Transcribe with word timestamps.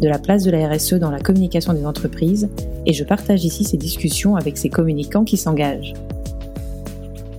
de 0.00 0.08
la 0.08 0.18
place 0.18 0.44
de 0.44 0.50
la 0.50 0.68
RSE 0.68 0.94
dans 0.94 1.10
la 1.10 1.20
communication 1.20 1.72
des 1.72 1.86
entreprises 1.86 2.48
et 2.84 2.92
je 2.92 3.04
partage 3.04 3.44
ici 3.44 3.64
ces 3.64 3.76
discussions 3.76 4.36
avec 4.36 4.58
ces 4.58 4.68
communicants 4.68 5.24
qui 5.24 5.36
s'engagent. 5.36 5.94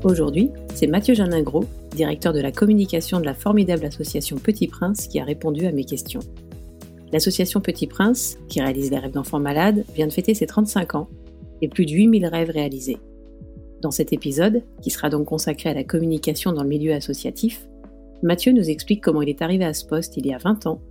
Aujourd'hui, 0.04 0.52
c'est 0.74 0.88
Mathieu 0.88 1.14
Janingro, 1.14 1.66
directeur 1.96 2.34
de 2.34 2.40
la 2.40 2.52
communication 2.52 3.20
de 3.20 3.26
la 3.26 3.34
formidable 3.34 3.86
association 3.86 4.38
Petit 4.38 4.68
Prince, 4.68 5.08
qui 5.08 5.20
a 5.20 5.24
répondu 5.24 5.66
à 5.66 5.72
mes 5.72 5.86
questions. 5.86 6.22
L'association 7.12 7.62
Petit 7.62 7.88
Prince, 7.88 8.38
qui 8.48 8.62
réalise 8.62 8.92
les 8.92 9.00
rêves 9.00 9.12
d'enfants 9.12 9.40
malades, 9.40 9.84
vient 9.96 10.08
de 10.08 10.14
fêter 10.14 10.34
ses 10.34 10.46
35 10.46 10.96
ans 10.96 11.08
et 11.62 11.68
plus 11.68 11.86
de 11.86 11.92
8000 11.92 12.26
rêves 12.28 12.52
réalisés. 12.52 12.98
Dans 13.82 13.92
cet 13.92 14.14
épisode, 14.14 14.64
qui 14.82 14.90
sera 14.90 15.10
donc 15.10 15.28
consacré 15.28 15.70
à 15.70 15.74
la 15.74 15.84
communication 15.84 16.52
dans 16.52 16.64
le 16.64 16.70
milieu 16.70 16.94
associatif, 16.94 17.68
Mathieu 18.24 18.52
nous 18.52 18.70
explique 18.70 19.04
comment 19.04 19.22
il 19.22 19.30
est 19.30 19.42
arrivé 19.44 19.64
à 19.64 19.74
ce 19.74 19.86
poste 19.86 20.18
il 20.18 20.26
y 20.26 20.34
a 20.34 20.40
20 20.40 20.66
ans, 20.66 20.82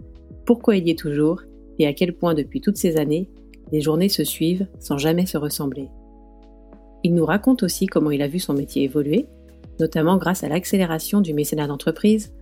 pourquoi 0.45 0.77
il 0.77 0.87
y 0.87 0.91
est 0.91 0.99
toujours 0.99 1.43
et 1.79 1.87
à 1.87 1.93
quel 1.93 2.15
point 2.15 2.35
depuis 2.35 2.61
toutes 2.61 2.77
ces 2.77 2.97
années, 2.97 3.29
les 3.73 3.81
journées 3.81 4.09
se 4.09 4.25
suivent 4.25 4.67
sans 4.79 4.99
jamais 4.99 5.27
se 5.27 5.39
ressembler. 5.39 5.89
Il 7.05 7.15
nous 7.15 7.27
raconte 7.27 7.63
aussi 7.63 7.87
comment 7.87 8.11
il 8.11 8.23
a 8.23 8.29
vu 8.29 8.39
son 8.39 8.55
métier 8.55 8.85
évoluer, 8.85 9.27
notamment 9.81 10.17
grâce 10.17 10.45
à 10.45 10.49
l'accélération 10.49 11.21
du 11.21 11.35
mécénat 11.35 11.67
d'entreprise, 11.67 12.33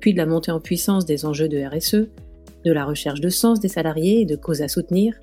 puis 0.00 0.12
de 0.12 0.18
la 0.18 0.26
montée 0.26 0.52
en 0.52 0.60
puissance 0.60 1.04
des 1.04 1.24
enjeux 1.24 1.48
de 1.48 1.58
RSE, 1.58 2.08
de 2.64 2.72
la 2.72 2.84
recherche 2.84 3.20
de 3.20 3.28
sens 3.28 3.60
des 3.60 3.68
salariés 3.68 4.20
et 4.20 4.26
de 4.26 4.36
causes 4.36 4.62
à 4.62 4.68
soutenir, 4.68 5.18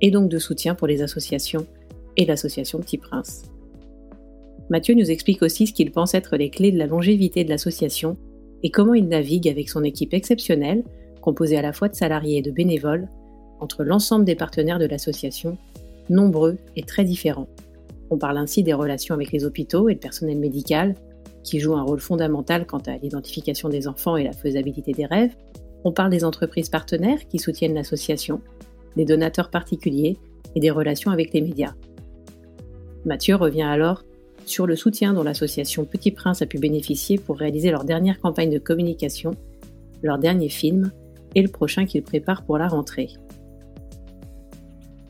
et 0.00 0.10
donc 0.10 0.28
de 0.28 0.38
soutien 0.38 0.74
pour 0.74 0.86
les 0.86 1.02
associations 1.02 1.66
et 2.16 2.24
l'association 2.26 2.78
Petit 2.80 2.98
Prince. 2.98 3.44
Mathieu 4.68 4.94
nous 4.94 5.10
explique 5.10 5.42
aussi 5.42 5.66
ce 5.66 5.72
qu'il 5.72 5.92
pense 5.92 6.14
être 6.14 6.36
les 6.36 6.50
clés 6.50 6.72
de 6.72 6.78
la 6.78 6.86
longévité 6.86 7.44
de 7.44 7.50
l'association 7.50 8.16
et 8.62 8.70
comment 8.70 8.94
il 8.94 9.06
navigue 9.08 9.48
avec 9.48 9.68
son 9.68 9.84
équipe 9.84 10.12
exceptionnelle, 10.12 10.82
composée 11.26 11.56
à 11.56 11.62
la 11.62 11.72
fois 11.72 11.88
de 11.88 11.96
salariés 11.96 12.38
et 12.38 12.42
de 12.42 12.52
bénévoles, 12.52 13.08
entre 13.58 13.82
l'ensemble 13.82 14.24
des 14.24 14.36
partenaires 14.36 14.78
de 14.78 14.86
l'association, 14.86 15.58
nombreux 16.08 16.56
et 16.76 16.84
très 16.84 17.02
différents. 17.02 17.48
On 18.10 18.16
parle 18.16 18.38
ainsi 18.38 18.62
des 18.62 18.72
relations 18.72 19.12
avec 19.12 19.32
les 19.32 19.44
hôpitaux 19.44 19.88
et 19.88 19.94
le 19.94 19.98
personnel 19.98 20.38
médical, 20.38 20.94
qui 21.42 21.58
jouent 21.58 21.74
un 21.74 21.82
rôle 21.82 21.98
fondamental 21.98 22.64
quant 22.64 22.82
à 22.86 22.96
l'identification 22.98 23.68
des 23.68 23.88
enfants 23.88 24.16
et 24.16 24.22
la 24.22 24.32
faisabilité 24.32 24.92
des 24.92 25.04
rêves. 25.04 25.34
On 25.82 25.90
parle 25.90 26.10
des 26.10 26.24
entreprises 26.24 26.68
partenaires 26.68 27.26
qui 27.28 27.40
soutiennent 27.40 27.74
l'association, 27.74 28.40
des 28.94 29.04
donateurs 29.04 29.50
particuliers 29.50 30.18
et 30.54 30.60
des 30.60 30.70
relations 30.70 31.10
avec 31.10 31.32
les 31.32 31.40
médias. 31.40 31.74
Mathieu 33.04 33.34
revient 33.34 33.62
alors 33.62 34.04
sur 34.44 34.68
le 34.68 34.76
soutien 34.76 35.12
dont 35.12 35.24
l'association 35.24 35.86
Petit 35.86 36.12
Prince 36.12 36.40
a 36.40 36.46
pu 36.46 36.60
bénéficier 36.60 37.18
pour 37.18 37.36
réaliser 37.36 37.72
leur 37.72 37.82
dernière 37.82 38.20
campagne 38.20 38.50
de 38.50 38.60
communication, 38.60 39.32
leur 40.04 40.18
dernier 40.18 40.48
film 40.48 40.92
et 41.36 41.42
le 41.42 41.48
prochain 41.48 41.86
qu'ils 41.86 42.02
préparent 42.02 42.44
pour 42.44 42.58
la 42.58 42.66
rentrée. 42.66 43.10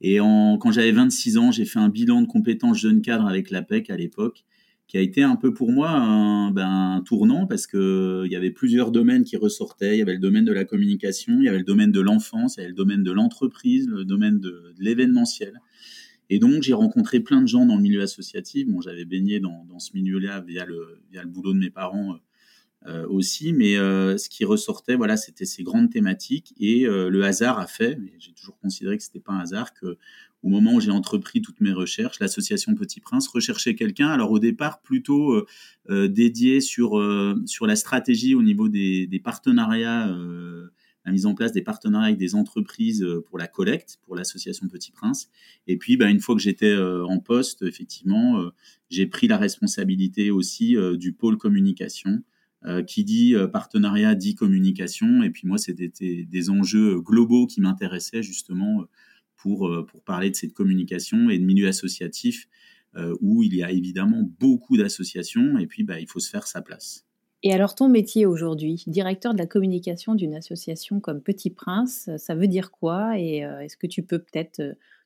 Et 0.00 0.18
quand 0.18 0.70
j'avais 0.70 0.92
26 0.92 1.38
ans, 1.38 1.50
j'ai 1.50 1.64
fait 1.64 1.78
un 1.78 1.88
bilan 1.88 2.22
de 2.22 2.26
compétences 2.26 2.78
jeune 2.78 3.00
cadre 3.00 3.26
avec 3.26 3.50
l'APEC 3.50 3.90
à 3.90 3.96
l'époque, 3.96 4.44
qui 4.86 4.98
a 4.98 5.00
été 5.00 5.22
un 5.22 5.36
peu 5.36 5.54
pour 5.54 5.72
moi 5.72 5.90
un, 5.90 6.50
ben, 6.50 7.02
tournant 7.06 7.46
parce 7.46 7.66
qu'il 7.66 8.28
y 8.30 8.36
avait 8.36 8.50
plusieurs 8.50 8.90
domaines 8.90 9.24
qui 9.24 9.36
ressortaient. 9.36 9.96
Il 9.96 9.98
y 9.98 10.02
avait 10.02 10.14
le 10.14 10.20
domaine 10.20 10.44
de 10.44 10.52
la 10.52 10.64
communication, 10.64 11.38
il 11.38 11.44
y 11.44 11.48
avait 11.48 11.58
le 11.58 11.64
domaine 11.64 11.90
de 11.90 12.00
l'enfance, 12.00 12.56
il 12.56 12.60
y 12.60 12.62
avait 12.64 12.70
le 12.70 12.76
domaine 12.76 13.02
de 13.02 13.12
l'entreprise, 13.12 13.88
le 13.88 14.04
domaine 14.04 14.40
de, 14.40 14.74
l'événementiel. 14.78 15.60
Et 16.30 16.38
donc, 16.38 16.62
j'ai 16.62 16.72
rencontré 16.74 17.20
plein 17.20 17.42
de 17.42 17.48
gens 17.48 17.66
dans 17.66 17.76
le 17.76 17.82
milieu 17.82 18.02
associatif. 18.02 18.66
Bon, 18.66 18.80
j'avais 18.80 19.04
baigné 19.04 19.40
dans, 19.40 19.78
ce 19.78 19.90
milieu-là 19.94 20.40
via 20.40 20.64
le, 20.64 21.00
via 21.10 21.22
le 21.22 21.28
boulot 21.28 21.52
de 21.52 21.58
mes 21.58 21.70
parents 21.70 22.12
euh, 22.12 22.18
aussi, 23.08 23.52
mais 23.52 23.76
euh, 23.76 24.18
ce 24.18 24.28
qui 24.28 24.44
ressortait, 24.44 24.94
voilà, 24.94 25.16
c'était 25.16 25.46
ces 25.46 25.62
grandes 25.62 25.90
thématiques 25.90 26.52
et 26.58 26.86
euh, 26.86 27.08
le 27.08 27.24
hasard 27.24 27.58
a 27.58 27.66
fait, 27.66 27.98
j'ai 28.18 28.32
toujours 28.32 28.58
considéré 28.58 28.98
que 28.98 29.02
c'était 29.02 29.20
pas 29.20 29.32
un 29.32 29.40
hasard, 29.40 29.72
que 29.72 29.96
au 30.42 30.48
moment 30.48 30.74
où 30.74 30.80
j'ai 30.80 30.90
entrepris 30.90 31.40
toutes 31.40 31.62
mes 31.62 31.72
recherches, 31.72 32.20
l'association 32.20 32.74
Petit 32.74 33.00
Prince 33.00 33.26
recherchait 33.28 33.74
quelqu'un. 33.74 34.08
Alors 34.08 34.30
au 34.30 34.38
départ 34.38 34.82
plutôt 34.82 35.42
dédié 35.88 36.60
sur 36.60 37.02
sur 37.46 37.66
la 37.66 37.76
stratégie 37.76 38.34
au 38.34 38.42
niveau 38.42 38.68
des, 38.68 39.06
des 39.06 39.20
partenariats 39.20 40.14
la 41.06 41.12
mise 41.12 41.24
en 41.24 41.34
place 41.34 41.52
des 41.52 41.62
partenariats 41.62 42.08
avec 42.08 42.18
des 42.18 42.34
entreprises 42.34 43.06
pour 43.24 43.38
la 43.38 43.46
collecte, 43.46 43.98
pour 44.02 44.16
l'association 44.16 44.68
Petit 44.68 44.92
Prince. 44.92 45.30
Et 45.66 45.78
puis, 45.78 45.96
bah, 45.96 46.10
une 46.10 46.20
fois 46.20 46.34
que 46.34 46.42
j'étais 46.42 46.76
en 46.76 47.18
poste, 47.20 47.62
effectivement, 47.62 48.44
j'ai 48.90 49.06
pris 49.06 49.28
la 49.28 49.38
responsabilité 49.38 50.30
aussi 50.30 50.76
du 50.98 51.14
pôle 51.14 51.38
communication. 51.38 52.22
Qui 52.86 53.04
dit 53.04 53.34
partenariat 53.52 54.14
dit 54.14 54.34
communication. 54.34 55.22
Et 55.22 55.30
puis 55.30 55.46
moi, 55.46 55.58
c'était 55.58 55.92
des, 55.98 56.50
enjeux 56.50 57.00
globaux 57.00 57.46
qui 57.46 57.60
m'intéressaient 57.60 58.22
justement 58.22 58.84
pour, 59.36 59.70
pour 59.86 60.02
parler 60.02 60.30
de 60.30 60.36
cette 60.36 60.54
communication 60.54 61.30
et 61.30 61.38
de 61.38 61.44
milieu 61.44 61.68
associatif 61.68 62.48
où 63.20 63.42
il 63.42 63.54
y 63.54 63.62
a 63.62 63.70
évidemment 63.70 64.22
beaucoup 64.38 64.76
d'associations 64.76 65.58
et 65.58 65.66
puis 65.66 65.82
bah, 65.82 66.00
il 66.00 66.06
faut 66.06 66.20
se 66.20 66.30
faire 66.30 66.46
sa 66.46 66.62
place. 66.62 67.04
Et 67.42 67.52
alors 67.52 67.74
ton 67.74 67.90
métier 67.90 68.24
aujourd'hui, 68.24 68.82
directeur 68.86 69.34
de 69.34 69.38
la 69.38 69.46
communication 69.46 70.14
d'une 70.14 70.34
association 70.34 71.00
comme 71.00 71.20
Petit 71.20 71.50
Prince, 71.50 72.08
ça 72.16 72.34
veut 72.34 72.48
dire 72.48 72.70
quoi? 72.70 73.18
Et 73.18 73.40
est-ce 73.40 73.76
que 73.76 73.86
tu 73.86 74.02
peux 74.02 74.18
peut-être 74.18 74.62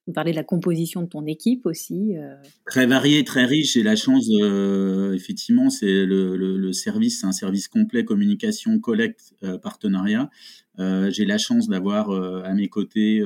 nous 0.09 0.15
parler 0.15 0.33
de 0.33 0.37
la 0.37 0.45
composition 0.45 1.03
de 1.03 1.07
ton 1.07 1.25
équipe 1.27 1.67
aussi. 1.67 2.17
Euh. 2.17 2.35
Très 2.67 2.87
varié, 2.87 3.23
très 3.23 3.45
riche. 3.45 3.75
J'ai 3.75 3.83
la 3.83 3.95
chance, 3.95 4.29
effectivement, 5.15 5.71
c'est 5.71 6.05
le, 6.05 6.73
service, 6.73 7.21
c'est 7.21 7.27
un 7.27 7.33
service 7.33 7.69
complet 7.69 8.05
communication, 8.05 8.81
collecte, 8.81 9.35
euh, 9.45 9.59
partenariat. 9.59 10.31
Euh, 10.79 11.11
j'ai 11.11 11.25
la 11.25 11.39
chance 11.39 11.69
d'avoir 11.69 12.11
à 12.11 12.55
mes 12.55 12.69
côtés 12.69 13.23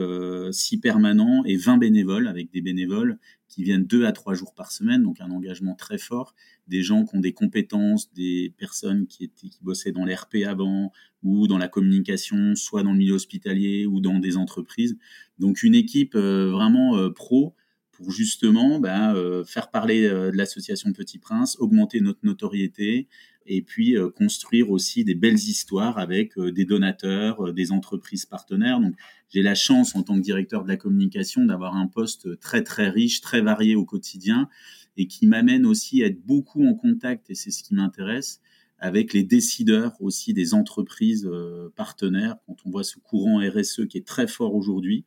six 0.53 0.79
permanents 0.79 1.45
et 1.45 1.57
20 1.57 1.79
bénévoles, 1.79 2.29
avec 2.29 2.51
des 2.51 2.61
bénévoles 2.61 3.19
qui 3.53 3.65
viennent 3.65 3.85
deux 3.85 4.07
à 4.07 4.13
trois 4.13 4.33
jours 4.33 4.55
par 4.55 4.73
semaine, 4.73 5.03
donc 5.03 5.21
un 5.21 5.31
engagement 5.31 5.75
très 5.75 5.99
fort. 5.99 6.35
Des 6.69 6.83
gens 6.83 7.05
qui 7.05 7.17
ont 7.17 7.21
des 7.21 7.35
compétences, 7.35 8.11
des 8.15 8.55
personnes 8.57 9.07
qui, 9.07 9.25
étaient, 9.25 9.49
qui 9.49 9.59
bossaient 9.61 9.93
dans 9.93 10.07
l'RP 10.07 10.37
avant 10.47 10.91
ou 11.23 11.47
dans 11.47 11.59
la 11.59 11.69
communication, 11.69 12.55
soit 12.55 12.83
dans 12.83 12.93
le 12.93 12.99
milieu 12.99 13.13
hospitalier 13.13 13.85
ou 13.85 14.01
dans 14.01 14.19
des 14.19 14.39
entreprises. 14.39 14.97
Donc 15.39 15.63
une 15.63 15.75
équipe 15.75 16.15
euh, 16.15 16.51
vraiment 16.51 16.97
euh, 16.97 17.11
pro 17.11 17.55
pour 17.91 18.11
justement 18.11 18.81
bah, 18.81 19.15
euh, 19.15 19.45
faire 19.45 19.71
parler 19.71 20.09
de 20.09 20.35
l'association 20.35 20.93
Petit 20.95 21.19
Prince, 21.19 21.57
augmenter 21.61 22.01
notre 22.01 22.21
notoriété 22.23 23.07
et 23.47 23.63
puis 23.63 23.97
construire 24.17 24.71
aussi 24.71 25.05
des 25.05 25.15
belles 25.15 25.35
histoires 25.35 25.99
avec 25.99 26.39
des 26.39 26.65
donateurs, 26.65 27.53
des 27.53 27.73
entreprises 27.73 28.27
partenaires. 28.27 28.81
Donc 28.81 28.95
j'ai 29.31 29.43
la 29.43 29.55
chance 29.55 29.95
en 29.95 30.03
tant 30.03 30.17
que 30.17 30.23
directeur 30.23 30.63
de 30.65 30.69
la 30.69 30.77
communication 30.77 31.45
d'avoir 31.45 31.77
un 31.77 31.87
poste 31.87 32.39
très 32.41 32.63
très 32.63 32.89
riche, 32.89 33.21
très 33.21 33.41
varié 33.41 33.75
au 33.75 33.85
quotidien 33.85 34.49
et 34.97 35.07
qui 35.07 35.27
m'amène 35.27 35.67
aussi 35.67 36.03
à 36.03 36.07
être 36.07 36.25
beaucoup 36.25 36.67
en 36.67 36.75
contact, 36.75 37.31
et 37.31 37.35
c'est 37.35 37.51
ce 37.51 37.63
qui 37.63 37.75
m'intéresse, 37.75 38.41
avec 38.79 39.13
les 39.13 39.25
décideurs 39.25 39.95
aussi 40.01 40.35
des 40.35 40.55
entreprises 40.55 41.31
partenaires. 41.77 42.37
Quand 42.47 42.57
on 42.65 42.71
voit 42.71 42.85
ce 42.85 42.99
courant 42.99 43.39
RSE 43.39 43.87
qui 43.89 43.99
est 43.99 44.07
très 44.07 44.27
fort 44.27 44.55
aujourd'hui, 44.55 45.05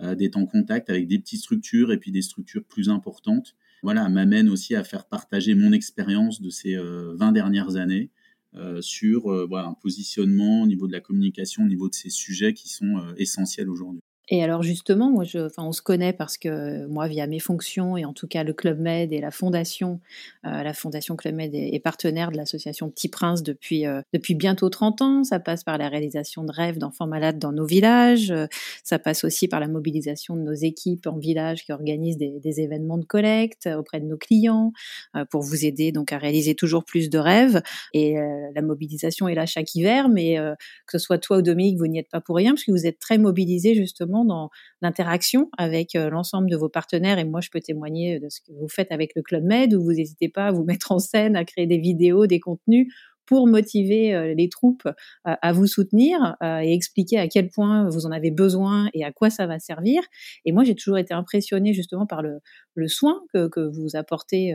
euh, 0.00 0.16
d'être 0.16 0.36
en 0.36 0.44
contact 0.44 0.90
avec 0.90 1.06
des 1.06 1.20
petites 1.20 1.38
structures 1.38 1.92
et 1.92 1.98
puis 1.98 2.10
des 2.10 2.22
structures 2.22 2.64
plus 2.64 2.88
importantes. 2.88 3.54
Voilà, 3.84 4.08
m'amène 4.08 4.48
aussi 4.48 4.74
à 4.74 4.82
faire 4.82 5.04
partager 5.04 5.54
mon 5.54 5.72
expérience 5.72 6.40
de 6.40 6.48
ces 6.48 6.74
20 6.74 6.82
euh, 6.82 7.32
dernières 7.32 7.76
années 7.76 8.10
euh, 8.54 8.80
sur 8.80 9.30
un 9.30 9.74
positionnement 9.74 10.62
au 10.62 10.66
niveau 10.66 10.86
de 10.86 10.92
la 10.92 11.00
communication, 11.00 11.64
au 11.64 11.68
niveau 11.68 11.90
de 11.90 11.94
ces 11.94 12.08
sujets 12.08 12.54
qui 12.54 12.70
sont 12.70 12.98
essentiels 13.18 13.68
aujourd'hui. 13.68 14.00
Et 14.30 14.42
alors 14.42 14.62
justement, 14.62 15.10
moi, 15.10 15.24
je, 15.24 15.38
enfin, 15.38 15.64
on 15.64 15.72
se 15.72 15.82
connaît 15.82 16.14
parce 16.14 16.38
que 16.38 16.86
moi, 16.86 17.08
via 17.08 17.26
mes 17.26 17.40
fonctions 17.40 17.98
et 17.98 18.06
en 18.06 18.14
tout 18.14 18.26
cas 18.26 18.42
le 18.42 18.54
Club 18.54 18.80
Med 18.80 19.12
et 19.12 19.20
la 19.20 19.30
fondation, 19.30 20.00
euh, 20.46 20.62
la 20.62 20.72
fondation 20.72 21.14
Club 21.14 21.34
Med 21.34 21.54
est, 21.54 21.78
partenaire 21.80 22.30
de 22.30 22.38
l'association 22.38 22.88
Petit 22.88 23.08
Prince 23.08 23.42
depuis 23.42 23.86
euh, 23.86 24.00
depuis 24.14 24.34
bientôt 24.34 24.70
30 24.70 25.02
ans. 25.02 25.24
Ça 25.24 25.40
passe 25.40 25.62
par 25.62 25.76
la 25.76 25.90
réalisation 25.90 26.42
de 26.42 26.50
rêves 26.50 26.78
d'enfants 26.78 27.06
malades 27.06 27.38
dans 27.38 27.52
nos 27.52 27.66
villages. 27.66 28.30
Euh, 28.30 28.46
ça 28.82 28.98
passe 28.98 29.24
aussi 29.24 29.46
par 29.46 29.60
la 29.60 29.68
mobilisation 29.68 30.36
de 30.36 30.40
nos 30.40 30.54
équipes 30.54 31.06
en 31.06 31.18
village 31.18 31.66
qui 31.66 31.72
organisent 31.72 32.16
des, 32.16 32.40
des 32.40 32.60
événements 32.62 32.96
de 32.96 33.04
collecte 33.04 33.68
auprès 33.76 34.00
de 34.00 34.06
nos 34.06 34.16
clients 34.16 34.72
pour 35.30 35.42
vous 35.42 35.64
aider 35.64 35.92
donc 35.92 36.12
à 36.12 36.18
réaliser 36.18 36.54
toujours 36.54 36.84
plus 36.84 37.10
de 37.10 37.18
rêves. 37.18 37.62
Et 37.92 38.14
la 38.54 38.62
mobilisation 38.62 39.28
est 39.28 39.34
là 39.34 39.46
chaque 39.46 39.74
hiver, 39.74 40.08
mais 40.08 40.36
que 40.86 40.98
ce 40.98 41.04
soit 41.04 41.18
toi 41.18 41.38
ou 41.38 41.42
Dominique, 41.42 41.78
vous 41.78 41.86
n'y 41.86 41.98
êtes 41.98 42.10
pas 42.10 42.20
pour 42.20 42.36
rien 42.36 42.52
parce 42.52 42.64
que 42.64 42.72
vous 42.72 42.86
êtes 42.86 42.98
très 42.98 43.18
mobilisés 43.18 43.74
justement 43.74 44.13
dans 44.22 44.50
l'interaction 44.82 45.48
avec 45.56 45.96
euh, 45.96 46.10
l'ensemble 46.10 46.50
de 46.50 46.56
vos 46.56 46.68
partenaires. 46.68 47.18
Et 47.18 47.24
moi, 47.24 47.40
je 47.40 47.48
peux 47.48 47.60
témoigner 47.60 48.20
de 48.20 48.28
ce 48.28 48.42
que 48.42 48.52
vous 48.52 48.68
faites 48.68 48.92
avec 48.92 49.12
le 49.16 49.22
Club 49.22 49.44
Med, 49.44 49.72
où 49.72 49.82
vous 49.82 49.92
n'hésitez 49.92 50.28
pas 50.28 50.48
à 50.48 50.52
vous 50.52 50.64
mettre 50.64 50.92
en 50.92 50.98
scène, 50.98 51.36
à 51.36 51.44
créer 51.46 51.66
des 51.66 51.78
vidéos, 51.78 52.26
des 52.26 52.40
contenus 52.40 52.92
pour 53.26 53.46
motiver 53.46 54.14
euh, 54.14 54.34
les 54.34 54.48
troupes 54.48 54.86
euh, 54.86 55.34
à 55.40 55.52
vous 55.52 55.66
soutenir 55.66 56.36
euh, 56.42 56.60
et 56.60 56.72
expliquer 56.72 57.18
à 57.18 57.28
quel 57.28 57.48
point 57.48 57.88
vous 57.88 58.06
en 58.06 58.12
avez 58.12 58.30
besoin 58.30 58.88
et 58.94 59.04
à 59.04 59.12
quoi 59.12 59.30
ça 59.30 59.46
va 59.46 59.58
servir. 59.58 60.02
Et 60.44 60.52
moi, 60.52 60.64
j'ai 60.64 60.74
toujours 60.74 60.98
été 60.98 61.14
impressionnée 61.14 61.72
justement 61.72 62.06
par 62.06 62.22
le, 62.22 62.40
soin 62.88 63.20
que, 63.32 63.48
que, 63.48 63.60
vous 63.60 63.96
apportez, 63.96 64.54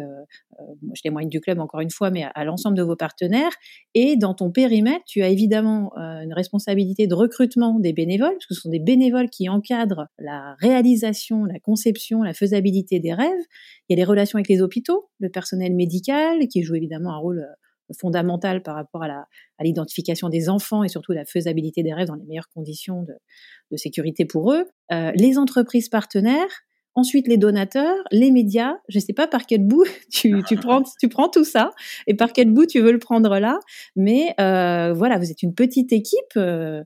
je 0.93 1.01
témoigne 1.01 1.29
du 1.29 1.39
club 1.39 1.59
encore 1.59 1.79
une 1.79 1.89
fois, 1.89 2.11
mais 2.11 2.25
à, 2.35 2.43
l'ensemble 2.43 2.77
de 2.77 2.83
vos 2.83 2.95
partenaires. 2.95 3.51
Et 3.95 4.17
dans 4.17 4.33
ton 4.33 4.51
périmètre, 4.51 5.03
tu 5.07 5.23
as 5.23 5.29
évidemment 5.29 5.95
une 5.95 6.33
responsabilité 6.33 7.07
de 7.07 7.13
recrutement 7.13 7.79
des 7.79 7.93
bénévoles, 7.93 8.33
parce 8.33 8.45
que 8.45 8.53
ce 8.53 8.61
sont 8.61 8.69
des 8.69 8.79
bénévoles 8.79 9.29
qui 9.29 9.47
encadrent 9.47 10.07
la 10.19 10.55
réalisation, 10.59 11.45
la 11.45 11.59
conception, 11.59 12.21
la 12.21 12.33
faisabilité 12.33 12.99
des 12.99 13.13
rêves. 13.13 13.45
Il 13.87 13.93
y 13.93 13.95
a 13.95 13.97
les 13.97 14.05
relations 14.05 14.37
avec 14.37 14.49
les 14.49 14.61
hôpitaux, 14.61 15.09
le 15.19 15.29
personnel 15.29 15.73
médical, 15.73 16.47
qui 16.49 16.61
joue 16.61 16.75
évidemment 16.75 17.13
un 17.13 17.17
rôle 17.17 17.47
fondamentale 17.97 18.61
par 18.63 18.75
rapport 18.75 19.03
à 19.03 19.63
l'identification 19.63 20.29
des 20.29 20.49
enfants 20.49 20.83
et 20.83 20.89
surtout 20.89 21.11
la 21.11 21.25
faisabilité 21.25 21.83
des 21.83 21.93
rêves 21.93 22.07
dans 22.07 22.15
les 22.15 22.25
meilleures 22.25 22.49
conditions 22.49 23.03
de, 23.03 23.77
sécurité 23.77 24.25
pour 24.25 24.51
eux. 24.51 24.65
Euh, 24.91 25.11
les 25.15 25.37
entreprises 25.37 25.89
partenaires, 25.89 26.49
ensuite 26.95 27.27
les 27.27 27.37
donateurs, 27.37 27.95
les 28.11 28.31
médias. 28.31 28.73
Je 28.89 28.97
ne 28.97 29.03
sais 29.03 29.13
pas 29.13 29.27
par 29.27 29.45
quel 29.45 29.65
bout 29.65 29.85
tu, 30.11 30.41
prends, 30.61 30.83
tu 30.99 31.07
prends 31.07 31.29
tout 31.29 31.43
ça 31.43 31.71
et 32.07 32.15
par 32.15 32.33
quel 32.33 32.51
bout 32.51 32.65
tu 32.65 32.79
veux 32.79 32.91
le 32.91 32.99
prendre 32.99 33.37
là. 33.39 33.59
Mais 33.95 34.33
euh, 34.39 34.93
voilà, 34.93 35.19
vous 35.19 35.31
êtes 35.31 35.43
une 35.43 35.53
petite 35.53 35.93
équipe 35.93 36.35
euh, 36.37 36.83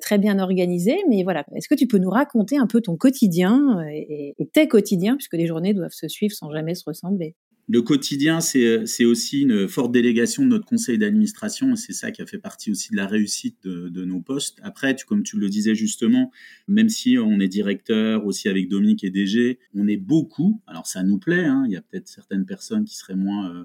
très 0.00 0.18
bien 0.18 0.38
organisée. 0.38 0.98
Mais 1.08 1.22
voilà, 1.22 1.44
est-ce 1.54 1.68
que 1.68 1.74
tu 1.74 1.86
peux 1.86 1.98
nous 1.98 2.10
raconter 2.10 2.58
un 2.58 2.66
peu 2.66 2.80
ton 2.80 2.96
quotidien 2.96 3.80
et 3.90 4.34
tes 4.52 4.68
quotidiens, 4.68 5.16
puisque 5.16 5.34
les 5.34 5.46
journées 5.46 5.74
doivent 5.74 5.90
se 5.92 6.08
suivre 6.08 6.34
sans 6.34 6.50
jamais 6.52 6.74
se 6.74 6.84
ressembler? 6.86 7.34
Le 7.68 7.82
quotidien, 7.82 8.40
c'est 8.40 9.04
aussi 9.04 9.42
une 9.42 9.66
forte 9.66 9.90
délégation 9.90 10.44
de 10.44 10.48
notre 10.48 10.66
conseil 10.66 10.98
d'administration, 10.98 11.72
et 11.72 11.76
c'est 11.76 11.92
ça 11.92 12.12
qui 12.12 12.22
a 12.22 12.26
fait 12.26 12.38
partie 12.38 12.70
aussi 12.70 12.90
de 12.92 12.96
la 12.96 13.08
réussite 13.08 13.66
de, 13.66 14.04
nos 14.04 14.20
postes. 14.20 14.60
Après, 14.62 14.94
comme 15.06 15.24
tu 15.24 15.36
le 15.36 15.48
disais 15.48 15.74
justement, 15.74 16.30
même 16.68 16.88
si 16.88 17.18
on 17.18 17.40
est 17.40 17.48
directeur 17.48 18.24
aussi 18.24 18.48
avec 18.48 18.68
Dominique 18.68 19.02
et 19.02 19.10
DG, 19.10 19.58
on 19.74 19.88
est 19.88 19.96
beaucoup. 19.96 20.62
Alors 20.68 20.86
ça 20.86 21.02
nous 21.02 21.18
plaît, 21.18 21.44
hein, 21.44 21.64
il 21.66 21.72
y 21.72 21.76
a 21.76 21.82
peut-être 21.82 22.06
certaines 22.06 22.46
personnes 22.46 22.84
qui 22.84 22.96
seraient 22.96 23.16
moins 23.16 23.50
euh, 23.50 23.64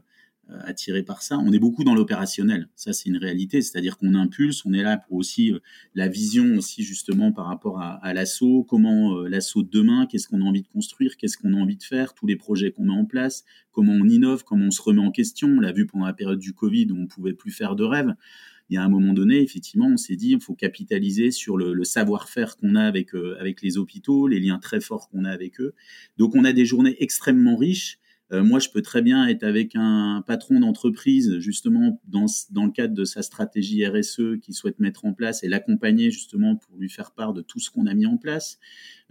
euh, 0.51 0.59
attiré 0.63 1.03
par 1.03 1.21
ça. 1.21 1.37
On 1.37 1.51
est 1.53 1.59
beaucoup 1.59 1.83
dans 1.83 1.93
l'opérationnel. 1.93 2.67
Ça, 2.75 2.93
c'est 2.93 3.09
une 3.09 3.17
réalité. 3.17 3.61
C'est-à-dire 3.61 3.97
qu'on 3.97 4.15
impulse. 4.15 4.65
On 4.65 4.73
est 4.73 4.81
là 4.81 4.97
pour 4.97 5.17
aussi 5.17 5.51
euh, 5.51 5.59
la 5.95 6.07
vision 6.07 6.55
aussi 6.57 6.83
justement 6.83 7.31
par 7.31 7.45
rapport 7.45 7.79
à, 7.79 8.13
l'assaut. 8.13 8.63
Comment 8.63 9.17
euh, 9.17 9.27
l'assaut 9.27 9.63
de 9.63 9.69
demain 9.69 10.07
Qu'est-ce 10.07 10.27
qu'on 10.27 10.41
a 10.41 10.43
envie 10.43 10.61
de 10.61 10.67
construire 10.67 11.17
Qu'est-ce 11.17 11.37
qu'on 11.37 11.53
a 11.53 11.57
envie 11.57 11.77
de 11.77 11.83
faire 11.83 12.13
Tous 12.13 12.25
les 12.25 12.35
projets 12.35 12.71
qu'on 12.71 12.85
met 12.85 12.93
en 12.93 13.05
place. 13.05 13.45
Comment 13.71 13.93
on 13.93 14.07
innove 14.07 14.43
Comment 14.43 14.65
on 14.65 14.71
se 14.71 14.81
remet 14.81 15.01
en 15.01 15.11
question 15.11 15.47
On 15.47 15.59
l'a 15.59 15.71
vu 15.71 15.85
pendant 15.85 16.05
la 16.05 16.13
période 16.13 16.39
du 16.39 16.53
Covid 16.53 16.91
où 16.91 16.97
on 16.97 17.07
pouvait 17.07 17.33
plus 17.33 17.51
faire 17.51 17.75
de 17.75 17.83
rêves. 17.83 18.13
Il 18.69 18.75
y 18.75 18.77
a 18.77 18.83
un 18.83 18.89
moment 18.89 19.13
donné, 19.13 19.41
effectivement, 19.41 19.87
on 19.87 19.97
s'est 19.97 20.15
dit, 20.15 20.31
il 20.31 20.41
faut 20.41 20.55
capitaliser 20.55 21.31
sur 21.31 21.57
le, 21.57 21.83
savoir-faire 21.83 22.55
qu'on 22.55 22.75
a 22.75 22.83
avec, 22.83 23.09
avec 23.37 23.61
les 23.61 23.77
hôpitaux, 23.77 24.27
les 24.27 24.39
liens 24.39 24.59
très 24.59 24.79
forts 24.79 25.09
qu'on 25.09 25.25
a 25.25 25.29
avec 25.29 25.59
eux. 25.59 25.73
Donc, 26.17 26.35
on 26.35 26.45
a 26.45 26.53
des 26.53 26.65
journées 26.65 26.95
extrêmement 26.99 27.57
riches 27.57 27.99
moi, 28.31 28.59
je 28.59 28.69
peux 28.69 28.81
très 28.81 29.01
bien 29.01 29.27
être 29.27 29.43
avec 29.43 29.75
un 29.75 30.23
patron 30.25 30.59
d'entreprise, 30.59 31.39
justement, 31.39 32.01
dans, 32.07 32.25
le 32.25 32.71
cadre 32.71 32.93
de 32.93 33.03
sa 33.03 33.21
stratégie 33.21 33.85
RSE 33.85 34.39
qu'il 34.41 34.53
souhaite 34.53 34.79
mettre 34.79 35.05
en 35.05 35.13
place 35.13 35.43
et 35.43 35.49
l'accompagner, 35.49 36.11
justement, 36.11 36.55
pour 36.55 36.77
lui 36.77 36.89
faire 36.89 37.11
part 37.11 37.33
de 37.33 37.41
tout 37.41 37.59
ce 37.59 37.69
qu'on 37.69 37.87
a 37.87 37.93
mis 37.93 38.05
en 38.05 38.17
place. 38.17 38.57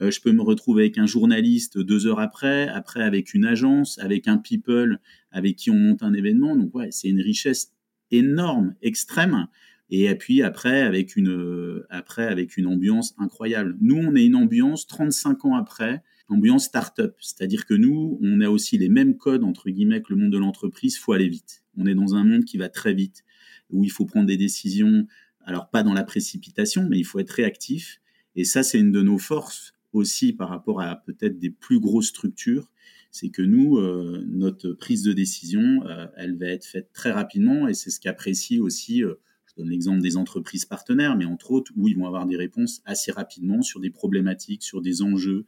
Euh, 0.00 0.11
je 0.11 0.21
peux 0.21 0.33
me 0.33 0.43
retrouver 0.43 0.85
avec 0.85 0.97
un 0.97 1.07
journaliste 1.07 1.79
deux 1.79 2.07
heures 2.07 2.21
après, 2.21 2.69
après 2.69 3.03
avec 3.03 3.35
une 3.35 3.45
agence, 3.45 3.99
avec 3.99 4.27
un 4.27 4.39
people 4.39 5.00
avec 5.33 5.57
qui 5.57 5.71
on 5.71 5.77
monte 5.77 6.03
un 6.03 6.15
événement. 6.15 6.57
Donc, 6.57 6.75
ouais, 6.75 6.89
c'est 6.91 7.09
une 7.09 7.21
richesse 7.21 7.73
énorme, 8.11 8.75
extrême. 8.83 9.47
Et 9.91 10.15
puis 10.15 10.43
après 10.43 10.83
avec 10.83 11.17
une 11.17 11.83
après 11.91 12.25
avec 12.25 12.57
une 12.57 12.67
ambiance 12.69 13.15
incroyable. 13.19 13.77
Nous 13.81 13.97
on 13.97 14.15
est 14.15 14.25
une 14.25 14.37
ambiance 14.37 14.87
35 14.87 15.45
ans 15.47 15.57
après 15.57 16.03
ambiance 16.30 16.64
start-up. 16.64 17.16
C'est-à-dire 17.20 17.66
que 17.66 17.75
nous, 17.75 18.18
on 18.22 18.40
a 18.40 18.49
aussi 18.49 18.78
les 18.78 18.88
mêmes 18.88 19.16
codes, 19.16 19.44
entre 19.44 19.70
guillemets, 19.70 20.02
que 20.02 20.12
le 20.12 20.20
monde 20.20 20.32
de 20.32 20.38
l'entreprise, 20.38 20.94
il 20.94 20.99
faut 20.99 21.12
aller 21.12 21.28
vite. 21.28 21.62
On 21.76 21.87
est 21.87 21.94
dans 21.94 22.14
un 22.14 22.25
monde 22.25 22.44
qui 22.44 22.58
va 22.58 22.68
très 22.68 22.94
vite, 22.94 23.25
où 23.70 23.84
il 23.84 23.90
faut 23.90 24.04
prendre 24.04 24.26
des 24.26 24.37
décisions, 24.37 25.06
alors 25.44 25.70
pas 25.70 25.82
dans 25.82 25.92
la 25.94 26.04
précipitation, 26.04 26.87
mais 26.88 26.99
il 26.99 27.04
faut 27.04 27.18
être 27.18 27.30
réactif. 27.30 28.00
Et 28.37 28.44
ça, 28.44 28.62
c'est 28.62 28.78
une 28.78 28.92
de 28.92 29.02
nos 29.02 29.18
forces 29.18 29.75
aussi 29.92 30.32
par 30.32 30.49
rapport 30.49 30.80
à 30.80 30.96
peut-être 30.96 31.38
des 31.38 31.50
plus 31.50 31.80
grosses 31.80 32.08
structures, 32.08 32.68
c'est 33.10 33.30
que 33.30 33.42
nous, 33.42 33.78
euh, 33.78 34.25
notre 34.28 34.72
prise 34.72 35.02
de 35.02 35.12
décision, 35.12 35.84
euh, 35.87 36.06
elle 36.16 36.37
va 36.37 36.46
être 36.46 36.64
faite 36.64 36.90
très 36.92 37.10
rapidement, 37.10 37.66
et 37.66 37.75
c'est 37.75 37.90
ce 37.90 38.00
qu'apprécie 38.00 38.60
aussi, 38.60 39.02
euh, 39.02 39.14
je 39.46 39.54
donne 39.56 39.70
l'exemple 39.70 40.00
des 40.00 40.16
entreprises 40.16 40.64
partenaires, 40.64 41.16
mais 41.16 41.25
entre 41.25 41.50
autres, 41.50 41.72
où 41.76 41.88
ils 41.88 41.96
vont 41.96 42.06
avoir 42.06 42.26
des 42.26 42.37
réponses 42.37 42.82
assez 42.84 43.10
rapidement 43.10 43.62
sur 43.62 43.80
des 43.80 43.90
problématiques, 43.90 44.62
sur 44.62 44.80
des 44.80 45.02
enjeux, 45.02 45.44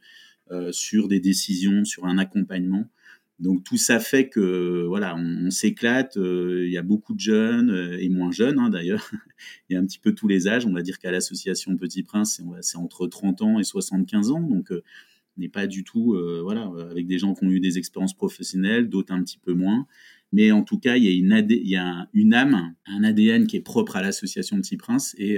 sur 0.71 1.07
des 1.07 1.19
décisions, 1.19 1.85
sur 1.85 2.05
un 2.05 2.17
accompagnement. 2.17 2.89
Donc 3.39 3.63
tout 3.63 3.77
ça 3.77 3.99
fait 3.99 4.29
que 4.29 4.85
voilà, 4.87 5.15
on, 5.15 5.49
s'éclate. 5.49 6.15
Il 6.15 6.69
y 6.69 6.77
a 6.77 6.83
beaucoup 6.83 7.13
de 7.13 7.19
jeunes 7.19 7.97
et 7.99 8.07
moins 8.09 8.31
jeunes 8.31 8.59
hein, 8.59 8.69
d'ailleurs. 8.69 9.09
Il 9.69 9.73
y 9.73 9.75
a 9.75 9.79
un 9.79 9.85
petit 9.85 9.99
peu 9.99 10.13
tous 10.13 10.27
les 10.27 10.47
âges. 10.47 10.65
On 10.65 10.73
va 10.73 10.81
dire 10.81 10.99
qu'à 10.99 11.11
l'association 11.11 11.75
Petit 11.75 12.03
Prince, 12.03 12.41
c'est 12.61 12.77
entre 12.77 13.07
30 13.07 13.41
ans 13.41 13.59
et 13.59 13.63
75 13.63 14.31
ans. 14.31 14.41
Donc 14.41 14.71
n'est 15.37 15.49
pas 15.49 15.65
du 15.67 15.83
tout 15.83 16.15
voilà 16.43 16.71
avec 16.89 17.07
des 17.07 17.17
gens 17.17 17.33
qui 17.33 17.43
ont 17.43 17.49
eu 17.49 17.59
des 17.59 17.77
expériences 17.77 18.15
professionnelles, 18.15 18.87
d'autres 18.87 19.13
un 19.13 19.23
petit 19.23 19.39
peu 19.39 19.53
moins. 19.53 19.87
Mais 20.33 20.51
en 20.51 20.63
tout 20.63 20.79
cas, 20.79 20.97
il 20.97 21.03
y 21.03 21.07
a 21.77 22.09
une, 22.13 22.33
âme, 22.33 22.75
un 22.85 23.03
ADN 23.03 23.47
qui 23.47 23.55
est 23.55 23.61
propre 23.61 23.95
à 23.95 24.01
l'association 24.01 24.57
Petit 24.57 24.77
Prince. 24.77 25.15
Et, 25.17 25.37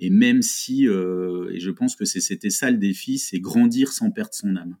et 0.00 0.10
même 0.10 0.42
si, 0.42 0.86
et 0.86 1.60
je 1.60 1.70
pense 1.70 1.94
que 1.94 2.04
c'était 2.06 2.50
ça 2.50 2.70
le 2.70 2.78
défi, 2.78 3.18
c'est 3.18 3.38
grandir 3.38 3.92
sans 3.92 4.10
perdre 4.10 4.32
son 4.32 4.56
âme. 4.56 4.76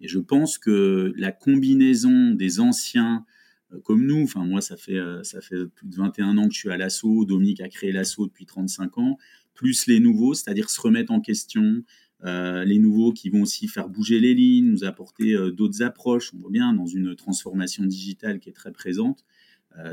Et 0.00 0.08
je 0.08 0.18
pense 0.18 0.58
que 0.58 1.12
la 1.16 1.32
combinaison 1.32 2.30
des 2.32 2.60
anciens 2.60 3.24
euh, 3.72 3.80
comme 3.80 4.06
nous, 4.06 4.22
enfin 4.22 4.44
moi 4.44 4.60
ça 4.60 4.76
fait 4.76 4.98
euh, 4.98 5.22
ça 5.22 5.40
fait 5.40 5.66
plus 5.66 5.86
de 5.86 5.96
21 5.96 6.38
ans 6.38 6.48
que 6.48 6.54
je 6.54 6.58
suis 6.58 6.70
à 6.70 6.76
l'assaut, 6.76 7.24
Dominique 7.24 7.60
a 7.60 7.68
créé 7.68 7.92
l'assaut 7.92 8.26
depuis 8.26 8.46
35 8.46 8.98
ans, 8.98 9.18
plus 9.54 9.86
les 9.86 10.00
nouveaux, 10.00 10.34
c'est-à-dire 10.34 10.70
se 10.70 10.80
remettre 10.80 11.12
en 11.12 11.20
question, 11.20 11.82
euh, 12.24 12.64
les 12.64 12.78
nouveaux 12.78 13.12
qui 13.12 13.30
vont 13.30 13.42
aussi 13.42 13.68
faire 13.68 13.88
bouger 13.88 14.20
les 14.20 14.34
lignes, 14.34 14.70
nous 14.70 14.84
apporter 14.84 15.34
d'autres 15.52 15.82
approches, 15.82 16.32
on 16.34 16.38
voit 16.38 16.50
bien 16.50 16.72
dans 16.72 16.86
une 16.86 17.16
transformation 17.16 17.84
digitale 17.84 18.40
qui 18.40 18.48
est 18.50 18.54
très 18.54 18.72
présente, 18.72 19.24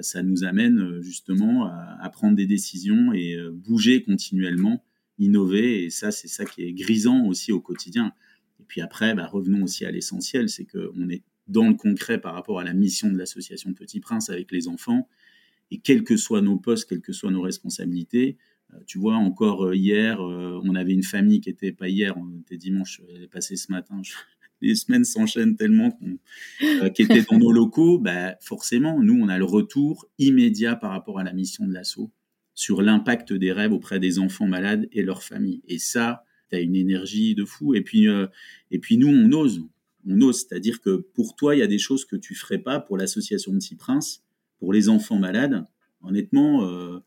ça 0.01 0.24
nous 0.24 0.43
amène 0.43 1.01
justement 1.01 1.65
à, 1.65 2.10
prendre 2.10 2.36
des 2.36 2.48
décisions 2.48 3.13
et 3.13 3.38
bouger 3.53 4.01
continuellement, 4.01 4.84
innover, 5.19 5.84
et 5.84 5.91
ça 5.91 6.10
c'est 6.10 6.27
ça 6.27 6.46
qui 6.46 6.63
est 6.63 6.74
grisant 6.74 7.27
aussi 7.27 7.51
au 7.51 7.62
quotidien. 7.62 8.12
Et 8.60 8.63
puis 8.67 8.81
après, 8.81 9.13
bah, 9.13 9.27
revenons 9.27 9.63
aussi 9.63 9.86
à 9.86 9.91
l'essentiel, 9.91 10.50
c'est 10.50 10.65
qu'on 10.65 11.10
est 11.10 11.22
dans 11.48 11.67
le 11.67 11.75
concret 11.75 12.19
par 12.19 12.34
rapport 12.34 12.60
à 12.60 12.63
la 12.63 12.74
mission 12.74 13.10
de 13.12 13.17
l'association 13.17 13.74
Petit 13.74 14.00
Prince 14.00 14.29
avec 14.29 14.51
les 14.51 14.67
enfants. 14.67 15.07
Et 15.72 15.79
quels 15.79 16.03
que 16.03 16.17
soient 16.17 16.41
nos 16.41 16.57
postes, 16.57 16.89
quelles 16.89 17.01
que 17.01 17.13
soient 17.13 17.31
nos 17.31 17.41
responsabilités, 17.41 18.38
euh, 18.38 18.56
tu 18.86 19.00
vois, 19.00 19.15
encore 19.15 19.65
euh, 19.65 19.75
hier, 19.75 20.21
euh, 20.21 20.59
on 20.63 20.75
avait 20.75 20.93
une 20.93 21.03
famille 21.03 21.41
qui 21.41 21.50
était 21.50 21.71
pas 21.71 21.89
hier, 21.89 22.15
on 22.17 22.39
était 22.39 22.57
dimanche, 22.57 23.01
elle 23.13 23.24
est 23.24 23.27
passée 23.27 23.55
ce 23.55 23.71
matin. 23.71 24.01
les 24.62 24.75
semaines 24.75 25.03
s'enchaînent 25.03 25.55
tellement 25.55 25.91
qu'on, 25.91 26.17
qui 26.89 27.03
étaient 27.03 27.24
dans 27.29 27.38
nos 27.38 27.51
locaux. 27.51 28.00
Bah, 28.00 28.36
forcément, 28.41 29.00
nous, 29.01 29.19
on 29.19 29.29
a 29.29 29.38
le 29.38 29.45
retour 29.45 30.07
immédiat 30.17 30.75
par 30.75 30.91
rapport 30.91 31.19
à 31.19 31.24
la 31.24 31.33
mission 31.33 31.65
de 31.67 31.74
l'assaut 31.74 32.12
sur 32.57 32.81
l'impact 32.81 33.33
des 33.33 33.51
rêves 33.51 33.71
auprès 33.71 34.00
des 34.00 34.17
enfants 34.17 34.47
malades 34.47 34.88
et 34.91 35.03
leurs 35.03 35.21
familles. 35.21 35.62
Et 35.67 35.77
ça, 35.77 36.24
tu 36.50 36.55
as 36.55 36.59
une 36.59 36.75
énergie 36.75 37.36
de 37.36 37.45
fou. 37.45 37.75
Et 37.75 37.81
puis, 37.81 38.07
euh, 38.07 38.25
et 38.71 38.79
puis 38.79 38.97
nous, 38.97 39.09
on 39.09 39.31
ose. 39.31 39.63
On 40.07 40.19
ose. 40.21 40.39
C'est-à-dire 40.39 40.81
que 40.81 41.05
pour 41.13 41.36
toi, 41.36 41.55
il 41.55 41.59
y 41.59 41.62
a 41.62 41.67
des 41.67 41.77
choses 41.77 42.03
que 42.03 42.15
tu 42.15 42.33
ferais 42.33 42.57
pas 42.57 42.79
pour 42.79 42.97
l'association 42.97 43.53
de 43.53 43.59
Six 43.59 43.75
Princes, 43.75 44.24
pour 44.57 44.74
les 44.74 44.89
enfants 44.89 45.19
malades. 45.19 45.67
Honnêtement, 46.01 46.65
euh, 46.65 47.00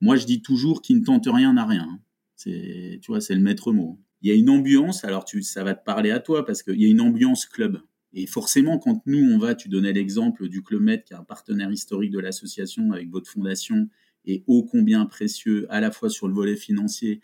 moi, 0.00 0.16
je 0.16 0.26
dis 0.26 0.42
toujours 0.42 0.82
qui 0.82 0.94
ne 0.94 1.04
tente 1.04 1.26
rien 1.26 1.52
n'a 1.52 1.66
rien. 1.66 2.00
C'est, 2.36 2.98
tu 3.02 3.10
vois, 3.10 3.20
c'est 3.20 3.34
le 3.34 3.40
maître 3.40 3.72
mot. 3.72 3.98
Il 4.22 4.28
y 4.28 4.32
a 4.32 4.34
une 4.34 4.50
ambiance, 4.50 5.04
alors 5.04 5.24
tu, 5.24 5.42
ça 5.42 5.64
va 5.64 5.74
te 5.74 5.84
parler 5.84 6.10
à 6.10 6.20
toi 6.20 6.44
parce 6.44 6.62
qu'il 6.62 6.80
y 6.80 6.86
a 6.86 6.88
une 6.88 7.00
ambiance 7.00 7.46
club. 7.46 7.80
Et 8.12 8.26
forcément, 8.26 8.78
quand 8.78 9.02
nous, 9.06 9.32
on 9.32 9.38
va, 9.38 9.54
tu 9.54 9.68
donnais 9.68 9.92
l'exemple 9.92 10.48
du 10.48 10.62
Club 10.62 10.82
Med, 10.82 11.04
qui 11.04 11.12
est 11.12 11.16
un 11.16 11.24
partenaire 11.24 11.70
historique 11.70 12.10
de 12.10 12.18
l'association 12.18 12.90
avec 12.92 13.10
votre 13.10 13.30
fondation, 13.30 13.88
et 14.24 14.44
ô 14.46 14.64
combien 14.64 15.04
précieux, 15.06 15.66
à 15.70 15.80
la 15.80 15.90
fois 15.90 16.10
sur 16.10 16.26
le 16.26 16.34
volet 16.34 16.56
financier, 16.56 17.20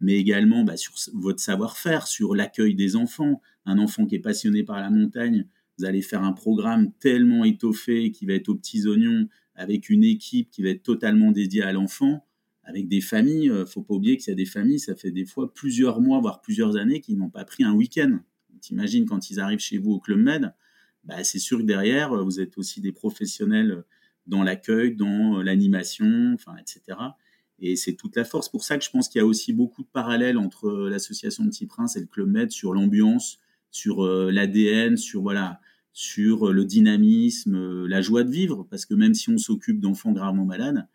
mais 0.00 0.14
également 0.14 0.62
bah, 0.62 0.76
sur 0.76 0.94
votre 1.14 1.40
savoir-faire, 1.40 2.06
sur 2.06 2.34
l'accueil 2.34 2.74
des 2.74 2.96
enfants. 2.96 3.40
Un 3.64 3.78
enfant 3.78 4.06
qui 4.06 4.14
est 4.14 4.20
passionné 4.20 4.62
par 4.62 4.80
la 4.80 4.90
montagne, 4.90 5.46
vous 5.78 5.84
allez 5.84 6.02
faire 6.02 6.22
un 6.22 6.32
programme 6.32 6.92
tellement 7.00 7.44
étoffé 7.44 8.10
qui 8.10 8.26
va 8.26 8.34
être 8.34 8.48
aux 8.48 8.54
petits 8.54 8.86
oignons, 8.86 9.28
avec 9.56 9.90
une 9.90 10.04
équipe 10.04 10.50
qui 10.50 10.62
va 10.62 10.70
être 10.70 10.82
totalement 10.82 11.32
dédiée 11.32 11.62
à 11.62 11.72
l'enfant, 11.72 12.24
avec 12.62 12.88
des 12.88 13.00
familles. 13.00 13.50
Euh, 13.50 13.66
faut 13.66 13.82
pas 13.82 13.94
oublier 13.94 14.16
qu'il 14.16 14.28
y 14.28 14.32
a 14.32 14.36
des 14.36 14.46
familles, 14.46 14.78
ça 14.78 14.94
fait 14.94 15.10
des 15.10 15.24
fois 15.24 15.52
plusieurs 15.52 16.00
mois, 16.00 16.20
voire 16.20 16.40
plusieurs 16.40 16.76
années, 16.76 17.00
qui 17.00 17.14
n'ont 17.16 17.30
pas 17.30 17.44
pris 17.44 17.64
un 17.64 17.72
week-end. 17.72 18.18
T'imagines 18.60 19.06
quand 19.06 19.30
ils 19.30 19.40
arrivent 19.40 19.58
chez 19.58 19.78
vous 19.78 19.92
au 19.92 20.00
Club 20.00 20.18
Med, 20.18 20.54
bah, 21.04 21.22
c'est 21.24 21.38
sûr 21.38 21.58
que 21.58 21.64
derrière, 21.64 22.24
vous 22.24 22.40
êtes 22.40 22.58
aussi 22.58 22.80
des 22.80 22.92
professionnels 22.92 23.84
dans 24.26 24.42
l'accueil, 24.42 24.94
dans 24.94 25.40
l'animation, 25.42 26.32
enfin, 26.34 26.56
etc. 26.56 26.98
Et 27.58 27.76
c'est 27.76 27.94
toute 27.94 28.16
la 28.16 28.24
force. 28.24 28.48
Pour 28.48 28.64
ça 28.64 28.76
que 28.76 28.84
je 28.84 28.90
pense 28.90 29.08
qu'il 29.08 29.20
y 29.20 29.22
a 29.22 29.26
aussi 29.26 29.52
beaucoup 29.52 29.82
de 29.82 29.88
parallèles 29.88 30.36
entre 30.36 30.66
euh, 30.68 30.90
l'association 30.90 31.46
Petit 31.46 31.66
Prince 31.66 31.96
et 31.96 32.00
le 32.00 32.06
Club 32.06 32.28
Med 32.28 32.50
sur 32.50 32.74
l'ambiance, 32.74 33.40
sur 33.70 34.04
euh, 34.04 34.30
l'ADN, 34.30 34.96
sur 34.96 35.22
voilà, 35.22 35.60
sur 35.96 36.48
euh, 36.48 36.52
le 36.52 36.66
dynamisme, 36.66 37.86
la 37.86 38.02
joie 38.02 38.22
de 38.22 38.30
vivre. 38.30 38.66
Parce 38.68 38.84
que 38.84 38.92
même 38.92 39.14
si 39.14 39.30
on 39.30 39.38
s'occupe 39.38 39.80
d'enfants 39.80 40.12
gravement 40.12 40.44
malades, 40.44 40.86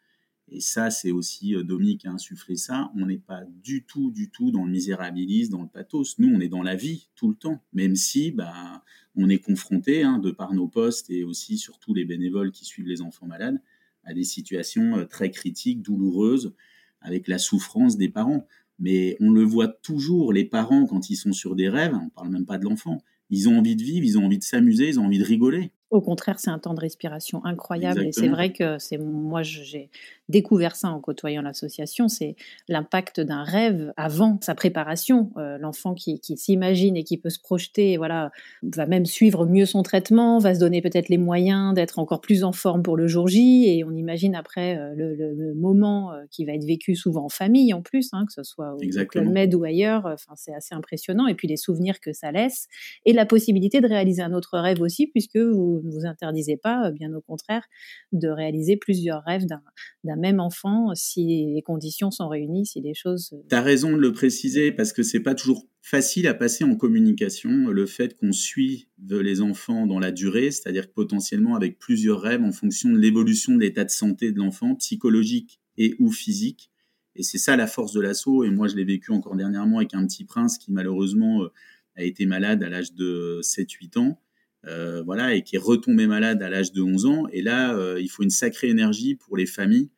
et 0.53 0.60
ça, 0.60 0.91
c'est 0.91 1.12
aussi 1.12 1.55
Dominique 1.63 2.01
qui 2.01 2.08
a 2.08 2.12
insufflé 2.12 2.55
ça. 2.55 2.91
On 2.96 3.05
n'est 3.05 3.17
pas 3.17 3.41
du 3.63 3.84
tout, 3.84 4.12
du 4.12 4.29
tout 4.29 4.51
dans 4.51 4.65
le 4.65 4.72
misérabilisme, 4.72 5.53
dans 5.53 5.62
le 5.62 5.70
pathos. 5.70 6.20
Nous, 6.20 6.27
on 6.27 6.41
est 6.41 6.50
dans 6.50 6.62
la 6.62 6.75
vie 6.75 7.08
tout 7.15 7.29
le 7.29 7.36
temps, 7.36 7.63
même 7.74 7.96
si 7.96 8.31
bah, 8.31 8.84
on 9.15 9.29
est 9.29 9.39
confronté, 9.39 10.03
hein, 10.03 10.20
de 10.20 10.29
par 10.29 10.53
nos 10.53 10.67
postes 10.67 11.10
et 11.10 11.24
aussi 11.24 11.58
surtout 11.58 11.93
les 11.93 12.05
bénévoles 12.05 12.51
qui 12.51 12.65
suivent 12.65 12.88
les 12.88 13.01
enfants 13.01 13.27
malades, 13.27 13.62
à 14.03 14.13
des 14.13 14.25
situations 14.25 14.98
euh, 14.98 15.05
très 15.05 15.31
critiques, 15.31 15.81
douloureuses, 15.81 16.53
avec 17.00 17.27
la 17.27 17.39
souffrance 17.39 17.98
des 17.98 18.10
parents. 18.10 18.46
Mais 18.77 19.17
on 19.20 19.31
le 19.31 19.43
voit 19.43 19.70
toujours, 19.70 20.31
les 20.31 20.46
parents, 20.46 20.86
quand 20.86 21.10
ils 21.10 21.15
sont 21.15 21.34
sur 21.34 21.55
des 21.55 21.70
rêves, 21.70 21.96
on 21.96 22.05
ne 22.05 22.10
parle 22.10 22.29
même 22.29 22.46
pas 22.46 22.58
de 22.58 22.65
l'enfant, 22.65 23.01
ils 23.32 23.50
ont 23.50 23.58
envie 23.58 23.76
de 23.76 23.84
vivre, 23.84 24.06
ils 24.06 24.20
ont 24.20 24.26
envie 24.26 24.38
de 24.38 24.44
s'amuser, 24.44 24.90
ils 24.90 25.00
ont 25.00 25.06
envie 25.06 25.20
de 25.20 25.24
rigoler. 25.24 25.72
Au 25.91 26.00
contraire, 26.00 26.39
c'est 26.39 26.50
un 26.50 26.57
temps 26.57 26.74
de 26.74 26.79
respiration 26.79 27.43
incroyable. 27.43 28.05
Et 28.05 28.13
c'est 28.13 28.29
vrai 28.29 28.53
que 28.53 28.79
c'est 28.79 28.98
moi, 28.98 29.43
j'ai 29.43 29.89
découvert 30.29 30.77
ça 30.77 30.89
en 30.89 31.01
côtoyant 31.01 31.41
l'association. 31.41 32.07
C'est 32.07 32.38
l'impact 32.69 33.19
d'un 33.19 33.43
rêve 33.43 33.91
avant 33.98 34.39
sa 34.41 34.55
préparation. 34.55 35.31
Euh, 35.36 35.57
l'enfant 35.57 35.93
qui, 35.93 36.21
s'imagine 36.38 36.95
et 36.95 37.03
qui 37.03 37.17
peut 37.17 37.29
se 37.29 37.41
projeter, 37.41 37.98
voilà, 37.98 38.31
va 38.63 38.86
même 38.86 39.05
suivre 39.05 39.45
mieux 39.45 39.65
son 39.65 39.83
traitement, 39.83 40.39
va 40.39 40.55
se 40.55 40.60
donner 40.62 40.81
peut-être 40.81 41.10
les 41.10 41.17
moyens 41.17 41.74
d'être 41.74 42.00
encore 42.00 42.21
plus 42.21 42.45
en 42.45 42.53
forme 42.53 42.83
pour 42.83 42.95
le 42.95 43.07
jour 43.07 43.27
J. 43.27 43.65
Et 43.67 43.83
on 43.83 43.91
imagine 43.91 44.33
après 44.33 44.77
euh, 44.77 44.93
le, 44.95 45.53
moment 45.55 46.13
euh, 46.13 46.24
qui 46.31 46.45
va 46.45 46.53
être 46.53 46.63
vécu 46.63 46.95
souvent 46.95 47.25
en 47.25 47.29
famille 47.29 47.74
en 47.74 47.81
plus, 47.81 48.10
hein, 48.13 48.25
que 48.25 48.31
ce 48.31 48.43
soit 48.43 48.74
au 48.75 49.05
Club 49.05 49.27
Med 49.27 49.53
ou 49.53 49.65
ailleurs. 49.65 50.05
Enfin, 50.05 50.33
c'est 50.38 50.53
assez 50.53 50.74
impressionnant. 50.74 51.27
Et 51.27 51.36
puis 51.36 51.50
les 51.50 51.57
souvenirs 51.57 52.00
que 52.00 52.13
ça 52.13 52.31
laisse 52.31 52.69
et 53.05 53.12
la 53.12 53.25
possibilité 53.25 53.81
de 53.81 53.88
réaliser 53.88 54.21
un 54.21 54.31
autre 54.31 54.57
rêve 54.57 54.79
aussi, 54.79 55.07
puisque 55.07 55.36
vous 55.38 55.81
ne 55.84 55.92
vous 55.92 56.06
interdisez 56.06 56.58
pas, 56.58 56.88
euh, 56.88 56.92
bien 56.92 57.14
au 57.14 57.22
contraire, 57.22 57.64
de 58.12 58.28
réaliser 58.28 58.78
plusieurs 58.78 59.24
rêves 59.24 59.46
d'un 59.46 60.16
même 60.16 60.40
enfant 60.40 60.94
si 60.96 61.54
les 61.54 61.62
conditions 61.62 62.12
sont 62.12 62.28
réunies, 62.28 62.66
si 62.66 62.82
les 62.82 62.94
choses... 62.94 63.34
Euh, 63.34 63.44
tu 63.50 63.56
as 63.56 63.62
raison 63.62 63.92
de 63.92 63.98
le 63.98 64.12
préciser 64.12 64.72
parce 64.72 64.94
que 64.94 65.04
c'est 65.04 65.20
pas 65.20 65.36
toujours 65.36 65.68
facile 65.82 66.28
à 66.28 66.34
passer 66.34 66.64
en 66.64 66.76
communication, 66.76 67.70
le 67.70 67.86
fait 67.86 68.18
qu'on 68.18 68.32
suit 68.32 68.88
les 69.10 69.42
enfants 69.42 69.88
dans 69.88 70.00
la 70.00 70.12
durée, 70.12 70.52
c'est-à-dire 70.52 70.88
que 70.88 70.94
potentiellement 70.94 71.56
avec 71.56 71.80
plusieurs 71.80 72.22
rêves 72.22 72.44
en 72.44 72.52
fonction 72.52 72.92
de 72.92 72.98
l'évolution 72.98 73.56
de 73.56 73.60
l'état 73.60 73.84
de 73.84 73.90
santé 73.90 74.32
de 74.32 74.38
l'enfant, 74.38 74.76
psychologique 74.76 75.60
et 75.78 75.96
ou 76.00 76.12
physique. 76.12 76.72
Et 77.16 77.24
c'est 77.24 77.38
ça 77.38 77.56
la 77.56 77.68
force 77.68 77.94
de 77.94 78.02
l'assaut. 78.02 78.44
Et 78.44 78.52
moi, 78.52 78.68
je 78.68 78.76
l'ai 78.76 78.84
vécu 78.84 79.12
encore 79.12 79.36
dernièrement 79.36 79.78
avec 79.78 79.94
un 79.94 80.06
petit 80.06 80.24
prince 80.24 80.58
qui 80.58 80.72
malheureusement 80.72 81.44
euh, 81.44 81.52
a 81.96 82.04
été 82.04 82.26
malade 82.26 82.64
à 82.64 82.70
l'âge 82.70 82.94
de 82.94 83.40
7-8 83.44 84.00
ans 84.00 84.22
euh, 84.68 85.01
voilà, 85.03 85.34
et 85.34 85.44
qui 85.44 85.56
est 85.56 85.60
retombé 85.60 86.06
malade 86.08 86.41
à 86.44 86.50
l'âge 86.50 86.72
de 86.72 86.82
11 86.82 87.06
ans. 87.06 87.27
Et 87.32 87.41
là, 87.41 87.75
euh, 87.75 88.00
il 88.00 88.10
faut 88.10 88.24
une 88.24 88.30
sacrée 88.30 88.70
énergie 88.70 89.15
pour 89.15 89.38
les 89.38 89.46
familles 89.46 89.89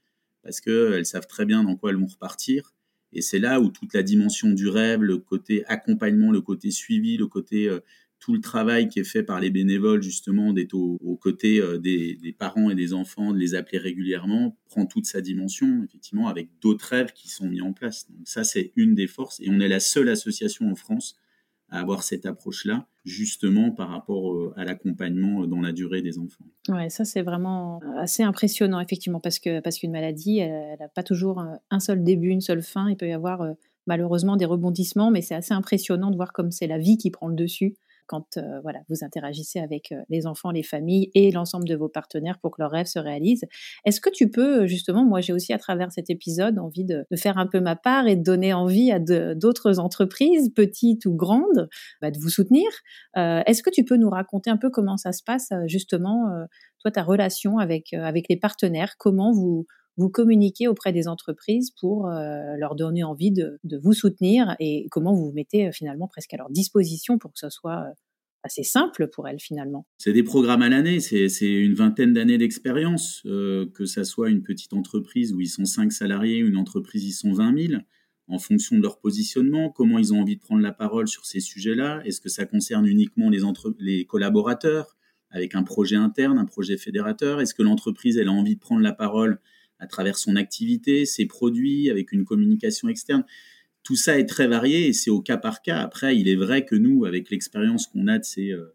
parce 0.41 0.61
qu'elles 0.61 1.05
savent 1.05 1.27
très 1.27 1.45
bien 1.45 1.63
dans 1.63 1.75
quoi 1.75 1.91
elles 1.91 1.97
vont 1.97 2.07
repartir. 2.07 2.73
Et 3.11 3.21
c'est 3.21 3.39
là 3.39 3.59
où 3.61 3.69
toute 3.69 3.93
la 3.93 4.03
dimension 4.03 4.49
du 4.51 4.67
rêve, 4.67 5.01
le 5.01 5.17
côté 5.17 5.63
accompagnement, 5.65 6.31
le 6.31 6.41
côté 6.41 6.71
suivi, 6.71 7.17
le 7.17 7.27
côté 7.27 7.69
euh, 7.69 7.79
tout 8.19 8.33
le 8.33 8.39
travail 8.39 8.87
qui 8.87 8.99
est 9.01 9.03
fait 9.03 9.23
par 9.23 9.41
les 9.41 9.49
bénévoles 9.49 10.01
justement 10.01 10.53
d'être 10.53 10.75
aux 10.75 11.17
côtés 11.17 11.61
des, 11.81 12.15
des, 12.15 12.31
parents 12.31 12.69
et 12.69 12.75
des 12.75 12.93
enfants, 12.93 13.33
de 13.33 13.37
les 13.37 13.53
appeler 13.53 13.79
régulièrement, 13.79 14.57
prend 14.63 14.85
toute 14.85 15.05
sa 15.05 15.19
dimension 15.19 15.83
effectivement 15.83 16.29
avec 16.29 16.47
d'autres 16.61 16.85
rêves 16.85 17.11
qui 17.11 17.27
sont 17.27 17.49
mis 17.49 17.59
en 17.59 17.73
place. 17.73 18.09
Donc 18.09 18.25
ça 18.25 18.45
c'est 18.45 18.71
une 18.77 18.95
des 18.95 19.07
forces 19.07 19.41
et 19.41 19.49
on 19.49 19.59
est 19.59 19.67
la 19.67 19.81
seule 19.81 20.07
association 20.07 20.71
en 20.71 20.75
France 20.75 21.17
à 21.67 21.81
avoir 21.81 22.01
cette 22.03 22.25
approche-là, 22.25 22.87
justement 23.05 23.71
par 23.71 23.89
rapport 23.89 24.33
euh, 24.33 24.53
à 24.55 24.63
l'accompagnement 24.63 25.43
euh, 25.43 25.47
dans 25.47 25.61
la 25.61 25.71
durée 25.71 26.01
des 26.01 26.19
enfants. 26.19 26.45
Ouais, 26.69 26.89
ça 26.89 27.05
c'est 27.05 27.21
vraiment 27.21 27.81
assez 27.97 28.23
impressionnant 28.23 28.79
effectivement 28.79 29.19
parce 29.19 29.39
que 29.39 29.59
parce 29.59 29.77
qu'une 29.77 29.91
maladie, 29.91 30.39
elle 30.39 30.77
n'a 30.79 30.87
pas 30.87 31.03
toujours 31.03 31.43
un 31.69 31.79
seul 31.79 32.03
début, 32.03 32.29
une 32.29 32.41
seule 32.41 32.61
fin. 32.61 32.89
Il 32.89 32.95
peut 32.95 33.07
y 33.07 33.13
avoir 33.13 33.41
euh, 33.41 33.53
malheureusement 33.87 34.37
des 34.37 34.45
rebondissements, 34.45 35.11
mais 35.11 35.21
c'est 35.21 35.35
assez 35.35 35.53
impressionnant 35.53 36.11
de 36.11 36.15
voir 36.15 36.31
comme 36.31 36.51
c'est 36.51 36.67
la 36.67 36.77
vie 36.77 36.97
qui 36.97 37.11
prend 37.11 37.27
le 37.27 37.35
dessus 37.35 37.75
quand 38.13 38.39
voilà, 38.61 38.79
vous 38.89 39.03
interagissez 39.03 39.59
avec 39.59 39.93
les 40.09 40.27
enfants, 40.27 40.51
les 40.51 40.63
familles 40.63 41.09
et 41.15 41.31
l'ensemble 41.31 41.67
de 41.67 41.75
vos 41.75 41.89
partenaires 41.89 42.37
pour 42.39 42.51
que 42.51 42.61
leurs 42.61 42.71
rêves 42.71 42.85
se 42.85 42.99
réalisent. 42.99 43.45
Est-ce 43.85 43.99
que 43.99 44.09
tu 44.11 44.29
peux, 44.29 44.67
justement, 44.67 45.03
moi 45.03 45.19
j'ai 45.21 45.33
aussi 45.33 45.51
à 45.51 45.57
travers 45.57 45.91
cet 45.91 46.09
épisode 46.09 46.59
envie 46.59 46.85
de, 46.85 47.05
faire 47.15 47.37
un 47.37 47.47
peu 47.47 47.59
ma 47.59 47.75
part 47.75 48.07
et 48.07 48.15
de 48.15 48.21
donner 48.23 48.53
envie 48.53 48.91
à 48.91 48.99
d'autres 48.99 49.79
entreprises, 49.79 50.51
petites 50.53 51.05
ou 51.05 51.15
grandes, 51.15 51.69
bah, 52.01 52.11
de 52.11 52.19
vous 52.19 52.29
soutenir. 52.29 52.69
Est-ce 53.15 53.63
que 53.63 53.69
tu 53.69 53.83
peux 53.83 53.97
nous 53.97 54.09
raconter 54.09 54.49
un 54.49 54.57
peu 54.57 54.69
comment 54.69 54.97
ça 54.97 55.11
se 55.11 55.23
passe, 55.23 55.49
justement, 55.65 56.29
toi, 56.81 56.91
ta 56.91 57.01
relation 57.01 57.57
avec, 57.57 57.93
avec 57.93 58.25
les 58.29 58.37
partenaires, 58.37 58.95
comment 58.97 59.31
vous 59.31 59.65
vous 59.97 60.09
communiquez 60.09 60.67
auprès 60.67 60.91
des 60.91 61.07
entreprises 61.07 61.71
pour 61.71 62.07
euh, 62.07 62.55
leur 62.57 62.75
donner 62.75 63.03
envie 63.03 63.31
de, 63.31 63.59
vous 63.81 63.93
soutenir 63.93 64.55
et 64.59 64.87
comment 64.91 65.13
vous 65.13 65.27
vous 65.27 65.33
mettez 65.33 65.67
euh, 65.67 65.71
finalement 65.71 66.07
presque 66.07 66.33
à 66.33 66.37
leur 66.37 66.49
disposition 66.49 67.17
pour 67.17 67.31
que 67.31 67.39
ce 67.39 67.49
soit 67.49 67.81
euh, 67.81 67.93
assez 68.43 68.63
simple 68.63 69.07
pour 69.07 69.27
elles 69.27 69.39
finalement. 69.39 69.85
C'est 69.97 70.13
des 70.13 70.23
programmes 70.23 70.61
à 70.61 70.69
l'année, 70.69 70.99
c'est 70.99 71.45
une 71.45 71.75
vingtaine 71.75 72.13
d'années 72.13 72.37
d'expérience, 72.37 73.21
que 73.23 73.85
ça 73.85 74.03
soit 74.03 74.29
une 74.29 74.43
petite 74.43 74.73
entreprise 74.73 75.31
où 75.31 75.39
ils 75.39 75.47
sont 75.47 75.63
5 75.63 75.93
salariés, 75.93 76.39
une 76.39 76.57
entreprise 76.57 77.05
ils 77.05 77.13
sont 77.13 77.31
20 77.31 77.67
000, 77.69 77.81
en 78.27 78.39
fonction 78.39 78.75
de 78.75 78.81
leur 78.81 78.99
positionnement, 78.99 79.69
comment 79.69 79.97
ils 79.97 80.13
ont 80.13 80.19
envie 80.19 80.35
de 80.35 80.41
prendre 80.41 80.61
la 80.61 80.73
parole 80.73 81.07
sur 81.07 81.25
ces 81.25 81.39
sujets-là, 81.39 82.01
est-ce 82.03 82.19
que 82.19 82.27
ça 82.27 82.45
concerne 82.45 82.85
uniquement 82.85 83.29
les 83.29 84.05
collaborateurs 84.05 84.97
avec 85.29 85.55
un 85.55 85.63
projet 85.63 85.95
interne, 85.95 86.37
un 86.37 86.45
projet 86.45 86.77
fédérateur, 86.77 87.39
est-ce 87.39 87.53
que 87.53 87.63
l'entreprise 87.63 88.17
elle 88.17 88.27
a 88.27 88.33
envie 88.33 88.55
de 88.55 88.59
prendre 88.59 88.81
la 88.81 88.93
parole 88.93 89.39
à 89.83 89.87
travers 89.87 90.17
son 90.17 90.37
activité, 90.37 91.05
ses 91.05 91.25
produits, 91.25 91.89
avec 91.89 92.13
une 92.13 92.23
communication 92.23 92.87
externe. 92.87 93.25
Tout 93.83 93.97
ça 93.97 94.17
est 94.17 94.25
très 94.25 94.47
varié 94.47 94.87
et 94.87 94.93
c'est 94.93 95.09
au 95.09 95.21
cas 95.21 95.35
par 95.35 95.61
cas. 95.61 95.79
Après, 95.79 96.17
il 96.17 96.29
est 96.29 96.37
vrai 96.37 96.63
que 96.65 96.75
nous, 96.75 97.03
avec 97.03 97.29
l'expérience 97.29 97.87
qu'on 97.87 98.07
a 98.07 98.17
de 98.17 98.23
ces 98.23 98.51
euh, 98.51 98.73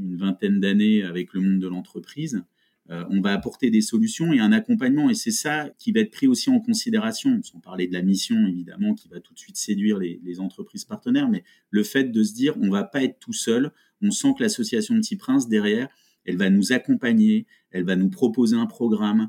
une 0.00 0.16
vingtaine 0.16 0.58
d'années 0.58 1.02
avec 1.02 1.34
le 1.34 1.42
monde 1.42 1.60
de 1.60 1.68
l'entreprise, 1.68 2.42
euh, 2.90 3.04
on 3.10 3.20
va 3.20 3.34
apporter 3.34 3.68
des 3.68 3.82
solutions 3.82 4.32
et 4.32 4.40
un 4.40 4.52
accompagnement. 4.52 5.10
Et 5.10 5.14
c'est 5.14 5.30
ça 5.30 5.68
qui 5.78 5.92
va 5.92 6.00
être 6.00 6.10
pris 6.10 6.26
aussi 6.26 6.48
en 6.48 6.60
considération, 6.60 7.42
sans 7.42 7.60
parler 7.60 7.86
de 7.86 7.92
la 7.92 8.00
mission, 8.00 8.46
évidemment, 8.46 8.94
qui 8.94 9.08
va 9.08 9.20
tout 9.20 9.34
de 9.34 9.38
suite 9.38 9.58
séduire 9.58 9.98
les, 9.98 10.18
les 10.24 10.40
entreprises 10.40 10.86
partenaires, 10.86 11.28
mais 11.28 11.44
le 11.68 11.82
fait 11.82 12.04
de 12.04 12.22
se 12.22 12.32
dire, 12.32 12.56
on 12.58 12.70
va 12.70 12.84
pas 12.84 13.02
être 13.02 13.18
tout 13.18 13.34
seul. 13.34 13.70
On 14.00 14.10
sent 14.10 14.28
que 14.38 14.42
l'association 14.42 14.94
Petit 14.98 15.16
Prince, 15.16 15.46
derrière, 15.46 15.88
elle 16.24 16.38
va 16.38 16.48
nous 16.48 16.72
accompagner, 16.72 17.46
elle 17.70 17.84
va 17.84 17.96
nous 17.96 18.08
proposer 18.08 18.56
un 18.56 18.66
programme, 18.66 19.28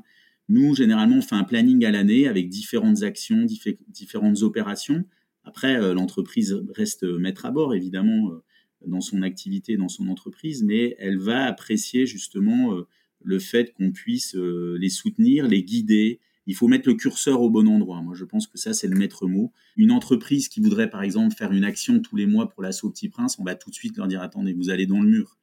nous, 0.50 0.74
généralement, 0.74 1.18
on 1.18 1.22
fait 1.22 1.36
un 1.36 1.44
planning 1.44 1.84
à 1.84 1.92
l'année 1.92 2.26
avec 2.26 2.48
différentes 2.48 3.04
actions, 3.04 3.46
différentes 3.88 4.42
opérations. 4.42 5.04
Après, 5.44 5.76
euh, 5.76 5.94
l'entreprise 5.94 6.60
reste 6.74 7.04
maître 7.04 7.46
à 7.46 7.52
bord, 7.52 7.72
évidemment, 7.72 8.32
euh, 8.32 8.42
dans 8.84 9.00
son 9.00 9.22
activité, 9.22 9.76
dans 9.76 9.88
son 9.88 10.08
entreprise, 10.08 10.64
mais 10.64 10.96
elle 10.98 11.18
va 11.18 11.44
apprécier 11.44 12.04
justement 12.04 12.74
euh, 12.74 12.88
le 13.22 13.38
fait 13.38 13.72
qu'on 13.74 13.92
puisse 13.92 14.34
les 14.34 14.88
soutenir, 14.88 15.46
les 15.46 15.62
guider. 15.62 16.18
Il 16.46 16.56
faut 16.56 16.66
mettre 16.66 16.88
le 16.88 16.94
curseur 16.94 17.42
au 17.42 17.50
bon 17.50 17.68
endroit. 17.68 18.02
Moi, 18.02 18.14
je 18.16 18.24
pense 18.24 18.48
que 18.48 18.58
ça, 18.58 18.72
c'est 18.72 18.88
le 18.88 18.96
maître 18.96 19.28
mot. 19.28 19.52
Une 19.76 19.92
entreprise 19.92 20.48
qui 20.48 20.60
voudrait, 20.60 20.90
par 20.90 21.02
exemple, 21.02 21.36
faire 21.36 21.52
une 21.52 21.64
action 21.64 22.00
tous 22.00 22.16
les 22.16 22.26
mois 22.26 22.48
pour 22.48 22.62
l'assaut 22.62 22.90
Petit 22.90 23.08
Prince, 23.08 23.38
on 23.38 23.44
va 23.44 23.54
tout 23.54 23.70
de 23.70 23.74
suite 23.74 23.96
leur 23.96 24.08
dire, 24.08 24.20
attendez, 24.20 24.52
vous 24.52 24.70
allez 24.70 24.86
dans 24.86 25.00
le 25.00 25.08
mur. 25.08 25.36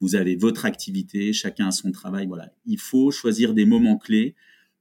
Vous 0.00 0.14
avez 0.14 0.36
votre 0.36 0.64
activité, 0.64 1.32
chacun 1.32 1.68
a 1.68 1.70
son 1.70 1.90
travail. 1.90 2.26
Voilà. 2.26 2.52
Il 2.66 2.78
faut 2.78 3.10
choisir 3.10 3.52
des 3.52 3.66
moments 3.66 3.98
clés 3.98 4.34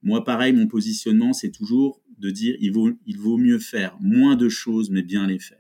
moi, 0.04 0.24
pareil, 0.24 0.54
mon 0.54 0.68
positionnement, 0.68 1.34
c'est 1.34 1.52
toujours 1.52 2.02
de 2.20 2.30
dire 2.30 2.56
il 2.60 2.72
vaut, 2.72 3.38
mieux 3.38 3.60
faire 3.60 3.98
moins 4.00 4.36
de 4.36 4.50
choses, 4.50 4.90
mais 4.90 5.02
bien 5.02 5.26
les 5.26 5.40
faire. 5.40 5.58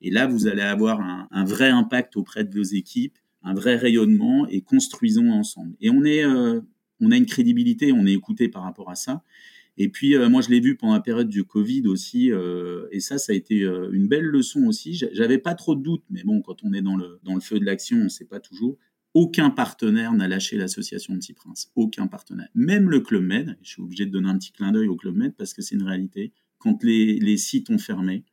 Et 0.00 0.10
là, 0.10 0.26
vous 0.26 0.46
allez 0.46 0.62
avoir 0.62 1.00
un, 1.00 1.44
vrai 1.44 1.70
impact 1.70 2.16
auprès 2.16 2.44
de 2.44 2.54
vos 2.54 2.62
équipes, 2.62 3.16
un 3.42 3.54
vrai 3.54 3.76
rayonnement 3.76 4.46
et 4.48 4.60
construisons 4.60 5.30
ensemble. 5.30 5.74
Et 5.80 5.90
on 5.90 6.04
est, 6.04 6.24
euh, 6.24 6.60
on 7.00 7.10
a 7.10 7.16
une 7.16 7.26
crédibilité, 7.26 7.92
on 7.92 8.04
est 8.04 8.12
écouté 8.12 8.48
par 8.48 8.64
rapport 8.64 8.90
à 8.90 8.96
ça. 8.96 9.22
Et 9.76 9.88
puis, 9.88 10.14
euh, 10.14 10.28
moi, 10.28 10.40
je 10.40 10.50
l'ai 10.50 10.60
vu 10.60 10.76
pendant 10.76 10.94
la 10.94 11.00
période 11.00 11.28
du 11.28 11.44
Covid 11.44 11.86
aussi, 11.88 12.30
euh, 12.30 12.86
et 12.92 13.00
ça, 13.00 13.18
ça 13.18 13.32
a 13.32 13.34
été 13.34 13.60
une 13.60 14.08
belle 14.08 14.24
leçon 14.24 14.64
aussi. 14.64 14.94
J'avais 15.12 15.38
pas 15.38 15.54
trop 15.54 15.74
de 15.74 15.82
doutes, 15.82 16.04
mais 16.10 16.22
bon, 16.22 16.42
quand 16.42 16.64
on 16.64 16.72
est 16.72 16.82
dans 16.82 16.96
le, 16.96 17.18
dans 17.22 17.34
le 17.34 17.40
feu 17.40 17.58
de 17.58 17.64
l'action, 17.64 17.98
on 17.98 18.04
ne 18.04 18.08
sait 18.08 18.26
pas 18.26 18.40
toujours 18.40 18.78
aucun 19.14 19.50
partenaire 19.50 20.12
n'a 20.12 20.26
lâché 20.26 20.56
l'association 20.56 21.14
Petit 21.14 21.32
Prince. 21.32 21.70
Aucun 21.76 22.08
partenaire. 22.08 22.48
Même 22.54 22.90
le 22.90 23.00
Club 23.00 23.22
Med, 23.22 23.56
je 23.62 23.70
suis 23.70 23.82
obligé 23.82 24.06
de 24.06 24.10
donner 24.10 24.28
un 24.28 24.36
petit 24.36 24.52
clin 24.52 24.72
d'œil 24.72 24.88
au 24.88 24.96
Club 24.96 25.16
Med 25.16 25.34
parce 25.36 25.54
que 25.54 25.62
c'est 25.62 25.76
une 25.76 25.84
réalité. 25.84 26.32
Quand 26.58 26.82
les, 26.82 27.36
sites 27.36 27.70
ont 27.70 27.78
fermé, 27.78 28.24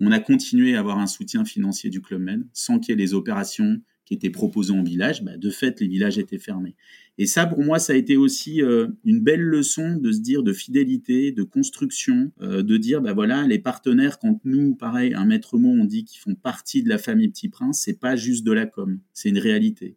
on 0.00 0.12
a 0.12 0.20
continué 0.20 0.76
à 0.76 0.80
avoir 0.80 0.98
un 0.98 1.08
soutien 1.08 1.44
financier 1.44 1.90
du 1.90 2.00
Club 2.00 2.22
Med 2.22 2.46
sans 2.52 2.78
qu'il 2.78 2.92
y 2.92 2.98
ait 2.98 3.04
les 3.04 3.12
opérations 3.12 3.80
qui 4.04 4.14
étaient 4.14 4.30
proposées 4.30 4.72
en 4.72 4.82
village. 4.82 5.22
Bah, 5.24 5.36
de 5.36 5.50
fait, 5.50 5.80
les 5.80 5.88
villages 5.88 6.18
étaient 6.18 6.38
fermés. 6.38 6.76
Et 7.18 7.26
ça, 7.26 7.46
pour 7.46 7.62
moi, 7.62 7.78
ça 7.78 7.92
a 7.92 7.96
été 7.96 8.16
aussi 8.16 8.62
euh, 8.62 8.88
une 9.04 9.20
belle 9.20 9.42
leçon 9.42 9.96
de 9.96 10.12
se 10.12 10.20
dire 10.20 10.42
de 10.42 10.52
fidélité, 10.52 11.32
de 11.32 11.42
construction, 11.42 12.32
euh, 12.40 12.62
de 12.62 12.76
dire, 12.76 13.02
bah 13.02 13.12
voilà, 13.12 13.46
les 13.46 13.58
partenaires, 13.58 14.18
quand 14.18 14.40
nous, 14.44 14.74
pareil, 14.74 15.12
un 15.14 15.24
maître 15.24 15.58
mot, 15.58 15.70
on 15.70 15.84
dit 15.84 16.04
qu'ils 16.04 16.20
font 16.20 16.34
partie 16.34 16.82
de 16.82 16.88
la 16.88 16.98
famille 16.98 17.28
Petit 17.28 17.48
Prince, 17.48 17.82
c'est 17.84 17.98
pas 17.98 18.16
juste 18.16 18.44
de 18.44 18.52
la 18.52 18.66
com, 18.66 19.00
c'est 19.12 19.28
une 19.28 19.38
réalité. 19.38 19.96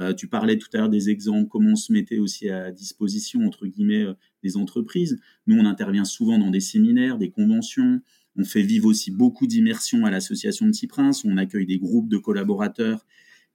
Euh, 0.00 0.14
tu 0.14 0.28
parlais 0.28 0.56
tout 0.58 0.68
à 0.74 0.78
l'heure 0.78 0.88
des 0.88 1.10
exemples, 1.10 1.48
comment 1.48 1.72
on 1.72 1.76
se 1.76 1.92
mettait 1.92 2.18
aussi 2.18 2.48
à 2.48 2.70
disposition, 2.70 3.44
entre 3.44 3.66
guillemets, 3.66 4.04
euh, 4.04 4.14
des 4.42 4.56
entreprises. 4.56 5.18
Nous, 5.46 5.56
on 5.56 5.64
intervient 5.66 6.04
souvent 6.04 6.38
dans 6.38 6.50
des 6.50 6.60
séminaires, 6.60 7.18
des 7.18 7.30
conventions. 7.30 8.00
On 8.36 8.44
fait 8.44 8.62
vivre 8.62 8.86
aussi 8.86 9.10
beaucoup 9.10 9.46
d'immersion 9.46 10.04
à 10.04 10.10
l'association 10.10 10.66
de 10.66 10.70
Petit 10.70 10.86
Prince. 10.86 11.24
On 11.24 11.36
accueille 11.36 11.66
des 11.66 11.78
groupes 11.78 12.08
de 12.08 12.18
collaborateurs, 12.18 13.04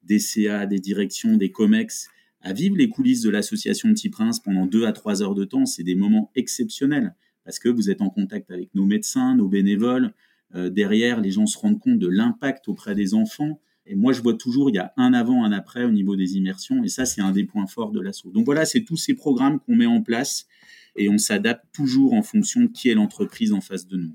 des 0.04 0.20
CA, 0.20 0.66
des 0.66 0.80
directions, 0.80 1.38
des 1.38 1.52
COMEX, 1.52 2.10
à 2.42 2.52
vivre 2.52 2.76
les 2.76 2.90
coulisses 2.90 3.22
de 3.22 3.30
l'association 3.30 3.88
de 3.88 3.94
Petit 3.94 4.10
Prince 4.10 4.42
pendant 4.42 4.66
deux 4.66 4.86
à 4.86 4.92
trois 4.92 5.24
heures 5.24 5.36
de 5.36 5.46
temps. 5.46 5.66
C'est 5.66 5.84
des 5.84 5.96
moments 5.96 6.32
exceptionnels 6.36 7.16
parce 7.46 7.60
que 7.60 7.70
vous 7.70 7.90
êtes 7.90 8.02
en 8.02 8.10
contact 8.10 8.52
avec 8.52 8.74
nos 8.76 8.86
médecins, 8.86 9.36
nos 9.36 9.48
bénévoles. 9.48 10.14
Euh, 10.56 10.70
derrière, 10.70 11.20
les 11.20 11.32
gens 11.32 11.46
se 11.46 11.58
rendent 11.58 11.80
compte 11.80 12.00
de 12.00 12.08
l'impact 12.08 12.68
auprès 12.68 12.96
des 12.96 13.14
enfants. 13.14 13.60
Et 13.86 13.96
moi, 13.96 14.14
je 14.14 14.22
vois 14.22 14.36
toujours, 14.36 14.70
il 14.70 14.76
y 14.76 14.80
a 14.80 14.94
un 14.98 15.14
avant, 15.14 15.44
un 15.44 15.52
après 15.52 15.84
au 15.84 15.92
niveau 15.92 16.16
des 16.16 16.38
immersions. 16.38 16.84
Et 16.84 16.88
ça, 16.88 17.06
c'est 17.06 17.22
un 17.22 17.32
des 17.32 17.44
points 17.44 17.68
forts 17.68 17.92
de 17.92 18.00
l'assaut. 18.00 18.32
Donc 18.32 18.46
voilà, 18.46 18.66
c'est 18.66 18.84
tous 18.84 18.98
ces 18.98 19.14
programmes 19.14 19.60
qu'on 19.60 19.76
met 19.76 19.86
en 19.86 20.02
place 20.02 20.48
et 20.96 21.10
on 21.10 21.18
s'adapte 21.18 21.66
toujours 21.74 22.14
en 22.14 22.22
fonction 22.22 22.62
de 22.62 22.68
qui 22.68 22.90
est 22.90 22.94
l'entreprise 22.94 23.52
en 23.52 23.62
face 23.62 23.88
de 23.88 23.98
nous. 23.98 24.14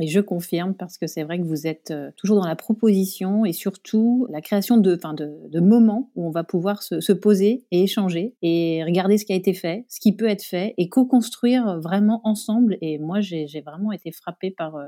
Et 0.00 0.06
je 0.06 0.20
confirme 0.20 0.74
parce 0.74 0.96
que 0.96 1.08
c'est 1.08 1.24
vrai 1.24 1.38
que 1.38 1.44
vous 1.44 1.66
êtes 1.66 1.90
euh, 1.90 2.10
toujours 2.16 2.36
dans 2.36 2.46
la 2.46 2.54
proposition 2.54 3.44
et 3.44 3.52
surtout 3.52 4.28
la 4.30 4.40
création 4.40 4.76
de, 4.76 4.94
enfin 4.94 5.12
de, 5.12 5.60
moments 5.60 6.12
où 6.14 6.26
on 6.26 6.30
va 6.30 6.44
pouvoir 6.44 6.84
se, 6.84 7.00
se, 7.00 7.12
poser 7.12 7.64
et 7.72 7.82
échanger 7.82 8.36
et 8.40 8.84
regarder 8.84 9.18
ce 9.18 9.24
qui 9.24 9.32
a 9.32 9.36
été 9.36 9.54
fait, 9.54 9.86
ce 9.88 9.98
qui 9.98 10.14
peut 10.14 10.28
être 10.28 10.44
fait 10.44 10.74
et 10.78 10.88
co-construire 10.88 11.80
vraiment 11.80 12.20
ensemble. 12.22 12.78
Et 12.80 12.98
moi, 12.98 13.20
j'ai 13.20 13.60
vraiment 13.66 13.90
été 13.90 14.12
frappée 14.12 14.52
par 14.52 14.76
euh, 14.76 14.86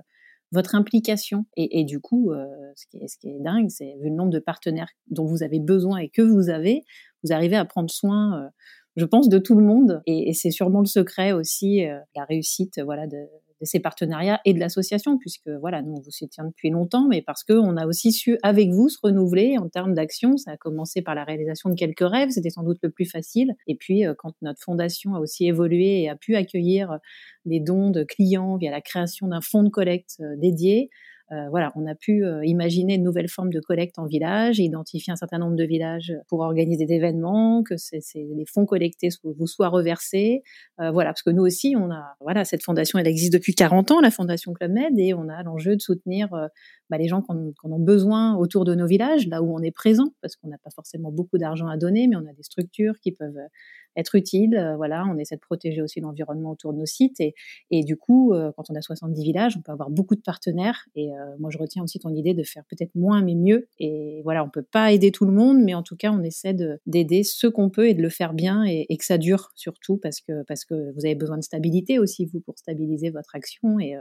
votre 0.53 0.75
implication. 0.75 1.47
Et, 1.57 1.85
du 1.85 2.01
coup, 2.01 2.33
euh, 2.33 2.47
ce, 2.75 2.87
qui 3.19 3.29
est, 3.29 3.41
dingue, 3.41 3.69
c'est 3.69 3.97
vu 4.01 4.09
le 4.09 4.17
nombre 4.17 4.31
de 4.31 4.39
partenaires 4.39 4.91
dont 5.09 5.25
vous 5.25 5.43
avez 5.43 5.61
besoin 5.61 5.99
et 5.99 6.09
que 6.09 6.23
vous 6.23 6.51
avez, 6.51 6.85
vous 7.23 7.33
arrivez 7.33 7.57
à 7.57 7.65
prendre 7.65 7.91
soin, 7.91 8.43
euh, 8.43 8.49
je 8.97 9.05
pense, 9.05 9.29
de 9.29 9.39
tout 9.39 9.55
le 9.55 9.65
monde. 9.65 10.03
Et, 10.07 10.33
c'est 10.33 10.51
sûrement 10.51 10.81
le 10.81 10.87
secret 10.87 11.33
aussi, 11.33 11.87
euh, 11.87 11.99
la 12.17 12.25
réussite 12.25 12.81
voilà, 12.83 13.07
de, 13.07 13.19
de 13.61 13.66
ces 13.66 13.81
partenariats 13.81 14.40
et 14.44 14.55
de 14.55 14.59
l'association, 14.59 15.18
puisque 15.18 15.49
voilà, 15.61 15.83
nous 15.83 15.92
on 15.92 16.01
vous 16.01 16.11
soutient 16.11 16.44
depuis 16.44 16.70
longtemps, 16.70 17.07
mais 17.09 17.23
parce 17.23 17.44
qu'on 17.44 17.77
a 17.77 17.87
aussi 17.87 18.12
su 18.12 18.38
avec 18.42 18.70
vous 18.70 18.88
se 18.88 18.99
renouveler 19.03 19.59
en 19.59 19.68
termes 19.68 19.94
d'action. 19.94 20.37
Ça 20.37 20.53
a 20.53 20.57
commencé 20.57 21.03
par 21.03 21.14
la 21.14 21.25
réalisation 21.25 21.70
de 21.70 21.75
quelques 21.75 22.09
rêves, 22.09 22.31
c'était 22.31 22.51
sans 22.51 22.62
doute 22.62 22.79
le 22.83 22.90
plus 22.90 23.07
facile. 23.07 23.55
Et 23.66 23.77
puis 23.77 24.07
euh, 24.07 24.14
quand 24.16 24.35
notre 24.42 24.61
fondation 24.62 25.14
a 25.14 25.20
aussi 25.20 25.46
évolué 25.46 26.03
et 26.03 26.09
a 26.09 26.16
pu 26.16 26.37
accueillir 26.37 26.99
des 27.44 27.61
dons 27.61 27.90
de 27.90 28.05
clients 28.05 28.57
via 28.57 28.70
la 28.70 28.81
création 28.81 29.29
d'un 29.29 29.40
fonds 29.40 29.62
de 29.62 29.68
collecte 29.68 30.16
euh, 30.20 30.37
dédié, 30.37 30.90
euh, 31.33 31.49
voilà, 31.49 31.71
on 31.77 31.87
a 31.87 31.95
pu 31.95 32.25
euh, 32.25 32.45
imaginer 32.45 32.95
une 32.95 33.05
nouvelle 33.05 33.29
forme 33.29 33.51
de 33.51 33.61
collecte 33.61 34.01
en 34.01 34.07
village, 34.07 34.59
identifier 34.59 35.12
un 35.12 35.16
certain 35.16 35.38
nombre 35.38 35.55
de 35.55 35.64
villages 35.64 36.12
pour 36.29 36.40
organiser 36.40 36.87
des 36.87 36.95
événements, 36.95 37.62
que 37.62 37.77
c'est, 37.77 38.01
les 38.14 38.45
fonds 38.47 38.66
collectés 38.66 39.11
vous 39.23 39.47
soient 39.47 39.69
reversés. 39.69 40.43
Euh, 40.81 40.90
voilà, 40.90 41.11
parce 41.11 41.23
que 41.23 41.31
nous 41.31 41.45
aussi, 41.45 41.77
on 41.79 41.90
a, 41.93 42.14
voilà, 42.21 42.45
cette 42.45 42.64
fondation, 42.64 42.99
elle 42.99 43.07
existe 43.07 43.33
depuis 43.33 43.55
40 43.55 43.93
ans, 43.93 44.01
la 44.01 44.11
fondation 44.11 44.53
Club 44.53 44.73
Med, 44.73 44.99
et 44.99 45.14
on 45.14 45.29
a 45.29 45.43
l'enjeu 45.45 45.77
de 45.77 45.81
soutenir 45.81 46.29
bah, 46.90 46.99
les 46.99 47.07
gens 47.07 47.23
qui 47.23 47.31
en, 47.31 47.53
ont 47.71 47.79
besoin 47.79 48.35
autour 48.37 48.64
de 48.64 48.75
nos 48.75 48.87
villages, 48.87 49.29
là 49.29 49.40
où 49.40 49.55
on 49.57 49.62
est 49.62 49.71
présent, 49.71 50.12
parce 50.23 50.35
qu'on 50.35 50.49
n'a 50.49 50.59
pas 50.59 50.71
forcément 50.75 51.12
beaucoup 51.12 51.38
d'argent 51.38 51.69
à 51.69 51.77
donner, 51.77 52.09
mais 52.09 52.16
on 52.16 52.29
a 52.29 52.33
des 52.33 52.43
structures 52.43 52.95
qui 53.01 53.12
peuvent 53.12 53.38
être 53.96 54.14
utiles. 54.14 54.57
Euh, 54.57 54.76
voilà, 54.76 55.05
on 55.07 55.18
essaie 55.18 55.37
de 55.37 55.40
protéger 55.40 55.83
aussi 55.83 56.00
l'environnement 56.00 56.50
autour 56.50 56.72
de 56.72 56.79
nos 56.79 56.87
sites. 56.87 57.20
Et, 57.20 57.35
et 57.70 57.85
du 57.85 57.96
coup, 57.96 58.33
euh, 58.33 58.53
quand 58.57 58.70
on 58.70 58.74
a 58.74 58.81
70 58.81 59.22
villages, 59.22 59.57
on 59.57 59.62
peut 59.62 59.72
avoir 59.72 59.90
beaucoup 59.90 60.14
de 60.14 60.20
partenaires. 60.20 60.87
Et 60.94 61.12
euh, 61.12 61.37
moi, 61.38 61.50
je 61.50 61.59
retiens 61.59 61.83
aussi 61.83 61.98
ton 61.98 62.14
idée 62.14 62.35
de 62.35 62.42
faire 62.42 62.64
peut-être 62.68 62.94
moins, 62.94 63.22
mais 63.22 63.35
mieux. 63.35 63.68
Et 63.79 64.20
voilà, 64.24 64.44
on 64.44 64.50
peut 64.50 64.62
pas 64.62 64.92
aider 64.92 65.11
tout 65.11 65.24
le 65.24 65.33
monde, 65.33 65.59
mais 65.62 65.74
en 65.74 65.83
tout 65.83 65.96
cas, 65.96 66.12
on 66.12 66.22
essaie 66.22 66.55
d'aider 66.87 67.22
ceux 67.22 67.50
qu'on 67.50 67.70
peut 67.70 67.88
et 67.88 67.94
de 67.94 68.03
le 68.03 68.11
faire 68.11 68.35
bien 68.35 68.64
et, 68.64 68.87
que 69.00 69.05
ça 69.05 69.16
dure 69.16 69.50
surtout 69.55 69.96
parce 69.96 70.20
que, 70.20 70.42
parce 70.42 70.66
que 70.66 70.92
vous 70.92 71.07
avez 71.07 71.14
besoin 71.14 71.38
de 71.38 71.42
stabilité 71.42 71.98
aussi, 71.98 72.26
vous, 72.26 72.40
pour 72.40 72.59
stabiliser 72.59 73.09
votre 73.09 73.35
action. 73.35 73.81
Et, 73.81 73.96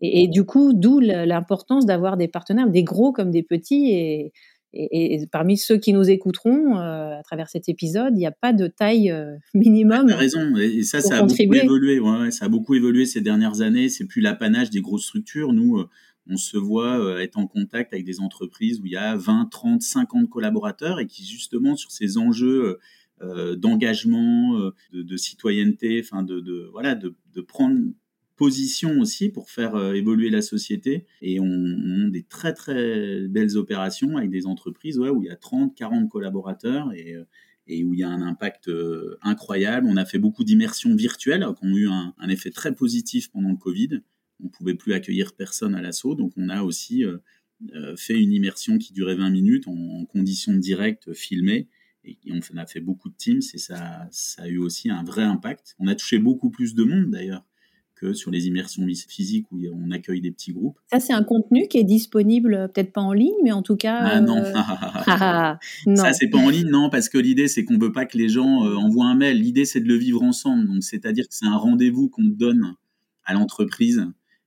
et, 0.00 0.26
du 0.26 0.44
coup, 0.44 0.72
d'où 0.74 0.98
l'importance 0.98 1.86
d'avoir 1.86 2.16
des 2.16 2.26
partenaires, 2.26 2.68
des 2.68 2.82
gros 2.82 3.12
comme 3.12 3.30
des 3.30 3.44
petits. 3.44 3.92
Et, 3.92 4.32
et, 4.74 5.26
parmi 5.30 5.56
ceux 5.56 5.76
qui 5.76 5.92
nous 5.92 6.08
écouteront 6.08 6.76
à 6.76 7.20
travers 7.24 7.48
cet 7.48 7.68
épisode, 7.68 8.14
il 8.14 8.18
n'y 8.18 8.26
a 8.26 8.32
pas 8.32 8.52
de 8.52 8.66
taille 8.66 9.14
minimum. 9.54 10.06
Tu 10.06 10.12
as 10.12 10.16
raison, 10.16 10.56
et, 10.56 10.82
ça, 10.82 11.00
ça 11.00 11.18
a 11.18 11.22
beaucoup 11.22 11.54
évolué. 11.54 12.00
Ouais, 12.00 12.30
ça 12.30 12.46
a 12.46 12.48
beaucoup 12.48 12.74
évolué 12.74 13.06
ces 13.06 13.20
dernières 13.20 13.60
années. 13.60 13.88
C'est 13.88 14.06
plus 14.06 14.20
l'apanage 14.20 14.70
des 14.70 14.80
grosses 14.80 15.04
structures. 15.04 15.52
Nous, 15.52 15.84
on 16.28 16.36
se 16.36 16.56
voit 16.56 17.22
être 17.22 17.38
en 17.38 17.46
contact 17.46 17.92
avec 17.92 18.04
des 18.04 18.20
entreprises 18.20 18.80
où 18.80 18.86
il 18.86 18.92
y 18.92 18.96
a 18.96 19.16
20, 19.16 19.48
30, 19.50 19.82
50 19.82 20.28
collaborateurs 20.28 21.00
et 21.00 21.06
qui 21.06 21.24
justement 21.24 21.76
sur 21.76 21.90
ces 21.90 22.16
enjeux 22.16 22.78
euh, 23.22 23.54
d'engagement, 23.54 24.58
euh, 24.58 24.74
de, 24.92 25.16
citoyenneté, 25.16 26.02
enfin 26.04 26.24
de, 26.24 26.40
de, 26.40 26.68
voilà, 26.72 26.96
de, 26.96 27.14
prendre 27.46 27.78
position 28.36 28.98
aussi 29.00 29.28
pour 29.28 29.50
faire 29.50 29.74
euh, 29.74 29.94
évoluer 29.94 30.30
la 30.30 30.42
société. 30.42 31.06
Et 31.20 31.40
on, 31.40 32.06
a 32.06 32.10
des 32.10 32.22
très 32.22 32.52
très 32.52 33.28
belles 33.28 33.56
opérations 33.56 34.16
avec 34.16 34.30
des 34.30 34.46
entreprises 34.46 34.98
où 34.98 35.22
il 35.22 35.26
y 35.26 35.30
a 35.30 35.36
30, 35.36 35.74
40 35.74 36.08
collaborateurs 36.08 36.92
et, 36.92 37.16
et 37.66 37.84
où 37.84 37.94
il 37.94 38.00
y 38.00 38.02
a 38.02 38.08
un 38.08 38.22
impact 38.22 38.70
incroyable. 39.22 39.86
On 39.88 39.96
a 39.96 40.04
fait 40.04 40.18
beaucoup 40.18 40.44
d'immersions 40.44 40.94
virtuelles 40.94 41.46
qui 41.58 41.66
ont 41.66 41.76
eu 41.76 41.88
un, 41.88 42.28
effet 42.28 42.50
très 42.50 42.74
positif 42.74 43.30
pendant 43.30 43.50
le 43.50 43.56
Covid. 43.56 44.02
On 44.40 44.44
ne 44.44 44.50
pouvait 44.50 44.74
plus 44.74 44.92
accueillir 44.92 45.34
personne 45.34 45.74
à 45.74 45.82
l'assaut, 45.82 46.14
donc 46.14 46.32
on 46.36 46.48
a 46.48 46.62
aussi 46.62 47.04
fait 47.96 48.20
une 48.20 48.32
immersion 48.32 48.78
qui 48.78 48.92
durait 48.92 49.14
20 49.14 49.30
minutes 49.30 49.68
en, 49.68 49.74
en 49.74 50.04
conditions 50.04 50.54
directes 50.54 51.12
filmées 51.12 51.68
et 52.04 52.18
on 52.30 52.56
a 52.56 52.66
fait 52.66 52.80
beaucoup 52.80 53.08
de 53.08 53.14
teams 53.16 53.40
et 53.54 53.58
ça 53.58 54.08
a 54.38 54.48
eu 54.48 54.58
aussi 54.58 54.90
un 54.90 55.04
vrai 55.04 55.22
impact. 55.22 55.74
On 55.78 55.86
a 55.86 55.94
touché 55.94 56.18
beaucoup 56.18 56.50
plus 56.50 56.74
de 56.74 56.84
monde 56.84 57.10
d'ailleurs 57.10 57.44
que 58.02 58.12
sur 58.12 58.30
les 58.30 58.46
immersions 58.48 58.86
physiques 59.08 59.46
où 59.52 59.60
on 59.72 59.90
accueille 59.92 60.20
des 60.20 60.32
petits 60.32 60.52
groupes. 60.52 60.78
Ça, 60.90 60.98
c'est 60.98 61.12
un 61.12 61.22
contenu 61.22 61.68
qui 61.68 61.78
est 61.78 61.84
disponible, 61.84 62.70
peut-être 62.74 62.92
pas 62.92 63.00
en 63.00 63.12
ligne, 63.12 63.34
mais 63.44 63.52
en 63.52 63.62
tout 63.62 63.76
cas. 63.76 63.98
Ah 64.00 64.20
non, 64.20 64.38
euh, 64.38 64.52
ah, 65.06 65.58
non. 65.86 65.96
ça 65.96 66.12
c'est 66.12 66.28
pas 66.28 66.38
en 66.38 66.48
ligne, 66.48 66.68
non, 66.68 66.90
parce 66.90 67.08
que 67.08 67.18
l'idée 67.18 67.48
c'est 67.48 67.64
qu'on 67.64 67.78
veut 67.78 67.92
pas 67.92 68.04
que 68.04 68.18
les 68.18 68.28
gens 68.28 68.66
euh, 68.66 68.74
envoient 68.74 69.06
un 69.06 69.14
mail. 69.14 69.40
L'idée 69.40 69.64
c'est 69.64 69.80
de 69.80 69.88
le 69.88 69.96
vivre 69.96 70.22
ensemble. 70.22 70.66
Donc 70.66 70.82
c'est-à-dire 70.82 71.28
que 71.28 71.34
c'est 71.34 71.46
un 71.46 71.56
rendez-vous 71.56 72.08
qu'on 72.08 72.24
donne 72.24 72.74
à 73.24 73.34
l'entreprise 73.34 74.04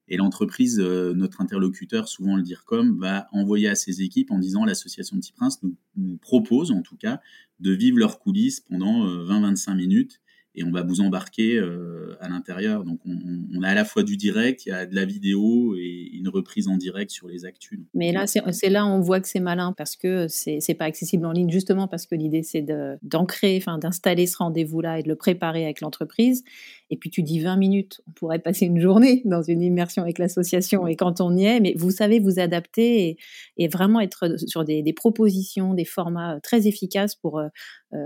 et 0.08 0.18
l'entreprise, 0.18 0.80
euh, 0.80 1.14
notre 1.14 1.42
interlocuteur, 1.42 2.08
souvent 2.08 2.36
le 2.36 2.44
DIRCOM, 2.44 3.00
va 3.00 3.28
envoyer 3.32 3.68
à 3.68 3.76
ses 3.76 4.04
équipes 4.04 4.32
en 4.32 4.38
disant 4.38 4.64
l'association 4.64 5.18
Petit 5.18 5.32
Prince 5.32 5.64
nous, 5.64 5.76
nous, 5.96 6.18
propose 6.18 6.72
en 6.72 6.82
tout 6.82 6.96
cas 6.96 7.22
de 7.60 7.72
vivre 7.72 7.98
leurs 7.98 8.20
coulisses 8.20 8.60
pendant 8.60 9.08
20-25 9.08 9.72
euh, 9.72 9.76
minutes 9.76 10.22
et 10.56 10.64
on 10.64 10.72
va 10.72 10.84
vous 10.84 11.02
embarquer 11.02 11.58
euh, 11.58 12.16
à 12.22 12.30
l'intérieur. 12.30 12.84
Donc 12.84 13.00
on, 13.06 13.62
a 13.64 13.70
à 13.70 13.74
la 13.74 13.86
fois 13.86 14.04
du 14.04 14.18
direct, 14.18 14.66
il 14.66 14.70
y 14.70 14.72
a 14.72 14.86
de 14.86 14.96
la 14.96 15.06
vidéo 15.06 15.76
et 15.76 16.10
une 16.14 16.30
reprise 16.30 16.68
en 16.68 16.78
direct 16.78 17.12
sur 17.12 17.28
les 17.28 17.46
actus. 17.46 17.80
Mais 17.94 18.12
là, 18.12 18.26
c'est 18.28 18.70
là 18.70 18.86
on 18.86 19.00
voit 19.00 19.20
que 19.20 19.28
c'est 19.28 19.40
malin 19.40 19.74
parce 19.74 19.96
que 19.96 20.28
c'est 20.28 20.76
pas 20.78 20.86
accessible 20.86 21.26
en 21.26 21.32
ligne 21.32 21.50
justement 21.50 21.88
parce 21.88 22.06
que 22.06 22.16
l'idée 22.16 22.44
c'est 22.44 22.66
d'ancrer, 23.02 23.58
enfin 23.58 23.78
d'installer 23.78 24.28
ce 24.28 24.38
rendez-vous-là 24.38 25.00
et 25.00 25.04
de 25.04 25.10
le 25.10 25.16
préparer 25.16 25.64
avec 25.64 25.82
l'entreprise. 25.82 26.44
Et 26.92 26.98
puis 26.98 27.10
tu 27.10 27.24
dis 27.24 27.40
20 27.40 27.58
minutes, 27.58 28.02
on 28.08 28.12
pourrait 28.12 28.40
passer 28.40 28.66
une 28.66 28.80
journée 28.80 29.24
dans 29.26 29.42
une 29.42 29.62
immersion 29.62 30.04
avec 30.04 30.20
l'association 30.20 30.88
et 30.88 30.96
quand 30.96 31.22
on 31.22 31.36
y 31.36 31.46
est, 31.46 31.60
mais 31.60 31.74
vous 31.76 31.92
savez 31.92 32.20
vous 32.20 32.40
adapter 32.40 33.18
et, 33.58 33.68
vraiment 33.68 34.00
être 34.00 34.38
sur 34.48 34.64
des, 34.64 34.94
propositions, 34.94 35.74
des 35.74 35.86
formats 35.86 36.40
très 36.42 36.68
efficaces 36.68 37.16
pour 37.16 37.40
euh, 37.40 37.48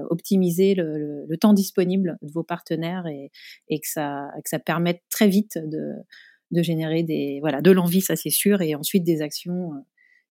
optimiser 0.09 0.75
le, 0.75 1.25
le, 1.27 1.37
temps 1.37 1.53
disponible 1.53 2.17
de 2.21 2.31
vos 2.31 2.43
partenaires 2.43 3.07
et, 3.07 3.31
que, 3.69 3.87
ça, 3.87 4.29
que 4.43 4.49
ça 4.49 4.59
permette 4.59 5.01
très 5.09 5.27
vite 5.27 5.57
de, 5.57 5.95
de 6.51 6.61
générer 6.61 7.03
des, 7.03 7.37
voilà, 7.41 7.61
de 7.61 7.71
l'envie, 7.71 8.01
ça 8.01 8.15
c'est 8.15 8.29
sûr, 8.29 8.61
et 8.61 8.75
ensuite 8.75 9.03
des 9.03 9.21
actions 9.21 9.73
euh, 9.73 9.79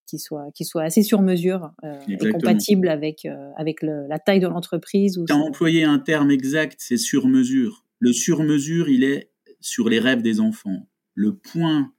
qui 0.07 0.19
soient, 0.19 0.47
qui 0.55 0.65
soient 0.65 0.83
assez 0.83 1.03
sur 1.03 1.23
mesure 1.23 1.73
euh, 1.85 1.99
et 2.09 2.31
compatibles 2.31 2.89
avec, 2.89 3.25
euh, 3.25 3.51
avec 3.57 3.83
la 3.83 4.19
taille 4.19 4.41
de 4.41 4.49
l'entreprise. 4.49 5.21
Tu 5.27 5.33
as 5.33 5.37
employé 5.37 5.85
un 5.85 5.99
terme 5.99 6.31
exact, 6.31 6.77
c'est 6.79 6.97
sur 6.97 7.29
mesure. 7.29 7.85
Le 8.01 8.13
sur 8.13 8.43
mesure, 8.43 8.89
il 8.89 9.05
est 9.05 9.31
sur 9.61 9.89
les 9.89 9.99
rêves 9.99 10.23
des 10.23 10.41
enfants. 10.41 10.89
Le 11.15 11.37
point 11.37 11.93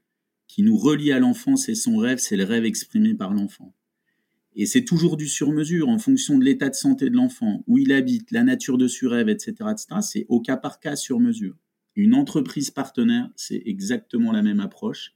qui 0.48 0.64
nous 0.64 0.78
relie 0.78 1.12
à 1.12 1.20
l'enfant, 1.20 1.56
c'est 1.56 1.76
son 1.76 1.98
rêve, 1.98 2.18
c'est 2.18 2.38
le 2.38 2.46
rêve 2.46 2.66
exprimé 2.66 3.14
par 3.14 3.34
l'enfant. 3.34 3.74
Et 4.62 4.66
c'est 4.66 4.84
toujours 4.84 5.16
du 5.16 5.30
sur-mesure 5.30 5.88
en 5.88 6.00
fonction 6.00 6.38
de 6.38 6.44
l'état 6.44 6.68
de 6.68 6.76
santé 6.76 7.10
de 7.10 7.16
l'enfant, 7.16 7.64
où 7.66 7.78
il 7.78 7.94
habite, 7.94 8.30
la 8.32 8.44
nature 8.44 8.78
de 8.78 8.90
ce 8.90 9.06
rêve, 9.06 9.30
etc. 9.30 9.54
etc. 9.72 9.86
c'est 10.02 10.26
au 10.28 10.42
cas 10.42 10.58
par 10.58 10.82
cas 10.82 10.98
sur-mesure. 10.98 11.56
Une 11.96 12.14
entreprise 12.14 12.70
partenaire, 12.70 13.30
c'est 13.38 13.64
exactement 13.66 14.34
la 14.34 14.42
même 14.42 14.60
approche. 14.60 15.16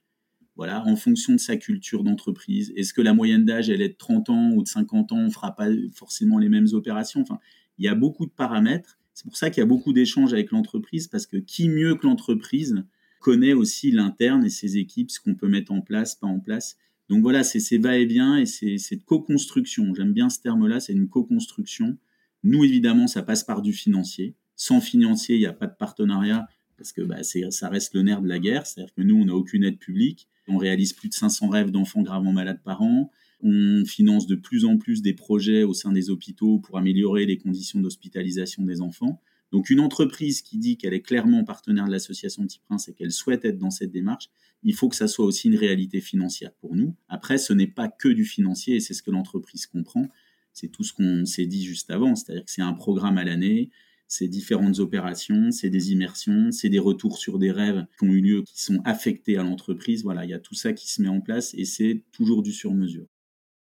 Voilà, 0.56 0.86
en 0.86 0.96
fonction 0.96 1.34
de 1.34 1.40
sa 1.40 1.58
culture 1.58 2.06
d'entreprise. 2.06 2.72
Est-ce 2.78 2.94
que 2.94 3.02
la 3.02 3.14
moyenne 3.14 3.44
d'âge, 3.44 3.70
elle 3.70 3.82
est 3.82 3.90
de 3.90 3.98
30 3.98 4.30
ans 4.30 4.52
ou 4.52 4.64
de 4.64 4.68
50 4.70 5.12
ans 5.12 5.18
On 5.18 5.26
ne 5.26 5.30
fera 5.30 5.54
pas 5.54 5.68
forcément 5.94 6.38
les 6.38 6.48
mêmes 6.48 6.70
opérations. 6.72 7.20
Enfin, 7.20 7.40
il 7.78 7.84
y 7.84 7.90
a 7.90 7.96
beaucoup 7.96 8.26
de 8.26 8.32
paramètres. 8.32 8.98
C'est 9.14 9.26
pour 9.26 9.36
ça 9.36 9.50
qu'il 9.50 9.60
y 9.60 9.64
a 9.64 9.68
beaucoup 9.68 9.92
d'échanges 9.92 10.32
avec 10.32 10.52
l'entreprise, 10.52 11.10
parce 11.10 11.28
que 11.28 11.36
qui 11.36 11.68
mieux 11.68 11.96
que 11.96 12.08
l'entreprise 12.08 12.86
connaît 13.20 13.52
aussi 13.52 13.92
l'interne 13.92 14.46
et 14.46 14.50
ses 14.50 14.78
équipes, 14.78 15.12
ce 15.12 15.20
qu'on 15.20 15.36
peut 15.36 15.50
mettre 15.50 15.74
en 15.74 15.82
place, 15.82 16.16
pas 16.16 16.28
en 16.28 16.40
place. 16.40 16.78
Donc 17.10 17.22
voilà, 17.22 17.44
c'est 17.44 17.60
ces 17.60 17.78
va-et-vient 17.78 18.38
et 18.38 18.46
c'est 18.46 18.78
cette 18.78 19.04
co-construction. 19.04 19.94
J'aime 19.94 20.14
bien 20.14 20.30
ce 20.30 20.40
terme-là, 20.40 20.80
c'est 20.80 20.94
une 20.94 21.10
co-construction. 21.10 21.98
Nous, 22.44 22.64
évidemment, 22.64 23.08
ça 23.08 23.24
passe 23.24 23.44
par 23.44 23.62
du 23.62 23.74
financier. 23.74 24.36
Sans 24.56 24.82
financier, 24.82 25.36
il 25.36 25.40
n'y 25.40 25.46
a 25.46 25.54
pas 25.54 25.68
de 25.68 25.76
partenariat 25.76 26.48
parce 26.78 26.92
que 26.92 27.02
bah, 27.02 27.24
ça 27.24 27.70
reste 27.70 27.94
le 27.96 28.02
nerf 28.02 28.22
de 28.22 28.28
la 28.28 28.40
guerre. 28.40 28.66
C'est-à-dire 28.66 28.94
que 28.94 29.02
nous, 29.02 29.16
on 29.16 29.26
n'a 29.26 29.36
aucune 29.36 29.64
aide 29.64 29.78
publique. 29.78 30.28
On 30.48 30.58
réalise 30.58 30.94
plus 30.94 31.10
de 31.10 31.14
500 31.14 31.50
rêves 31.50 31.72
d'enfants 31.72 32.02
gravement 32.02 32.34
malades 32.34 32.62
par 32.64 32.82
an. 32.82 33.12
On 33.42 33.84
finance 33.86 34.28
de 34.28 34.36
plus 34.36 34.66
en 34.66 34.78
plus 34.78 35.02
des 35.02 35.14
projets 35.14 35.64
au 35.64 35.74
sein 35.74 35.92
des 35.92 36.10
hôpitaux 36.10 36.60
pour 36.60 36.78
améliorer 36.78 37.26
les 37.26 37.38
conditions 37.38 37.80
d'hospitalisation 37.80 38.64
des 38.64 38.82
enfants. 38.82 39.22
Donc 39.54 39.70
une 39.70 39.82
entreprise 39.82 40.42
qui 40.42 40.58
dit 40.58 40.78
qu'elle 40.78 40.96
est 40.96 41.04
clairement 41.04 41.44
partenaire 41.44 41.86
de 41.86 41.92
l'association 41.92 42.42
Petit 42.42 42.60
Prince 42.68 42.90
et 42.90 42.94
qu'elle 42.94 43.12
souhaite 43.12 43.46
être 43.46 43.60
dans 43.60 43.70
cette 43.70 43.92
démarche, 43.92 44.32
il 44.64 44.74
faut 44.74 44.90
que 44.90 44.96
ça 44.96 45.08
soit 45.08 45.26
aussi 45.26 45.48
une 45.48 45.56
réalité 45.56 46.02
financière 46.02 46.52
pour 46.56 46.76
nous. 46.76 46.96
Après, 47.08 47.38
ce 47.38 47.54
n'est 47.54 47.68
pas 47.68 47.88
que 47.88 48.10
du 48.10 48.26
financier 48.26 48.80
c'est 48.80 48.96
ce 48.96 49.04
que 49.04 49.12
l'entreprise 49.12 49.68
comprend. 49.68 50.10
C'est 50.54 50.70
tout 50.70 50.84
ce 50.84 50.92
qu'on 50.92 51.26
s'est 51.26 51.46
dit 51.46 51.64
juste 51.64 51.92
avant, 51.92 52.16
c'est-à-dire 52.16 52.46
que 52.46 52.52
c'est 52.52 52.64
un 52.64 52.74
programme 52.74 53.20
à 53.20 53.24
l'année, 53.24 53.70
c'est 54.08 54.28
différentes 54.28 54.80
opérations, 54.80 55.52
c'est 55.52 55.70
des 55.70 55.92
immersions, 55.92 56.52
c'est 56.52 56.70
des 56.70 56.80
retours 56.80 57.20
sur 57.20 57.38
des 57.38 57.52
rêves 57.52 57.86
qui 58.00 58.06
ont 58.06 58.12
eu 58.12 58.22
lieu, 58.22 58.42
qui 58.42 58.60
sont 58.60 58.82
affectés 58.86 59.38
à 59.38 59.44
l'entreprise. 59.44 60.02
Voilà, 60.02 60.26
il 60.26 60.32
y 60.32 60.34
a 60.34 60.40
tout 60.40 60.56
ça 60.56 60.74
qui 60.74 60.92
se 60.92 61.00
met 61.00 61.10
en 61.10 61.22
place 61.22 61.54
et 61.54 61.66
c'est 61.66 62.02
toujours 62.12 62.42
du 62.42 62.52
sur-mesure. 62.52 63.06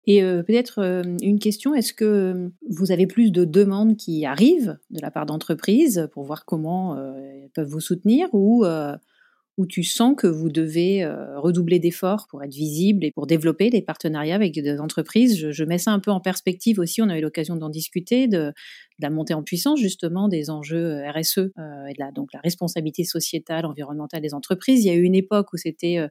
Et 0.08 0.24
euh, 0.24 0.44
peut-être 0.44 0.80
euh, 0.80 1.04
une 1.22 1.40
question, 1.40 1.74
est-ce 1.74 1.94
que 1.94 2.06
euh, 2.06 2.50
vous 2.70 2.92
avez 2.92 3.08
plus 3.08 3.32
de 3.32 3.44
demandes 3.44 3.98
qui 3.98 4.26
arrivent 4.26 4.78
de 4.92 5.02
la 5.02 5.12
part 5.12 5.26
d'entreprises 5.26 6.08
pour 6.12 6.24
voir 6.24 6.46
comment 6.46 6.98
elles 6.98 7.50
peuvent 7.54 7.68
vous 7.68 7.80
soutenir 7.80 8.28
ou 8.34 8.66
où 9.58 9.66
tu 9.66 9.84
sens 9.84 10.16
que 10.18 10.28
vous 10.28 10.50
devez 10.50 11.06
redoubler 11.38 11.80
d'efforts 11.80 12.28
pour 12.30 12.44
être 12.44 12.54
visible 12.54 13.06
et 13.06 13.12
pour 13.12 13.26
développer 13.26 13.70
des 13.70 13.82
partenariats 13.82 14.36
avec 14.36 14.54
des 14.54 14.80
entreprises? 14.80 15.50
Je, 15.50 15.64
mets 15.64 15.78
ça 15.78 15.92
un 15.92 16.00
peu 16.00 16.12
en 16.12 16.20
perspective 16.20 16.78
aussi, 16.80 17.02
on 17.02 17.08
a 17.08 17.18
eu 17.18 17.22
l'occasion 17.22 17.56
d'en 17.56 17.70
discuter, 17.70 18.28
de, 18.28 18.52
la 19.00 19.10
montée 19.10 19.34
en 19.34 19.44
puissance 19.44 19.80
justement 19.80 20.28
des 20.28 20.50
enjeux 20.50 21.02
RSE 21.10 21.52
donc 22.14 22.34
la 22.34 22.42
responsabilité 22.42 23.06
sociétale, 23.06 23.66
environnementale 23.66 24.22
des 24.22 24.34
entreprises. 24.34 24.84
Il 24.84 24.88
y 24.88 24.92
a 24.92 24.96
eu 24.96 25.04
une 25.04 25.16
époque 25.16 25.54
où 25.54 25.58
c'était 25.58 26.06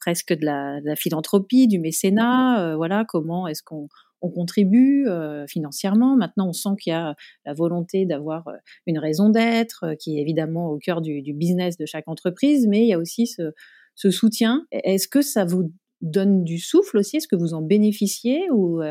presque 0.00 0.32
de 0.32 0.44
la, 0.44 0.96
philanthropie, 0.96 1.68
du 1.68 1.78
mécénat. 1.78 2.60
Euh, 2.60 2.76
voilà, 2.76 3.04
comment 3.06 3.46
est-ce 3.46 3.62
qu'on 3.62 3.88
contribue 4.20 5.06
euh, 5.06 5.46
financièrement. 5.46 6.16
Maintenant, 6.16 6.48
on 6.48 6.52
sent 6.52 6.70
qu'il 6.80 6.92
y 6.92 6.96
a 6.96 7.14
la 7.44 7.54
volonté 7.54 8.06
d'avoir 8.06 8.48
euh, 8.48 8.56
une 8.86 8.98
raison 8.98 9.28
d'être, 9.28 9.94
qui 10.00 10.18
est 10.18 10.22
évidemment 10.22 10.70
au 10.70 10.78
cœur 10.78 11.00
du, 11.00 11.22
business 11.32 11.76
de 11.76 11.86
chaque 11.86 12.08
entreprise, 12.08 12.66
mais 12.66 12.82
il 12.82 12.88
y 12.88 12.94
a 12.94 12.98
aussi 12.98 13.26
ce, 13.26 13.52
ce 13.94 14.10
soutien. 14.10 14.66
Est-ce 14.72 15.06
que 15.06 15.22
ça 15.22 15.44
vous 15.44 15.72
donne 16.00 16.44
du 16.44 16.58
souffle 16.58 16.98
aussi? 16.98 17.18
Est-ce 17.18 17.28
que 17.28 17.36
vous 17.36 17.54
en 17.54 17.62
bénéficiez 17.62 18.50
ou 18.50 18.82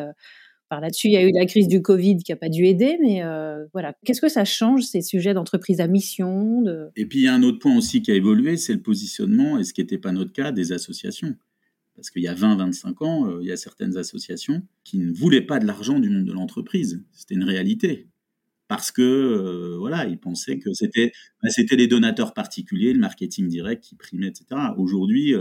par 0.70 0.82
là-dessus, 0.82 1.08
il 1.08 1.14
y 1.14 1.18
a 1.18 1.24
eu 1.24 1.32
la 1.32 1.46
crise 1.46 1.68
du 1.68 1.82
Covid 1.82 2.18
qui 2.18 2.32
n'a 2.32 2.36
pas 2.36 2.48
dû 2.48 2.66
aider, 2.66 2.98
mais 3.02 3.24
euh, 3.24 3.66
voilà. 3.74 3.94
Qu'est-ce 4.06 4.22
que 4.22 4.30
ça 4.30 4.46
change, 4.46 4.84
ces 4.84 5.02
sujets 5.02 5.34
d'entreprise 5.34 5.82
à 5.82 5.88
mission 5.88 6.64
Et 6.96 7.06
puis, 7.08 7.20
il 7.20 7.24
y 7.24 7.28
a 7.28 7.34
un 7.34 7.44
autre 7.44 7.60
point 7.60 7.76
aussi 7.76 8.02
qui 8.02 8.12
a 8.12 8.14
évolué, 8.14 8.56
c'est 8.56 8.74
le 8.74 8.82
positionnement, 8.82 9.58
et 9.58 9.64
ce 9.64 9.74
qui 9.74 9.82
n'était 9.82 9.98
pas 9.98 10.12
notre 10.12 10.32
cas, 10.32 10.52
des 10.52 10.72
associations. 10.72 11.36
Parce 11.96 12.12
qu'il 12.12 12.22
y 12.22 12.28
a 12.28 12.36
20-25 12.36 13.04
ans, 13.04 13.28
euh, 13.28 13.40
il 13.42 13.48
y 13.48 13.52
a 13.52 13.58
certaines 13.58 13.98
associations 13.98 14.62
qui 14.84 15.00
ne 15.00 15.12
voulaient 15.12 15.42
pas 15.42 15.60
de 15.60 15.66
l'argent 15.66 16.00
du 16.00 16.10
monde 16.10 16.26
de 16.26 16.32
l'entreprise. 16.32 17.04
C'était 17.12 17.36
une 17.36 17.44
réalité. 17.44 18.08
Parce 18.68 18.92
que, 18.92 19.02
euh, 19.02 19.78
voilà, 19.80 20.06
ils 20.06 20.20
pensaient 20.20 20.60
que 20.60 20.72
c'était 20.74 21.12
bah, 21.42 21.50
les 21.72 21.88
donateurs 21.88 22.36
particuliers, 22.36 22.94
le 22.94 23.00
marketing 23.00 23.48
direct 23.48 23.84
qui 23.84 23.96
primait, 23.96 24.28
etc. 24.28 24.46
Aujourd'hui, 24.78 25.34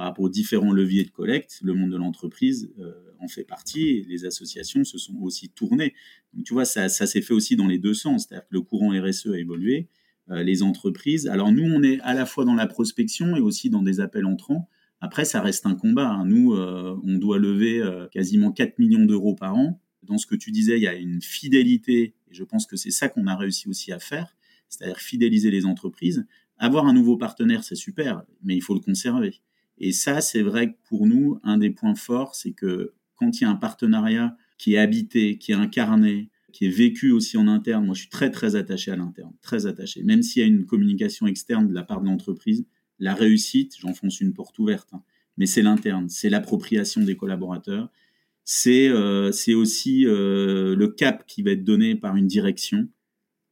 par 0.00 0.06
rapport 0.06 0.24
aux 0.24 0.30
différents 0.30 0.72
leviers 0.72 1.04
de 1.04 1.10
collecte, 1.10 1.60
le 1.62 1.74
monde 1.74 1.90
de 1.90 1.98
l'entreprise 1.98 2.72
euh, 2.78 2.90
en 3.18 3.28
fait 3.28 3.44
partie 3.44 4.02
les 4.08 4.24
associations 4.24 4.82
se 4.82 4.96
sont 4.96 5.14
aussi 5.20 5.50
tournées. 5.50 5.92
Donc 6.32 6.46
tu 6.46 6.54
vois, 6.54 6.64
ça, 6.64 6.88
s'est 6.88 7.20
fait 7.20 7.34
aussi 7.34 7.54
dans 7.54 7.66
les 7.66 7.76
deux 7.76 7.92
sens, 7.92 8.24
c'est-à-dire 8.26 8.48
que 8.48 8.54
le 8.54 8.62
courant 8.62 8.98
RSE 8.98 9.26
a 9.26 9.38
évolué, 9.38 9.88
euh, 10.30 10.42
les 10.42 10.62
entreprises. 10.62 11.26
Alors 11.26 11.52
nous, 11.52 11.64
on 11.64 11.82
est 11.82 12.00
à 12.00 12.14
la 12.14 12.24
fois 12.24 12.46
dans 12.46 12.54
la 12.54 12.66
prospection 12.66 13.36
et 13.36 13.40
aussi 13.40 13.68
dans 13.68 13.82
des 13.82 14.00
appels 14.00 14.24
entrants. 14.24 14.70
Après, 15.02 15.26
ça 15.26 15.42
reste 15.42 15.66
un 15.66 15.74
combat. 15.74 16.08
Hein. 16.08 16.24
Nous, 16.24 16.54
on 16.54 17.18
doit 17.18 17.38
lever 17.38 17.82
quasiment 18.10 18.52
4 18.52 18.78
millions 18.78 19.04
d'euros 19.04 19.34
par 19.34 19.54
an. 19.54 19.82
Dans 20.02 20.16
ce 20.16 20.26
que 20.26 20.34
tu 20.34 20.50
disais, 20.50 20.78
il 20.78 20.82
y 20.82 20.88
a 20.88 20.94
une 20.94 21.20
fidélité, 21.20 22.14
et 22.30 22.32
je 22.32 22.44
pense 22.44 22.64
que 22.64 22.76
c'est 22.76 22.90
ça 22.90 23.10
qu'on 23.10 23.26
a 23.26 23.36
réussi 23.36 23.68
aussi 23.68 23.92
à 23.92 23.98
faire, 23.98 24.34
c'est-à-dire 24.70 24.98
fidéliser 24.98 25.50
les 25.50 25.66
entreprises. 25.66 26.26
Avoir 26.56 26.86
un 26.86 26.94
nouveau 26.94 27.18
partenaire, 27.18 27.64
c'est 27.64 27.74
super, 27.74 28.24
mais 28.42 28.56
il 28.56 28.62
faut 28.62 28.74
le 28.74 28.80
conserver. 28.80 29.42
Et 29.80 29.92
ça, 29.92 30.20
c'est 30.20 30.42
vrai 30.42 30.72
que 30.72 30.76
pour 30.84 31.06
nous, 31.06 31.40
un 31.42 31.56
des 31.56 31.70
points 31.70 31.94
forts, 31.94 32.34
c'est 32.34 32.52
que 32.52 32.92
quand 33.16 33.40
il 33.40 33.44
y 33.44 33.46
a 33.46 33.50
un 33.50 33.56
partenariat 33.56 34.36
qui 34.58 34.74
est 34.74 34.78
habité, 34.78 35.38
qui 35.38 35.52
est 35.52 35.56
incarné, 35.56 36.30
qui 36.52 36.66
est 36.66 36.70
vécu 36.70 37.10
aussi 37.12 37.36
en 37.38 37.48
interne, 37.48 37.86
moi 37.86 37.94
je 37.94 38.00
suis 38.00 38.10
très 38.10 38.30
très 38.30 38.56
attaché 38.56 38.90
à 38.90 38.96
l'interne, 38.96 39.32
très 39.40 39.66
attaché. 39.66 40.02
Même 40.02 40.22
s'il 40.22 40.42
y 40.42 40.44
a 40.44 40.48
une 40.48 40.66
communication 40.66 41.26
externe 41.26 41.66
de 41.66 41.74
la 41.74 41.82
part 41.82 42.00
de 42.00 42.06
l'entreprise, 42.06 42.66
la 42.98 43.14
réussite, 43.14 43.76
j'enfonce 43.78 44.20
une 44.20 44.34
porte 44.34 44.58
ouverte, 44.58 44.90
hein, 44.92 45.02
mais 45.38 45.46
c'est 45.46 45.62
l'interne, 45.62 46.08
c'est 46.08 46.28
l'appropriation 46.28 47.00
des 47.02 47.16
collaborateurs, 47.16 47.90
c'est 48.44 48.88
euh, 48.88 49.30
aussi 49.54 50.06
euh, 50.06 50.74
le 50.74 50.88
cap 50.88 51.24
qui 51.26 51.42
va 51.42 51.52
être 51.52 51.64
donné 51.64 51.94
par 51.94 52.16
une 52.16 52.26
direction, 52.26 52.88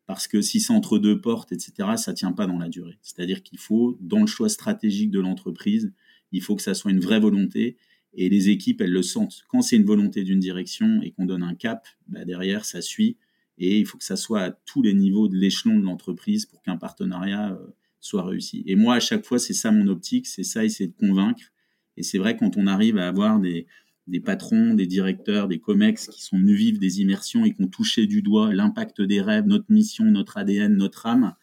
parce 0.07 0.27
que 0.27 0.41
si 0.43 0.61
c'est 0.61 0.73
entre 0.73 0.99
deux 0.99 1.21
portes, 1.21 1.53
etc., 1.53 1.91
ça 1.97 2.13
tient 2.13 2.33
pas 2.33 2.47
dans 2.47 2.59
la 2.59 2.69
durée. 2.69 2.99
C'est-à-dire 3.03 3.43
qu'il 3.43 3.59
faut, 3.59 3.97
dans 4.01 4.21
le 4.21 4.27
choix 4.27 4.49
stratégique 4.49 5.11
de 5.11 5.21
l'entreprise, 5.21 5.93
il 6.33 6.43
faut 6.43 6.57
que 6.57 6.63
ça 6.63 6.75
soit 6.75 6.91
une 6.91 7.01
vraie 7.01 7.21
volonté 7.21 7.77
et 8.15 8.29
les 8.29 8.49
équipes, 8.49 8.81
elles 8.81 8.93
le 8.93 9.03
sentent. 9.03 9.45
Quand 9.49 9.63
c'est 9.63 9.77
une 9.77 9.85
volonté 9.85 10.25
d'une 10.25 10.41
direction 10.41 11.01
et 11.03 11.11
qu'on 11.13 11.27
donne 11.27 11.43
un 11.43 11.55
cap, 11.55 11.87
bah 12.09 12.25
derrière, 12.25 12.65
ça 12.65 12.81
suit. 12.81 13.17
Et 13.59 13.79
il 13.79 13.87
faut 13.87 13.99
que 13.99 14.05
ça 14.05 14.17
soit 14.17 14.41
à 14.41 14.51
tous 14.51 14.83
les 14.83 14.95
niveaux 14.95 15.29
de 15.29 15.37
l'échelon 15.37 15.79
de 15.79 15.85
l'entreprise 15.85 16.47
pour 16.47 16.63
qu'un 16.63 16.77
partenariat 16.77 17.53
euh, 17.53 17.67
soit 18.01 18.25
réussi. 18.25 18.63
Et 18.67 18.77
moi, 18.77 18.95
à 18.95 19.01
chaque 19.01 19.25
fois, 19.25 19.39
c'est 19.39 19.55
ça 19.55 19.71
mon 19.71 19.89
optique, 19.89 20.27
c'est 20.27 20.45
ça, 20.45 20.65
essayer 20.65 20.89
de 20.89 20.97
convaincre. 20.97 21.53
Et 21.97 22.03
c'est 22.03 22.19
vrai, 22.19 22.37
quand 22.37 22.57
on 22.57 22.67
arrive 22.67 22.99
à 22.99 23.09
avoir 23.09 23.41
des, 23.41 23.67
des 24.07 24.21
patrons, 24.21 24.75
des 24.75 24.87
directeurs, 24.87 25.49
des 25.49 25.59
COMEX 25.59 26.09
qui 26.09 26.23
sont 26.23 26.39
venus 26.39 26.57
vivre 26.57 26.79
des 26.79 27.01
immersions 27.01 27.45
et 27.45 27.53
qui 27.53 27.63
ont 27.63 27.69
touché 27.69 28.07
du 28.07 28.23
doigt 28.23 28.55
l'impact 28.55 29.03
des 29.03 29.21
rêves, 29.21 29.47
notre 29.47 29.71
mission, 29.71 30.05
notre 30.05 30.39
ADN, 30.39 30.77
notre 30.77 31.07
âme, 31.07 31.35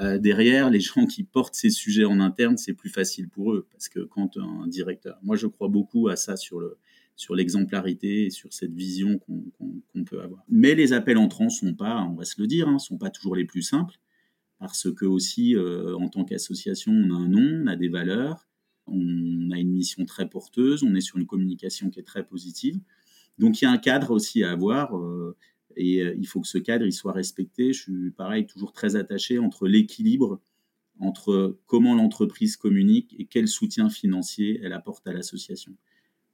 euh, 0.00 0.18
derrière, 0.18 0.70
les 0.70 0.80
gens 0.80 1.06
qui 1.06 1.22
portent 1.22 1.54
ces 1.54 1.70
sujets 1.70 2.04
en 2.04 2.20
interne, 2.20 2.56
c'est 2.56 2.72
plus 2.72 2.90
facile 2.90 3.28
pour 3.28 3.52
eux. 3.52 3.66
Parce 3.70 3.88
que 3.88 4.00
quand 4.00 4.36
un 4.36 4.66
directeur, 4.66 5.18
moi 5.22 5.36
je 5.36 5.46
crois 5.46 5.68
beaucoup 5.68 6.08
à 6.08 6.16
ça 6.16 6.36
sur 6.36 6.60
le 6.60 6.78
sur 7.14 7.34
l'exemplarité 7.34 8.26
et 8.26 8.30
sur 8.30 8.52
cette 8.52 8.72
vision 8.72 9.18
qu'on 9.18 10.04
peut 10.04 10.22
avoir. 10.22 10.42
Mais 10.48 10.74
les 10.74 10.92
appels 10.92 11.18
entrants 11.18 11.50
sont 11.50 11.74
pas, 11.74 12.02
on 12.02 12.14
va 12.14 12.24
se 12.24 12.40
le 12.40 12.46
dire, 12.46 12.68
hein, 12.68 12.78
sont 12.78 12.98
pas 12.98 13.10
toujours 13.10 13.36
les 13.36 13.44
plus 13.44 13.62
simples, 13.62 13.96
parce 14.58 14.92
que 14.92 15.04
aussi 15.04 15.54
euh, 15.54 15.94
en 15.96 16.08
tant 16.08 16.24
qu'association, 16.24 16.92
on 16.92 17.14
a 17.14 17.18
un 17.18 17.28
nom, 17.28 17.62
on 17.64 17.66
a 17.66 17.76
des 17.76 17.88
valeurs, 17.88 18.48
on 18.86 19.50
a 19.50 19.58
une 19.58 19.72
mission 19.72 20.04
très 20.04 20.28
porteuse, 20.28 20.82
on 20.82 20.94
est 20.94 21.00
sur 21.00 21.18
une 21.18 21.26
communication 21.26 21.90
qui 21.90 22.00
est 22.00 22.04
très 22.04 22.24
positive. 22.24 22.80
Donc 23.38 23.60
il 23.60 23.64
y 23.64 23.68
a 23.68 23.70
un 23.70 23.78
cadre 23.78 24.10
aussi 24.10 24.42
à 24.42 24.50
avoir. 24.50 24.96
Euh, 24.96 25.36
et 25.76 26.02
euh, 26.02 26.14
il 26.18 26.26
faut 26.26 26.40
que 26.40 26.48
ce 26.48 26.58
cadre 26.58 26.88
soit 26.90 27.12
respecté. 27.12 27.72
Je 27.72 27.82
suis 27.82 28.10
pareil 28.10 28.46
toujours 28.46 28.72
très 28.72 28.96
attaché 28.96 29.38
entre 29.38 29.66
l'équilibre 29.68 30.40
entre 31.00 31.58
comment 31.66 31.94
l'entreprise 31.94 32.56
communique 32.56 33.14
et 33.18 33.26
quel 33.26 33.48
soutien 33.48 33.90
financier 33.90 34.60
elle 34.62 34.72
apporte 34.72 35.06
à 35.06 35.12
l'association. 35.12 35.74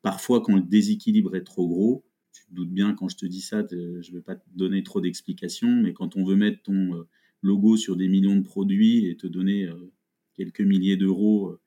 Parfois, 0.03 0.42
quand 0.42 0.57
le 0.57 0.62
déséquilibre 0.62 1.37
est 1.37 1.44
trop 1.44 1.66
gros, 1.66 2.05
tu 2.33 2.44
te 2.46 2.55
doutes 2.55 2.70
bien 2.72 2.94
quand 2.94 3.09
je 3.09 3.16
te 3.16 3.27
dis 3.27 3.40
ça, 3.40 3.66
je 3.70 3.77
ne 3.77 4.16
vais 4.16 4.22
pas 4.22 4.37
te 4.37 4.48
donner 4.55 4.83
trop 4.83 5.01
d'explications, 5.01 5.70
mais 5.83 5.92
quand 5.92 6.16
on 6.16 6.24
veut 6.24 6.37
mettre 6.37 6.62
ton 6.62 6.94
euh, 6.94 7.09
logo 7.42 7.77
sur 7.77 7.96
des 7.96 8.09
millions 8.09 8.37
de 8.37 8.42
produits 8.42 9.07
et 9.07 9.16
te 9.16 9.27
donner 9.27 9.64
euh, 9.64 9.92
quelques 10.35 10.61
milliers 10.61 10.96
d'euros 10.96 11.59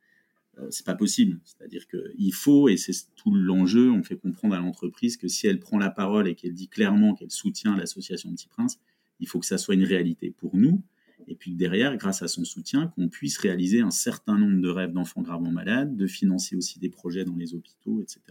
c'est 0.70 0.86
pas 0.86 0.96
possible. 0.96 1.40
C'est-à-dire 1.44 1.88
qu'il 1.88 2.34
faut, 2.34 2.70
et 2.70 2.78
c'est 2.78 2.94
tout 3.16 3.34
l'enjeu, 3.34 3.90
on 3.90 4.04
fait 4.04 4.18
comprendre 4.18 4.56
à 4.56 4.60
l'entreprise 4.60 5.18
que 5.18 5.28
si 5.28 5.48
elle 5.48 5.60
prend 5.60 5.78
la 5.78 5.90
parole 5.90 6.28
et 6.28 6.36
qu'elle 6.36 6.54
dit 6.54 6.68
clairement 6.68 7.16
qu'elle 7.16 7.32
soutient 7.32 7.76
l'association 7.76 8.32
Petit 8.32 8.48
Prince, 8.48 8.80
il 9.20 9.28
faut 9.28 9.40
que 9.40 9.46
ça 9.46 9.58
soit 9.58 9.76
une 9.76 9.86
réalité 9.86 10.32
pour 10.32 10.56
nous, 10.58 10.84
et 11.28 11.36
puis 11.36 11.56
derrière, 11.56 11.96
grâce 11.98 12.22
à 12.22 12.28
son 12.28 12.44
soutien, 12.44 12.88
qu'on 12.88 13.08
puisse 13.08 13.38
réaliser 13.38 13.82
un 13.82 13.92
certain 13.92 14.38
nombre 14.38 14.62
de 14.62 14.70
rêves 14.70 14.92
d'enfants 14.92 15.22
gravement 15.22 15.52
malades, 15.52 15.96
de 15.96 16.08
financer 16.08 16.56
aussi 16.56 16.80
des 16.80 16.90
projets 16.90 17.26
dans 17.26 17.36
les 17.36 17.54
hôpitaux, 17.54 18.02
etc. 18.02 18.22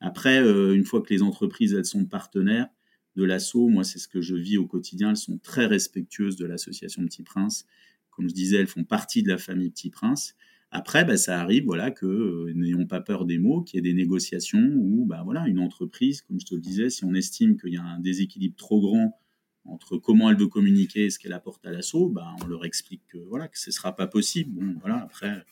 Après, 0.00 0.42
euh, 0.42 0.74
une 0.74 0.84
fois 0.84 1.02
que 1.02 1.12
les 1.12 1.22
entreprises, 1.22 1.74
elles 1.74 1.84
sont 1.84 2.04
partenaires 2.04 2.68
de 3.16 3.24
l'assaut, 3.24 3.68
moi, 3.68 3.84
c'est 3.84 3.98
ce 3.98 4.08
que 4.08 4.20
je 4.20 4.34
vis 4.34 4.56
au 4.56 4.66
quotidien, 4.66 5.10
elles 5.10 5.16
sont 5.16 5.38
très 5.38 5.66
respectueuses 5.66 6.36
de 6.36 6.46
l'association 6.46 7.04
Petit 7.04 7.22
Prince. 7.22 7.66
Comme 8.10 8.28
je 8.28 8.34
disais, 8.34 8.56
elles 8.56 8.66
font 8.66 8.84
partie 8.84 9.22
de 9.22 9.28
la 9.28 9.38
famille 9.38 9.70
Petit 9.70 9.90
Prince. 9.90 10.36
Après, 10.72 11.04
bah, 11.04 11.16
ça 11.16 11.40
arrive 11.40 11.64
voilà, 11.64 11.90
que 11.90 12.06
euh, 12.06 12.52
n'ayons 12.54 12.86
pas 12.86 13.00
peur 13.00 13.24
des 13.24 13.38
mots, 13.38 13.62
qu'il 13.62 13.76
y 13.76 13.78
ait 13.78 13.92
des 13.92 13.96
négociations 13.96 14.72
où 14.76 15.04
bah, 15.04 15.22
voilà, 15.24 15.48
une 15.48 15.58
entreprise, 15.58 16.22
comme 16.22 16.38
je 16.38 16.46
te 16.46 16.54
le 16.54 16.60
disais, 16.60 16.90
si 16.90 17.04
on 17.04 17.14
estime 17.14 17.56
qu'il 17.56 17.74
y 17.74 17.76
a 17.76 17.82
un 17.82 17.98
déséquilibre 17.98 18.56
trop 18.56 18.80
grand 18.80 19.18
entre 19.66 19.98
comment 19.98 20.30
elle 20.30 20.38
veut 20.38 20.48
communiquer 20.48 21.06
et 21.06 21.10
ce 21.10 21.18
qu'elle 21.18 21.32
apporte 21.32 21.66
à 21.66 21.70
l'assaut, 21.70 22.08
bah, 22.08 22.34
on 22.42 22.46
leur 22.46 22.64
explique 22.64 23.02
que, 23.08 23.18
voilà, 23.18 23.48
que 23.48 23.58
ce 23.58 23.70
ne 23.70 23.72
sera 23.72 23.94
pas 23.94 24.06
possible. 24.06 24.52
Bon, 24.52 24.74
voilà, 24.80 25.02
après, 25.02 25.44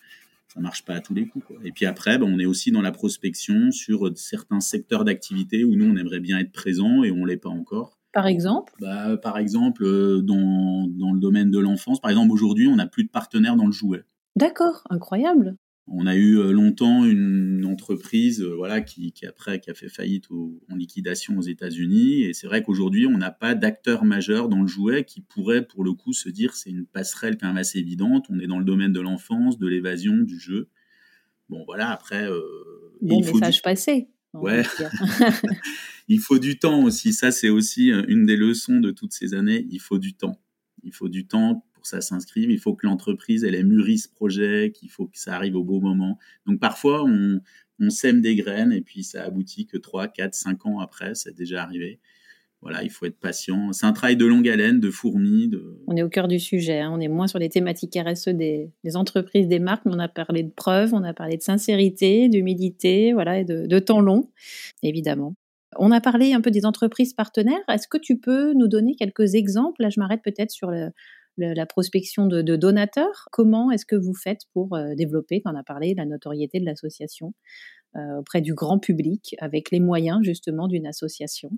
ça 0.53 0.61
marche 0.61 0.85
pas 0.85 0.95
à 0.95 1.01
tous 1.01 1.15
les 1.15 1.27
coups. 1.27 1.47
Et 1.65 1.73
puis 1.73 1.85
après, 1.85 2.19
bah, 2.19 2.27
on 2.29 2.39
est 2.39 2.47
aussi 2.47 2.71
dans 2.71 2.81
la 2.81 2.93
prospection 2.93 3.73
sur 3.73 4.11
certains 4.17 4.61
secteurs 4.61 5.05
d'activité 5.05 5.65
où 5.65 5.75
nous, 5.75 5.87
on 5.87 5.97
aimerait 5.97 6.21
bien 6.21 6.39
être 6.39 6.53
présent 6.53 7.03
et 7.03 7.11
on 7.11 7.19
ne 7.19 7.27
l'est 7.27 7.37
pas 7.37 7.51
encore. 7.51 7.99
Par 8.13 8.27
exemple? 8.27 8.73
Bah, 8.81 9.17
Par 9.17 9.39
exemple, 9.39 9.85
euh, 9.85 10.23
dans, 10.23 10.87
dans 10.87 11.13
le 11.13 11.21
domaine 11.21 11.51
de 11.51 11.59
l'enfance, 11.59 12.01
par 12.01 12.11
exemple, 12.11 12.33
aujourd'hui, 12.33 12.69
on 12.69 12.77
n'a 12.77 12.87
plus 12.87 13.05
de 13.05 13.11
partenaires 13.11 13.57
dans 13.57 13.67
le 13.67 13.73
jouet. 13.73 14.05
D'accord, 14.39 14.85
incroyable. 14.89 15.57
On 15.89 16.07
a 16.07 16.15
eu 16.15 16.39
euh, 16.39 16.53
longtemps 16.53 17.05
une 17.05 17.65
entreprise 17.65 18.41
euh, 18.41 18.55
voilà, 18.55 18.81
qui, 18.81 19.13
après 19.27 19.59
qui 19.59 19.69
a 19.69 19.75
fait 19.75 19.89
faillite 19.89 20.31
en 20.31 20.77
liquidation 20.77 21.37
aux 21.39 21.43
États-Unis. 21.43 22.23
Et 22.23 22.35
c'est 22.35 22.47
vrai 22.47 22.63
qu'aujourd'hui, 22.63 23.07
on 23.07 23.19
n'a 23.19 23.33
pas 23.33 23.57
d'acteur 23.57 24.05
majeur 24.05 24.49
dans 24.49 24.61
le 24.61 24.69
jouet 24.69 25.05
qui 25.05 25.23
pourrait, 25.23 25.67
pour 25.67 25.83
le 25.83 25.93
coup, 25.93 26.13
se 26.13 26.29
dire 26.29 26.55
c'est 26.55 26.71
une 26.71 26.87
passerelle 26.87 27.37
quand 27.37 27.49
même 27.49 27.57
assez 27.57 27.81
évidente. 27.81 28.27
On 28.31 28.39
est 28.39 28.47
dans 28.47 28.61
le 28.61 28.65
domaine 28.65 28.93
de 28.93 29.01
l'enfance, 29.01 29.59
de 29.59 29.67
l'évasion, 29.67 30.19
du 30.19 30.39
jeu. 30.39 30.69
Bon, 31.49 31.65
voilà, 31.65 31.91
après. 31.91 32.31
Euh, 32.31 32.41
bon 33.01 33.19
message 33.19 33.61
passé. 33.63 34.07
Ouais. 34.35 34.63
il 36.09 36.21
faut 36.21 36.39
du 36.39 36.61
temps 36.61 36.85
aussi. 36.85 37.13
Ça, 37.13 37.33
c'est 37.33 37.49
aussi 37.49 37.89
une 37.89 38.25
des 38.25 38.37
leçons 38.37 38.79
de 38.79 38.93
toutes 38.93 39.15
ces 39.15 39.35
années. 39.35 39.67
Il 39.69 39.81
faut 39.81 39.99
du 39.99 40.15
temps. 40.15 40.39
Il 40.85 40.93
faut 40.93 41.09
du 41.09 41.27
temps 41.27 41.65
pour 41.79 41.87
ça 41.87 42.01
s'inscrive. 42.01 42.51
Il 42.51 42.59
faut 42.59 42.75
que 42.75 42.87
l'entreprise, 42.87 43.45
elle 43.45 43.55
ait 43.55 43.63
mûri 43.63 43.99
ce 43.99 44.09
projet, 44.09 44.73
qu'il 44.75 44.91
faut 44.91 45.07
que 45.07 45.17
ça 45.17 45.35
arrive 45.35 45.55
au 45.55 45.63
bon 45.63 45.81
moment. 45.81 46.19
Donc 46.45 46.59
parfois, 46.59 47.05
on, 47.05 47.41
sème 47.91 48.21
des 48.21 48.35
graines 48.35 48.73
et 48.73 48.81
puis 48.81 49.05
ça 49.05 49.23
aboutit 49.23 49.67
que 49.67 49.79
3, 49.79 50.09
4, 50.09 50.35
5 50.35 50.67
ans 50.67 50.81
après, 50.81 51.15
c'est 51.15 51.35
déjà 51.35 51.63
arrivé. 51.63 52.01
Voilà, 52.61 52.83
il 52.83 52.91
faut 52.91 53.07
être 53.07 53.21
patient. 53.21 53.73
C'est 53.73 53.87
un 53.87 53.93
travail 53.93 54.17
de 54.17 54.27
longue 54.27 54.49
haleine, 54.49 54.81
de 54.81 54.91
fourmis. 54.91 55.47
De... 55.47 55.81
On 55.87 55.95
est 55.95 56.03
au 56.03 56.09
cœur 56.09 56.27
du 56.27 56.41
sujet. 56.41 56.81
Hein. 56.81 56.91
On 56.93 56.99
est 56.99 57.07
moins 57.07 57.29
sur 57.29 57.39
les 57.39 57.49
thématiques 57.49 57.97
RSE 57.97 58.31
des, 58.31 58.73
entreprises, 58.97 59.47
des 59.47 59.61
marques, 59.61 59.85
mais 59.87 59.93
on 59.95 60.01
a 60.01 60.09
parlé 60.09 60.43
de 60.43 60.51
preuves, 60.51 60.93
on 60.93 61.05
a 61.05 61.15
parlé 61.15 61.37
de 61.37 61.43
sincérité, 61.43 62.29
d'humilité, 62.29 63.13
voilà, 63.13 63.39
et 63.39 63.45
de 63.45 63.79
temps 63.79 64.01
long, 64.01 64.29
évidemment. 64.83 65.37
On 65.77 65.91
a 65.91 66.01
parlé 66.01 66.33
un 66.33 66.41
peu 66.41 66.51
des 66.51 66.65
entreprises 66.65 67.13
partenaires. 67.13 67.61
Est-ce 67.69 67.89
que 67.89 67.99
tu 67.99 68.19
peux 68.19 68.55
nous 68.55 68.69
donner 68.69 68.95
quelques 68.95 69.35
exemples? 69.35 69.83
Là, 69.83 69.91
je 69.91 70.01
m'arrête 70.01 70.23
peut-être 70.23 70.51
sur 70.51 70.71
le, 70.71 70.91
la 71.39 71.67
prospection 71.67 72.27
de, 72.27 72.43
donateurs. 72.57 73.29
Comment 73.33 73.71
est-ce 73.71 73.87
que 73.87 73.97
vous 73.97 74.15
faites 74.15 74.43
pour 74.53 74.75
euh, 74.75 74.95
développer, 74.95 75.41
on 75.45 75.55
a 75.55 75.63
parlé, 75.63 75.95
la 75.95 76.05
notoriété 76.05 76.61
de 76.61 76.65
l'association 76.65 77.33
euh, 77.97 78.19
auprès 78.19 78.41
du 78.41 78.55
grand 78.55 78.79
public 78.79 79.35
avec 79.39 79.71
les 79.71 79.81
moyens 79.81 80.21
justement 80.23 80.69
d'une 80.69 80.87
association? 80.87 81.51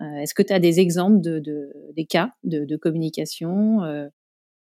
Euh, 0.00 0.16
Est-ce 0.16 0.34
que 0.34 0.42
tu 0.42 0.52
as 0.52 0.60
des 0.60 0.80
exemples 0.80 1.20
de, 1.20 1.40
des 1.96 2.06
cas 2.06 2.32
de, 2.42 2.76
communication 2.76 3.78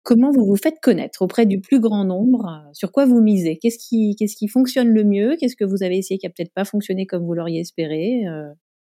Comment 0.05 0.31
vous 0.31 0.47
vous 0.47 0.57
faites 0.57 0.79
connaître 0.81 1.23
auprès 1.23 1.47
du 1.47 1.61
plus 1.61 1.81
grand 1.81 2.05
nombre? 2.05 2.71
Sur 2.73 2.93
quoi 2.93 3.07
vous 3.07 3.21
misez? 3.21 3.59
Qu'est-ce 3.59 3.79
qui, 3.79 4.15
qu'est-ce 4.17 4.37
qui 4.37 4.47
fonctionne 4.47 4.91
le 4.91 5.03
mieux? 5.03 5.35
Qu'est-ce 5.37 5.57
que 5.57 5.65
vous 5.65 5.83
avez 5.83 5.99
essayé 5.99 6.19
qui 6.19 6.27
a 6.27 6.31
peut-être 6.31 6.55
pas 6.55 6.65
fonctionné 6.65 7.07
comme 7.07 7.25
vous 7.25 7.35
l'auriez 7.35 7.61
espéré 7.61 8.23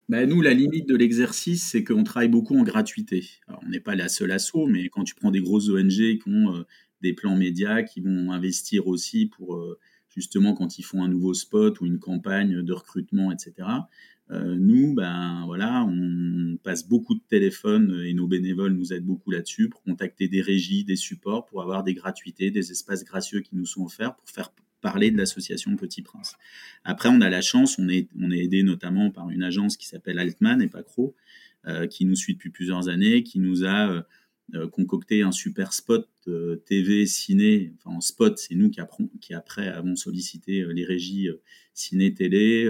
bah, 0.09 0.27
nous, 0.27 0.43
la 0.43 0.53
limite 0.53 0.89
de 0.89 0.97
l'exercice, 0.97 1.65
c'est 1.65 1.85
qu'on 1.85 2.05
travaille 2.05 2.29
beaucoup 2.29 2.59
en 2.59 2.65
gratuité. 2.65 3.31
On 3.65 3.69
n'est 3.69 3.81
pas 3.81 3.95
la 3.95 4.09
seule 4.09 4.33
asso, 4.33 4.67
mais 4.69 4.89
quand 4.89 5.05
tu 5.05 5.15
prends 5.15 5.31
des 5.31 5.41
grosses 5.41 5.69
ONG 5.69 6.19
qui 6.19 6.23
ont 6.27 6.55
euh, 6.55 6.63
des 7.01 7.13
plans 7.13 7.37
médias, 7.37 7.83
qui 7.83 8.01
vont 8.01 8.33
investir 8.33 8.87
aussi 8.87 9.27
pour 9.27 9.57
euh, 9.57 9.79
justement 10.09 10.55
quand 10.55 10.79
ils 10.79 10.83
font 10.83 11.03
un 11.03 11.09
nouveau 11.09 11.35
spot 11.35 11.81
ou 11.81 11.87
une 11.87 11.99
campagne 11.99 12.63
de 12.63 12.73
recrutement, 12.73 13.33
etc. 13.33 13.69
Euh, 14.31 14.57
nous, 14.59 14.95
ben 14.95 15.43
voilà, 15.47 15.85
on 15.85 16.57
passe 16.63 16.87
beaucoup 16.87 17.15
de 17.15 17.23
téléphones 17.29 18.03
et 18.05 18.15
nos 18.15 18.27
bénévoles 18.27 18.73
nous 18.73 18.93
aident 18.93 19.05
beaucoup 19.05 19.31
là-dessus 19.31 19.69
pour 19.69 19.83
contacter 19.83 20.29
des 20.29 20.41
régies, 20.41 20.85
des 20.85 20.97
supports, 20.97 21.47
pour 21.47 21.63
avoir 21.63 21.85
des 21.85 21.95
gratuités, 21.95 22.51
des 22.51 22.71
espaces 22.71 23.05
gracieux 23.05 23.41
qui 23.41 23.57
nous 23.57 23.67
sont 23.67 23.85
offerts 23.85 24.17
pour 24.17 24.29
faire 24.31 24.53
parler 24.83 25.11
de 25.11 25.17
l'association 25.17 25.75
Petit 25.77 26.03
Prince. 26.03 26.37
Après, 26.85 27.09
on 27.09 27.23
a 27.23 27.31
la 27.31 27.41
chance, 27.41 27.79
on 27.79 27.89
est, 27.89 28.09
on 28.21 28.31
est 28.31 28.41
aidé 28.41 28.63
notamment 28.63 29.11
par 29.11 29.31
une 29.31 29.43
agence 29.43 29.79
qui 29.79 29.87
s'appelle 29.87 30.19
Altman 30.19 30.61
et 30.61 30.69
Pacro, 30.69 31.15
euh, 31.67 31.87
qui 31.87 32.05
nous 32.05 32.17
suit 32.17 32.35
depuis 32.35 32.51
plusieurs 32.51 32.89
années, 32.89 33.23
qui 33.23 33.39
nous 33.39 33.65
a 33.65 34.05
concocté 34.71 35.23
un 35.23 35.33
super 35.33 35.73
spot 35.73 36.07
TV, 36.67 37.07
ciné. 37.07 37.73
Enfin, 37.79 37.97
en 37.97 38.01
spot, 38.03 38.37
c'est 38.37 38.55
nous 38.55 38.69
qui, 38.69 38.83
qui, 39.19 39.33
après 39.33 39.69
avons 39.69 39.97
sollicité 39.97 40.67
les 40.75 40.85
régies 40.85 41.31
ciné, 41.73 42.13
télé, 42.13 42.69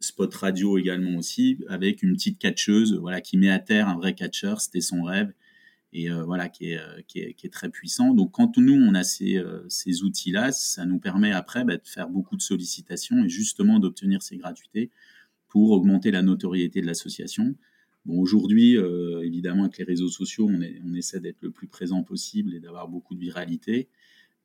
spot 0.00 0.34
radio 0.34 0.78
également 0.78 1.18
aussi, 1.18 1.58
avec 1.68 2.02
une 2.02 2.14
petite 2.14 2.38
catcheuse 2.38 2.94
voilà, 2.94 3.20
qui 3.20 3.36
met 3.36 3.50
à 3.50 3.58
terre 3.58 3.88
un 3.88 3.96
vrai 3.96 4.14
catcheur. 4.14 4.60
C'était 4.60 4.80
son 4.80 5.02
rêve 5.02 5.32
et 5.98 6.10
euh, 6.10 6.22
voilà 6.22 6.48
qui 6.48 6.70
est, 6.70 6.78
euh, 6.78 7.00
qui 7.08 7.18
est, 7.18 7.34
qui, 7.34 7.46
est, 7.46 7.50
très 7.50 7.70
puissant. 7.70 8.14
Donc 8.14 8.32
quand 8.32 8.56
nous 8.56 8.74
on 8.74 8.94
a 8.94 9.02
ces, 9.02 9.36
euh, 9.36 9.68
ces 9.68 10.02
outils-là, 10.02 10.52
ça 10.52 10.84
nous 10.86 11.00
permet 11.00 11.32
après 11.32 11.64
bah, 11.64 11.76
de 11.76 11.86
faire 11.86 12.08
beaucoup 12.08 12.36
de 12.36 12.42
sollicitations 12.42 13.24
et 13.24 13.28
justement 13.28 13.80
d'obtenir 13.80 14.22
ces 14.22 14.36
gratuités 14.36 14.90
pour 15.48 15.72
augmenter 15.72 16.10
la 16.10 16.22
notoriété 16.22 16.80
de 16.80 16.86
l'association. 16.86 17.56
Bon, 18.04 18.20
aujourd'hui, 18.20 18.76
évidemment, 19.22 19.64
avec 19.64 19.78
les 19.78 19.84
réseaux 19.84 20.08
sociaux, 20.08 20.46
on, 20.48 20.60
est, 20.60 20.80
on 20.84 20.94
essaie 20.94 21.20
d'être 21.20 21.42
le 21.42 21.50
plus 21.50 21.66
présent 21.66 22.02
possible 22.02 22.54
et 22.54 22.60
d'avoir 22.60 22.88
beaucoup 22.88 23.14
de 23.14 23.20
viralité. 23.20 23.88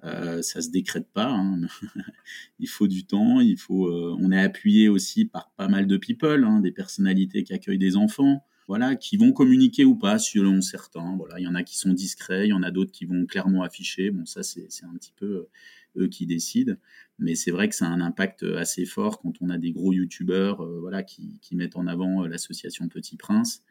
Euh, 0.03 0.41
ça 0.41 0.61
se 0.61 0.69
décrète 0.69 1.07
pas. 1.13 1.29
Hein. 1.29 1.61
il 2.59 2.67
faut 2.67 2.87
du 2.87 3.05
temps. 3.05 3.41
Il 3.41 3.57
faut. 3.57 3.91
on 3.91 4.31
est 4.31 4.39
appuyé 4.39 4.89
aussi 4.89 5.25
par 5.25 5.51
pas 5.55 5.67
mal 5.67 5.87
de 5.87 5.97
people, 5.97 6.43
hein, 6.45 6.61
des 6.61 6.71
personnalités 6.71 7.43
qui 7.43 7.53
accueillent 7.53 7.77
des 7.77 7.95
enfants 7.95 8.43
voilà, 8.67 8.95
qui 8.95 9.17
vont 9.17 9.31
communiquer 9.31 9.85
ou 9.85 9.95
pas 9.95 10.19
selon 10.19 10.61
certains. 10.61 11.15
Voilà, 11.17 11.39
il 11.39 11.43
y 11.43 11.47
en 11.47 11.55
a 11.55 11.63
qui 11.63 11.77
sont 11.77 11.93
discrets, 11.93 12.47
il 12.47 12.49
y 12.49 12.53
en 12.53 12.63
a 12.63 12.71
d'autres 12.71 12.91
qui 12.91 13.05
vont 13.05 13.25
clairement 13.25 13.63
afficher. 13.63 14.11
Bon, 14.11 14.25
ça 14.25 14.43
c'est 14.43 14.67
un 14.83 14.95
petit 14.95 15.13
peu 15.15 15.25
euh, 15.25 16.03
eux 16.03 16.07
qui 16.07 16.25
décident, 16.25 16.75
mais 17.19 17.35
c'est 17.35 17.51
vrai 17.51 17.69
que 17.69 17.75
ça 17.75 17.85
a 17.85 17.89
un 17.89 18.01
impact 18.01 18.43
assez 18.43 18.85
fort 18.85 19.19
quand 19.19 19.33
on 19.41 19.49
a 19.49 19.57
des 19.57 19.71
gros 19.71 19.93
youtubeurs, 19.93 20.61
euh, 20.61 20.79
voilà, 20.79 21.03
qui, 21.03 21.39
mettent 21.51 21.75
en 21.75 21.87
avant 21.87 22.23
euh, 22.23 22.27
l'association 22.27 22.87
Petit 22.87 23.17
Prince. 23.17 23.61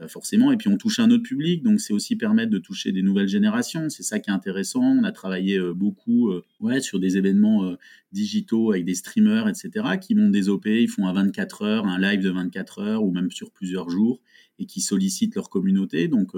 Euh, 0.00 0.08
forcément. 0.08 0.50
Et 0.52 0.56
puis 0.56 0.68
on 0.68 0.78
touche 0.78 1.00
un 1.00 1.10
autre 1.10 1.22
public, 1.22 1.62
donc 1.62 1.78
c'est 1.78 1.92
aussi 1.92 2.16
permettre 2.16 2.50
de 2.50 2.56
toucher 2.56 2.92
des 2.92 3.02
nouvelles 3.02 3.28
générations. 3.28 3.90
C'est 3.90 4.02
ça 4.02 4.20
qui 4.20 4.30
est 4.30 4.32
intéressant. 4.32 4.80
On 4.80 5.04
a 5.04 5.12
travaillé 5.12 5.58
euh, 5.58 5.74
beaucoup 5.74 6.30
euh, 6.30 6.42
ouais, 6.60 6.80
sur 6.80 6.98
des 6.98 7.18
événements 7.18 7.76
digitaux 8.10 8.72
avec 8.72 8.86
des 8.86 8.94
streamers, 8.94 9.48
etc., 9.48 9.98
qui 10.00 10.14
montent 10.14 10.32
des 10.32 10.48
OP, 10.48 10.64
ils 10.66 10.88
font 10.88 11.06
un 11.06 11.12
24 11.12 11.62
heures, 11.62 11.86
un 11.86 11.98
live 11.98 12.20
de 12.22 12.30
24 12.30 12.78
heures, 12.80 13.04
ou 13.04 13.10
même 13.10 13.30
sur 13.30 13.50
plusieurs 13.50 13.90
jours, 13.90 14.20
et 14.58 14.64
qui 14.64 14.80
sollicitent 14.80 15.34
leur 15.34 15.50
communauté. 15.50 16.08
Donc 16.08 16.32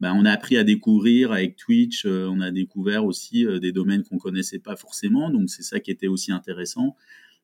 bah, 0.00 0.12
on 0.14 0.24
a 0.24 0.30
appris 0.30 0.56
à 0.56 0.64
découvrir 0.64 1.32
avec 1.32 1.56
Twitch, 1.56 2.04
on 2.04 2.40
a 2.40 2.50
découvert 2.50 3.04
aussi 3.04 3.46
des 3.60 3.72
domaines 3.72 4.02
qu'on 4.02 4.18
connaissait 4.18 4.60
pas 4.60 4.76
forcément, 4.76 5.30
donc 5.30 5.50
c'est 5.50 5.62
ça 5.62 5.80
qui 5.80 5.90
était 5.90 6.08
aussi 6.08 6.32
intéressant. 6.32 6.96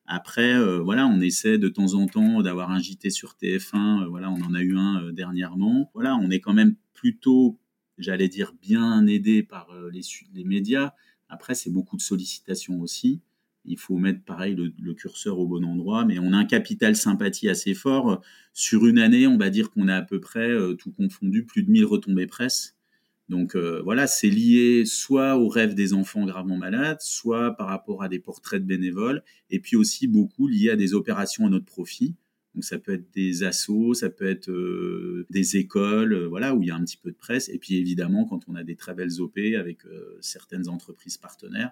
Après, 0.07 0.53
euh, 0.53 0.79
voilà, 0.79 1.07
on 1.07 1.19
essaie 1.19 1.57
de 1.57 1.67
temps 1.67 1.95
en 1.95 2.05
temps 2.05 2.41
d'avoir 2.43 2.69
un 2.69 2.79
JT 2.79 3.09
sur 3.09 3.35
TF1. 3.41 4.03
Euh, 4.03 4.07
voilà, 4.07 4.29
on 4.29 4.41
en 4.41 4.53
a 4.53 4.61
eu 4.61 4.77
un 4.77 5.03
euh, 5.03 5.11
dernièrement. 5.11 5.89
Voilà, 5.95 6.15
on 6.15 6.29
est 6.29 6.39
quand 6.39 6.53
même 6.53 6.75
plutôt, 6.93 7.59
j'allais 7.97 8.27
dire, 8.27 8.53
bien 8.61 9.07
aidé 9.07 9.41
par 9.41 9.67
les, 9.91 10.43
médias. 10.43 10.93
Après, 11.27 11.55
c'est 11.55 11.71
beaucoup 11.71 11.97
de 11.97 12.01
sollicitations 12.01 12.79
aussi. 12.81 13.21
Il 13.65 13.79
faut 13.79 13.97
mettre 13.97 14.23
pareil 14.23 14.53
le, 14.53 14.71
le, 14.79 14.93
curseur 14.93 15.39
au 15.39 15.47
bon 15.47 15.65
endroit, 15.65 16.05
mais 16.05 16.19
on 16.19 16.33
a 16.33 16.37
un 16.37 16.45
capital 16.45 16.95
sympathie 16.95 17.49
assez 17.49 17.73
fort. 17.73 18.21
Sur 18.53 18.85
une 18.85 18.99
année, 18.99 19.25
on 19.25 19.37
va 19.37 19.49
dire 19.49 19.71
qu'on 19.71 19.87
a 19.87 19.95
à 19.95 20.01
peu 20.03 20.19
près, 20.19 20.51
tout 20.77 20.91
confondu, 20.91 21.45
plus 21.45 21.63
de 21.63 21.71
1000 21.71 21.85
retombées 21.85 22.27
presse. 22.27 22.74
Donc 23.27 23.55
euh, 23.55 23.81
voilà, 23.83 24.05
c'est 24.05 24.29
lié 24.29 24.85
soit 24.85 25.37
au 25.37 25.47
rêve 25.47 25.73
des 25.73 25.93
enfants 25.93 26.25
gravement 26.25 26.57
malades, 26.57 27.01
soit 27.01 27.55
par 27.55 27.67
rapport 27.67 28.03
à 28.03 28.09
des 28.09 28.19
portraits 28.19 28.61
de 28.61 28.67
bénévoles, 28.67 29.23
et 29.49 29.59
puis 29.59 29.75
aussi 29.75 30.07
beaucoup 30.07 30.47
lié 30.47 30.69
à 30.69 30.75
des 30.75 30.93
opérations 30.93 31.45
à 31.47 31.49
notre 31.49 31.65
profit. 31.65 32.15
Donc 32.53 32.63
ça 32.63 32.77
peut 32.77 32.93
être 32.93 33.11
des 33.13 33.43
assos, 33.43 33.95
ça 33.95 34.09
peut 34.09 34.29
être 34.29 34.49
euh, 34.49 35.25
des 35.29 35.57
écoles, 35.57 36.13
euh, 36.13 36.27
voilà, 36.27 36.55
où 36.55 36.61
il 36.61 36.67
y 36.67 36.71
a 36.71 36.75
un 36.75 36.83
petit 36.83 36.97
peu 36.97 37.11
de 37.11 37.17
presse. 37.17 37.49
Et 37.49 37.57
puis 37.57 37.77
évidemment, 37.77 38.25
quand 38.25 38.41
on 38.47 38.55
a 38.55 38.63
des 38.63 38.75
très 38.75 38.93
belles 38.93 39.19
OP 39.19 39.37
avec 39.57 39.79
certaines 40.21 40.69
entreprises 40.69 41.17
partenaires, 41.17 41.71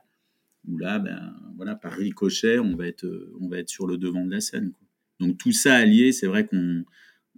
où 0.67 0.77
là, 0.77 0.97
ben 0.97 1.35
voilà, 1.55 1.75
par 1.75 1.93
ricochet, 1.93 2.57
on 2.59 2.75
va 2.75 2.87
être, 2.87 3.05
on 3.39 3.47
va 3.47 3.59
être 3.59 3.69
sur 3.69 3.85
le 3.85 3.97
devant 3.97 4.25
de 4.25 4.31
la 4.31 4.41
scène. 4.41 4.73
Donc 5.19 5.37
tout 5.37 5.51
ça 5.51 5.75
allié, 5.75 6.11
c'est 6.11 6.27
vrai 6.27 6.47
qu'on 6.47 6.83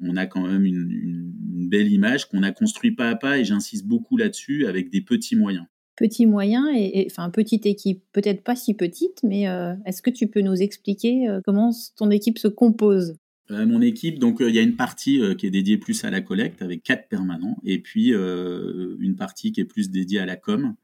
on 0.01 0.17
a 0.17 0.25
quand 0.25 0.47
même 0.47 0.65
une, 0.65 1.31
belle 1.67 1.91
image 1.91 2.29
qu'on 2.29 2.43
a 2.43 2.51
construit 2.51 2.91
pas 2.91 3.09
à 3.09 3.15
pas 3.15 3.39
et 3.39 3.43
j'insiste 3.43 3.87
beaucoup 3.87 4.17
là-dessus 4.17 4.67
avec 4.67 4.91
des 4.91 5.01
petits 5.01 5.35
moyens. 5.35 5.65
Petits 5.95 6.27
moyens 6.27 6.67
et, 6.75 7.07
enfin 7.09 7.31
petite 7.31 7.65
équipe, 7.65 8.03
peut-être 8.13 8.43
pas 8.43 8.55
si 8.55 8.75
petite, 8.75 9.21
mais 9.23 9.47
euh, 9.49 9.73
est-ce 9.85 10.03
que 10.03 10.11
tu 10.11 10.27
peux 10.27 10.41
nous 10.41 10.61
expliquer 10.61 11.27
euh, 11.27 11.41
comment 11.43 11.71
ton 11.97 12.11
équipe 12.11 12.37
se 12.37 12.47
compose? 12.47 13.15
Euh, 13.49 13.65
Mon 13.65 13.81
équipe, 13.81 14.19
donc 14.19 14.37
il 14.41 14.53
y 14.53 14.59
a 14.59 14.61
une 14.61 14.75
partie 14.75 15.21
qui 15.37 15.47
est 15.47 15.51
dédiée 15.51 15.77
plus 15.77 16.03
à 16.03 16.11
la 16.11 16.21
collecte 16.21 16.61
avec 16.61 16.83
quatre 16.83 17.07
permanents 17.07 17.57
et 17.63 17.79
puis 17.79 18.09
une 18.09 19.15
partie 19.17 19.51
qui 19.51 19.61
est 19.61 19.65
plus 19.65 19.89
dédiée 19.89 20.19
à 20.19 20.25
la 20.25 20.35
com 20.35 20.75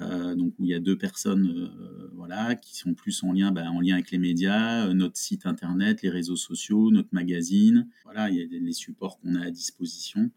euh, 0.00 0.36
donc 0.36 0.54
où 0.58 0.64
il 0.64 0.70
y 0.70 0.74
a 0.74 0.78
deux 0.78 0.96
personnes 0.96 1.48
euh, 1.48 2.08
voilà 2.14 2.54
qui 2.54 2.76
sont 2.76 2.94
plus 2.94 3.20
en 3.24 3.32
lien 3.32 3.50
ben, 3.50 3.68
en 3.68 3.80
lien 3.80 3.94
avec 3.94 4.12
les 4.12 4.18
médias 4.18 4.86
euh, 4.86 4.94
notre 4.94 5.16
site 5.16 5.44
internet 5.44 6.02
les 6.02 6.08
réseaux 6.08 6.36
sociaux 6.36 6.92
notre 6.92 7.08
magazine. 7.10 7.88
Voilà 8.04 8.30
il 8.30 8.36
y 8.36 8.42
a 8.42 8.46
les 8.46 8.72
supports 8.72 9.18
qu'on 9.18 9.34
a 9.34 9.46
à 9.46 9.50
disposition. 9.50 10.30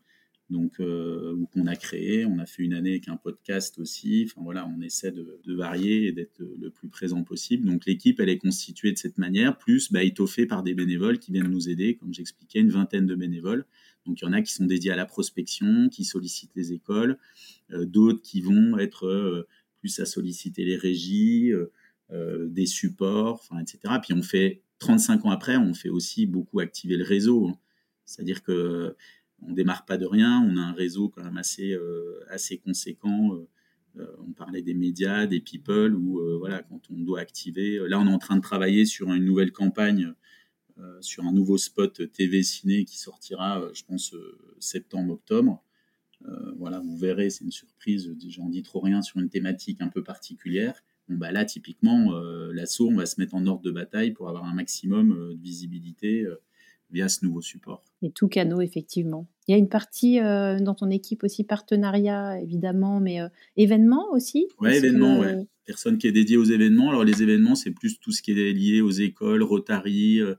Donc 0.49 0.79
ou 0.79 1.45
qu'on 1.53 1.65
a 1.65 1.77
créé. 1.77 2.25
On 2.25 2.37
a 2.37 2.45
fait 2.45 2.63
une 2.63 2.73
année 2.73 2.89
avec 2.89 3.07
un 3.07 3.15
podcast 3.15 3.79
aussi. 3.79 4.25
Enfin 4.27 4.41
voilà 4.43 4.67
on 4.67 4.81
essaie 4.81 5.13
de, 5.13 5.39
varier 5.53 6.07
et 6.07 6.11
d'être 6.11 6.41
le 6.41 6.69
plus 6.69 6.89
présent 6.89 7.23
possible. 7.23 7.65
Donc 7.65 7.85
l'équipe 7.85 8.19
elle 8.19 8.27
est 8.27 8.37
constituée 8.37 8.91
de 8.91 8.97
cette 8.97 9.17
manière. 9.17 9.57
Plus 9.57 9.89
étoffée 9.95 10.45
par 10.45 10.61
des 10.61 10.73
bénévoles 10.73 11.19
qui 11.19 11.31
viennent 11.31 11.47
nous 11.47 11.69
aider. 11.69 11.95
Comme 11.95 12.13
j'expliquais 12.13 12.59
une 12.59 12.69
vingtaine 12.69 13.05
de 13.05 13.15
bénévoles. 13.15 13.65
Donc 14.05 14.21
il 14.21 14.25
y 14.25 14.27
en 14.27 14.33
a 14.33 14.41
qui 14.41 14.53
sont 14.53 14.65
dédiés 14.65 14.91
à 14.91 14.95
la 14.95 15.05
prospection, 15.05 15.89
qui 15.89 16.05
sollicitent 16.05 16.55
les 16.55 16.73
écoles, 16.73 17.17
d'autres 17.85 18.21
qui 18.21 18.41
vont 18.41 18.77
être 18.77 19.07
euh, 19.07 19.47
plus 19.79 19.99
à 19.99 20.05
solliciter 20.05 20.63
les 20.65 20.77
régies, 20.77 21.51
euh, 22.11 22.47
des 22.47 22.65
supports, 22.65 23.47
etc. 23.59 23.95
Puis 24.01 24.13
on 24.13 24.21
fait 24.21 24.63
35 24.79 25.25
ans 25.25 25.31
après, 25.31 25.57
on 25.57 25.73
fait 25.73 25.89
aussi 25.89 26.25
beaucoup 26.25 26.59
activer 26.59 26.97
le 26.97 27.03
réseau. 27.03 27.47
Hein. 27.47 27.57
C'est-à-dire 28.05 28.43
que 28.43 28.95
on 29.43 29.53
démarre 29.53 29.85
pas 29.85 29.97
de 29.97 30.05
rien, 30.05 30.45
on 30.47 30.57
a 30.57 30.61
un 30.61 30.73
réseau 30.73 31.09
quand 31.09 31.23
même 31.23 31.37
assez 31.37 31.75
assez 32.29 32.59
conséquent. 32.59 33.39
on 33.95 34.33
parlait 34.33 34.61
des 34.61 34.75
médias, 34.75 35.25
des 35.25 35.39
people, 35.39 35.95
ou 35.95 36.21
voilà, 36.37 36.61
quand 36.61 36.81
on 36.91 36.99
doit 36.99 37.21
activer. 37.21 37.79
Là, 37.87 37.99
on 37.99 38.05
est 38.05 38.13
en 38.13 38.19
train 38.19 38.35
de 38.35 38.41
travailler 38.41 38.85
sur 38.85 39.11
une 39.11 39.25
nouvelle 39.25 39.51
campagne 39.51 40.13
euh, 40.81 41.01
sur 41.01 41.25
un 41.25 41.33
nouveau 41.33 41.57
spot 41.57 42.11
TV 42.11 42.43
ciné 42.43 42.85
qui 42.85 42.97
sortira, 42.97 43.61
euh, 43.61 43.71
je 43.73 43.83
pense, 43.83 44.13
euh, 44.13 44.55
septembre-octobre. 44.59 45.63
Voilà, 46.57 46.79
vous 46.79 46.95
verrez, 46.97 47.29
c'est 47.29 47.43
une 47.43 47.51
surprise, 47.51 48.13
j'en 48.29 48.49
dis 48.49 48.63
trop 48.63 48.79
rien 48.79 49.01
sur 49.01 49.19
une 49.19 49.29
thématique 49.29 49.81
un 49.81 49.87
peu 49.87 50.03
particulière. 50.03 50.83
Bon, 51.09 51.17
bah 51.17 51.31
là, 51.31 51.45
typiquement, 51.45 52.11
l'assaut, 52.51 52.89
on 52.89 52.95
va 52.95 53.05
se 53.05 53.19
mettre 53.19 53.35
en 53.35 53.45
ordre 53.47 53.63
de 53.63 53.71
bataille 53.71 54.11
pour 54.11 54.29
avoir 54.29 54.45
un 54.45 54.53
maximum 54.53 55.33
de 55.33 55.41
visibilité 55.41 56.25
via 56.91 57.09
ce 57.09 57.25
nouveau 57.25 57.41
support. 57.41 57.83
Et 58.01 58.11
tout 58.11 58.27
canot, 58.27 58.61
effectivement. 58.61 59.27
Il 59.47 59.51
y 59.51 59.55
a 59.55 59.57
une 59.57 59.69
partie 59.69 60.19
dans 60.19 60.75
ton 60.75 60.89
équipe 60.89 61.23
aussi 61.23 61.43
partenariat, 61.43 62.39
évidemment, 62.39 62.99
mais 62.99 63.19
événements 63.57 64.11
aussi 64.11 64.47
Oui, 64.59 64.73
événements, 64.75 65.19
ouais 65.19 65.47
personne 65.71 65.97
qui 65.97 66.05
est 66.05 66.11
dédiée 66.11 66.35
aux 66.35 66.43
événements. 66.43 66.89
Alors 66.89 67.05
les 67.05 67.23
événements, 67.23 67.55
c'est 67.55 67.71
plus 67.71 67.97
tout 67.97 68.11
ce 68.11 68.21
qui 68.21 68.31
est 68.31 68.51
lié 68.51 68.81
aux 68.81 68.91
écoles, 68.91 69.41
Rotary, 69.41 70.19
euh, 70.19 70.35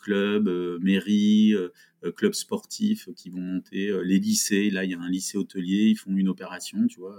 Club, 0.00 0.46
euh, 0.46 0.78
mairie, 0.80 1.52
euh, 1.52 2.12
clubs 2.12 2.34
sportifs 2.34 3.08
qui 3.16 3.28
vont 3.28 3.40
monter, 3.40 3.90
les 4.04 4.20
lycées. 4.20 4.70
Là, 4.70 4.84
il 4.84 4.92
y 4.92 4.94
a 4.94 5.00
un 5.00 5.10
lycée 5.10 5.36
hôtelier, 5.36 5.88
ils 5.88 5.96
font 5.96 6.14
une 6.16 6.28
opération, 6.28 6.86
tu 6.86 7.00
vois, 7.00 7.16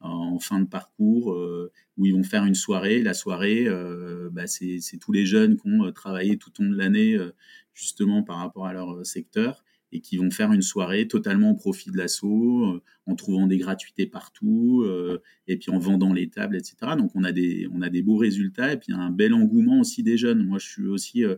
en 0.00 0.38
fin 0.38 0.60
de 0.60 0.68
parcours, 0.68 1.36
où 1.96 2.06
ils 2.06 2.12
vont 2.12 2.24
faire 2.24 2.44
une 2.44 2.56
soirée. 2.56 3.02
La 3.02 3.14
soirée, 3.14 3.68
bah, 4.32 4.48
c'est 4.48 4.98
tous 5.00 5.12
les 5.12 5.26
jeunes 5.26 5.56
qui 5.56 5.68
ont 5.68 5.92
travaillé 5.92 6.38
tout 6.38 6.50
au 6.58 6.64
long 6.64 6.70
de 6.70 6.76
l'année, 6.76 7.16
justement 7.72 8.24
par 8.24 8.38
rapport 8.38 8.66
à 8.66 8.72
leur 8.72 9.06
secteur 9.06 9.64
et 9.96 10.00
qui 10.00 10.18
vont 10.18 10.30
faire 10.30 10.52
une 10.52 10.62
soirée 10.62 11.08
totalement 11.08 11.52
au 11.52 11.54
profit 11.54 11.90
de 11.90 11.96
l'assaut, 11.96 12.66
euh, 12.66 12.82
en 13.06 13.14
trouvant 13.14 13.46
des 13.46 13.56
gratuités 13.56 14.06
partout, 14.06 14.82
euh, 14.84 15.22
et 15.48 15.56
puis 15.56 15.70
en 15.70 15.78
vendant 15.78 16.12
les 16.12 16.28
tables, 16.28 16.56
etc. 16.56 16.76
Donc 16.98 17.12
on 17.14 17.24
a 17.24 17.32
des, 17.32 17.66
on 17.72 17.80
a 17.80 17.88
des 17.88 18.02
beaux 18.02 18.18
résultats, 18.18 18.74
et 18.74 18.76
puis 18.76 18.92
un 18.92 19.10
bel 19.10 19.32
engouement 19.32 19.80
aussi 19.80 20.02
des 20.02 20.18
jeunes. 20.18 20.44
Moi, 20.44 20.58
je 20.58 20.68
suis 20.68 20.86
aussi 20.86 21.24
euh, 21.24 21.36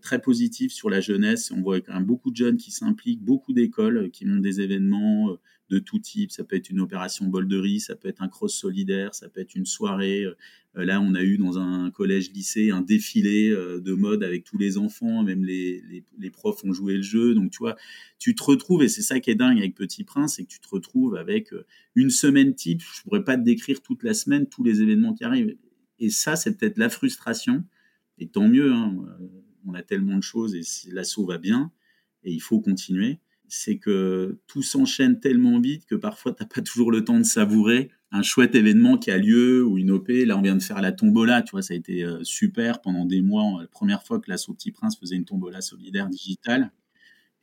très 0.00 0.20
positif 0.20 0.72
sur 0.72 0.90
la 0.90 1.00
jeunesse. 1.00 1.50
On 1.50 1.60
voit 1.60 1.80
quand 1.80 1.94
même 1.94 2.04
beaucoup 2.04 2.30
de 2.30 2.36
jeunes 2.36 2.56
qui 2.56 2.70
s'impliquent, 2.70 3.22
beaucoup 3.22 3.52
d'écoles 3.52 4.10
qui 4.12 4.24
montent 4.26 4.42
des 4.42 4.60
événements 4.60 5.36
de 5.70 5.78
tout 5.78 5.98
type. 5.98 6.30
Ça 6.30 6.44
peut 6.44 6.56
être 6.56 6.70
une 6.70 6.80
opération 6.80 7.26
bol 7.26 7.48
de 7.48 7.58
riz, 7.58 7.80
ça 7.80 7.96
peut 7.96 8.08
être 8.08 8.22
un 8.22 8.28
cross 8.28 8.54
solidaire, 8.54 9.14
ça 9.14 9.28
peut 9.28 9.40
être 9.40 9.54
une 9.54 9.66
soirée. 9.66 10.24
Euh, 10.24 10.34
là, 10.84 11.00
on 11.00 11.14
a 11.14 11.22
eu 11.22 11.38
dans 11.38 11.58
un 11.58 11.90
collège-lycée 11.90 12.70
un 12.70 12.82
défilé 12.82 13.50
euh, 13.50 13.80
de 13.80 13.92
mode 13.92 14.22
avec 14.22 14.44
tous 14.44 14.58
les 14.58 14.78
enfants, 14.78 15.22
même 15.22 15.44
les, 15.44 15.82
les, 16.18 16.30
profs 16.30 16.64
ont 16.64 16.72
joué 16.72 16.96
le 16.96 17.02
jeu. 17.02 17.34
Donc, 17.34 17.50
tu 17.50 17.58
vois, 17.58 17.76
tu 18.18 18.34
te 18.34 18.42
retrouves, 18.42 18.82
et 18.82 18.88
c'est 18.88 19.02
ça 19.02 19.20
qui 19.20 19.30
est 19.30 19.34
dingue 19.34 19.58
avec 19.58 19.74
Petit 19.74 20.04
Prince, 20.04 20.36
c'est 20.36 20.44
que 20.44 20.48
tu 20.48 20.60
te 20.60 20.68
retrouves 20.68 21.16
avec 21.16 21.52
euh, 21.52 21.64
une 21.94 22.10
semaine 22.10 22.54
type. 22.54 22.82
Je 22.82 23.02
pourrais 23.02 23.24
pas 23.24 23.36
te 23.36 23.42
décrire 23.42 23.82
toute 23.82 24.02
la 24.02 24.14
semaine 24.14 24.46
tous 24.46 24.64
les 24.64 24.82
événements 24.82 25.14
qui 25.14 25.24
arrivent. 25.24 25.56
Et 25.98 26.10
ça, 26.10 26.36
c'est 26.36 26.56
peut-être 26.56 26.78
la 26.78 26.88
frustration. 26.88 27.64
Et 28.18 28.28
tant 28.28 28.48
mieux, 28.48 28.72
hein, 28.72 29.04
on 29.66 29.74
a 29.74 29.82
tellement 29.82 30.16
de 30.16 30.22
choses 30.22 30.54
et 30.54 30.62
l'assaut 30.90 31.24
va 31.24 31.38
bien 31.38 31.70
et 32.24 32.32
il 32.32 32.40
faut 32.40 32.60
continuer 32.60 33.18
c'est 33.54 33.76
que 33.76 34.38
tout 34.46 34.62
s'enchaîne 34.62 35.20
tellement 35.20 35.60
vite 35.60 35.84
que 35.84 35.94
parfois 35.94 36.32
tu 36.32 36.42
n'as 36.42 36.48
pas 36.48 36.62
toujours 36.62 36.90
le 36.90 37.04
temps 37.04 37.18
de 37.18 37.24
savourer 37.24 37.90
un 38.10 38.22
chouette 38.22 38.54
événement 38.54 38.96
qui 38.96 39.10
a 39.10 39.18
lieu 39.18 39.62
ou 39.62 39.76
une 39.76 39.90
OP. 39.90 40.08
Là, 40.08 40.38
on 40.38 40.40
vient 40.40 40.56
de 40.56 40.62
faire 40.62 40.80
la 40.80 40.90
tombola, 40.90 41.42
tu 41.42 41.50
vois, 41.50 41.60
ça 41.60 41.74
a 41.74 41.76
été 41.76 42.02
euh, 42.02 42.24
super 42.24 42.80
pendant 42.80 43.04
des 43.04 43.20
mois. 43.20 43.60
La 43.60 43.68
première 43.68 44.04
fois 44.04 44.20
que 44.20 44.30
la 44.30 44.36
Petit 44.36 44.70
Prince 44.70 44.98
faisait 44.98 45.16
une 45.16 45.26
tombola 45.26 45.60
solidaire 45.60 46.08
digitale. 46.08 46.72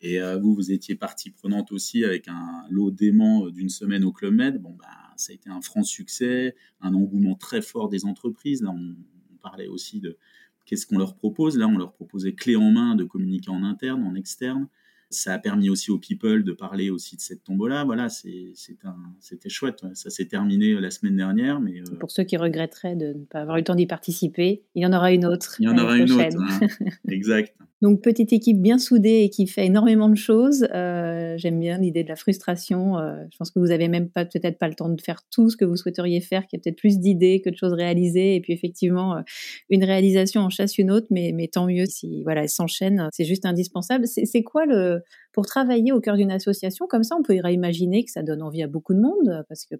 Et 0.02 0.20
euh, 0.20 0.40
vous, 0.40 0.56
vous 0.56 0.72
étiez 0.72 0.96
partie 0.96 1.30
prenante 1.30 1.72
aussi 1.72 2.04
avec 2.04 2.28
un 2.28 2.64
lot 2.72 2.90
d'aimants 2.90 3.46
euh, 3.46 3.52
d'une 3.52 3.70
semaine 3.70 4.04
au 4.04 4.12
Club 4.12 4.34
Med. 4.34 4.60
Bon, 4.60 4.76
bah, 4.80 4.88
ça 5.16 5.32
a 5.32 5.36
été 5.36 5.52
un 5.52 5.62
franc 5.62 5.84
succès, 5.84 6.56
un 6.82 6.96
engouement 6.96 7.36
très 7.36 7.62
fort 7.62 7.88
des 7.88 8.06
entreprises. 8.06 8.64
Là, 8.64 8.72
on, 8.72 8.96
on 9.32 9.38
parlait 9.38 9.68
aussi 9.68 10.00
de 10.00 10.18
qu'est-ce 10.66 10.88
qu'on 10.88 10.98
leur 10.98 11.16
propose. 11.16 11.56
Là, 11.56 11.68
on 11.68 11.78
leur 11.78 11.94
proposait 11.94 12.34
clé 12.34 12.56
en 12.56 12.72
main 12.72 12.96
de 12.96 13.04
communiquer 13.04 13.52
en 13.52 13.64
interne, 13.64 14.02
en 14.04 14.16
externe. 14.16 14.68
Ça 15.12 15.34
a 15.34 15.40
permis 15.40 15.70
aussi 15.70 15.90
aux 15.90 15.98
people 15.98 16.44
de 16.44 16.52
parler 16.52 16.92
aussi 16.92 17.16
de 17.16 17.22
cette 17.22 17.44
tombola. 17.44 17.84
Voilà, 17.84 18.10
c'était 18.10 19.50
chouette. 19.50 19.82
Ça 19.94 20.10
s'est 20.10 20.26
terminé 20.26 20.74
euh, 20.74 20.80
la 20.80 20.92
semaine 20.92 21.16
dernière. 21.16 21.60
Mais, 21.60 21.80
euh, 21.80 21.96
Pour 22.00 22.12
ceux 22.12 22.24
qui 22.24 22.38
regretteraient 22.38 22.96
de 22.96 23.14
ne 23.14 23.26
pas 23.26 23.42
avoir 23.42 23.58
eu 23.58 23.62
le 23.62 23.64
temps 23.64 23.76
d'y 23.76 23.88
participer, 23.88 24.64
il 24.76 24.84
y 24.84 24.86
en 24.86 24.94
aura 24.94 25.12
une 25.12 25.26
autre. 25.26 25.56
Il 25.60 25.66
y 25.66 25.68
en 25.68 25.78
aura 25.78 25.98
une 25.98 26.12
autre. 26.12 26.38
Hein. 26.38 26.60
exact. 27.08 27.56
Donc, 27.82 28.02
petite 28.02 28.34
équipe 28.34 28.62
bien 28.62 28.78
soudée 28.78 29.22
et 29.24 29.30
qui 29.30 29.48
fait 29.48 29.66
énormément 29.66 30.10
de 30.10 30.16
choses. 30.16 30.68
Euh, 30.74 31.36
j'aime 31.38 31.60
bien 31.60 31.78
l'idée 31.78 32.04
de 32.04 32.10
la 32.10 32.16
frustration. 32.16 32.98
je 33.32 33.38
pense 33.38 33.52
que 33.52 33.60
vous 33.60 33.72
avez 33.72 33.88
même 33.88 34.10
pas, 34.10 34.26
peut-être 34.26 34.58
pas 34.58 34.68
le 34.68 34.76
temps 34.76 34.90
de 34.90 35.02
faire 35.02 35.22
tout 35.32 35.50
ce 35.50 35.58
que 35.58 35.66
vous 35.66 35.78
souhaiteriez 35.78 36.22
faire, 36.22 36.46
qu'il 36.48 36.58
y 36.58 36.60
a 36.60 36.64
peut-être 36.64 36.78
plus 36.78 37.00
d'idées 37.00 37.42
que 37.42 37.50
de 37.50 37.56
choses 37.56 37.74
réalisées. 37.74 38.36
Et 38.36 38.42
puis, 38.42 38.54
effectivement, 38.54 39.24
une 39.70 39.84
réalisation 39.84 40.42
en 40.42 40.50
chasse 40.50 40.78
une 40.78 40.92
autre, 40.92 41.08
mais, 41.10 41.32
mais 41.34 41.48
tant 41.48 41.68
mieux 41.68 41.86
si 41.86 42.24
voilà, 42.24 42.44
elle 42.44 42.50
s'enchaîne. 42.50 43.10
C'est 43.12 43.26
juste 43.26 43.46
indispensable. 43.46 44.06
C'est 44.08 44.44
quoi 44.44 44.66
le, 44.66 45.02
pour 45.32 45.46
travailler 45.46 45.92
au 45.92 46.02
cœur 46.02 46.16
d'une 46.16 46.32
association 46.32 46.88
comme 46.88 47.04
ça, 47.04 47.16
on 47.18 47.24
peut 47.24 47.36
imaginer 47.36 48.04
que 48.04 48.12
ça 48.12 48.24
donne 48.24 48.42
envie 48.42 48.64
à 48.64 48.68
beaucoup 48.68 48.94
de 48.94 49.00
monde 49.00 49.46
parce 49.48 49.66
que 49.66 49.76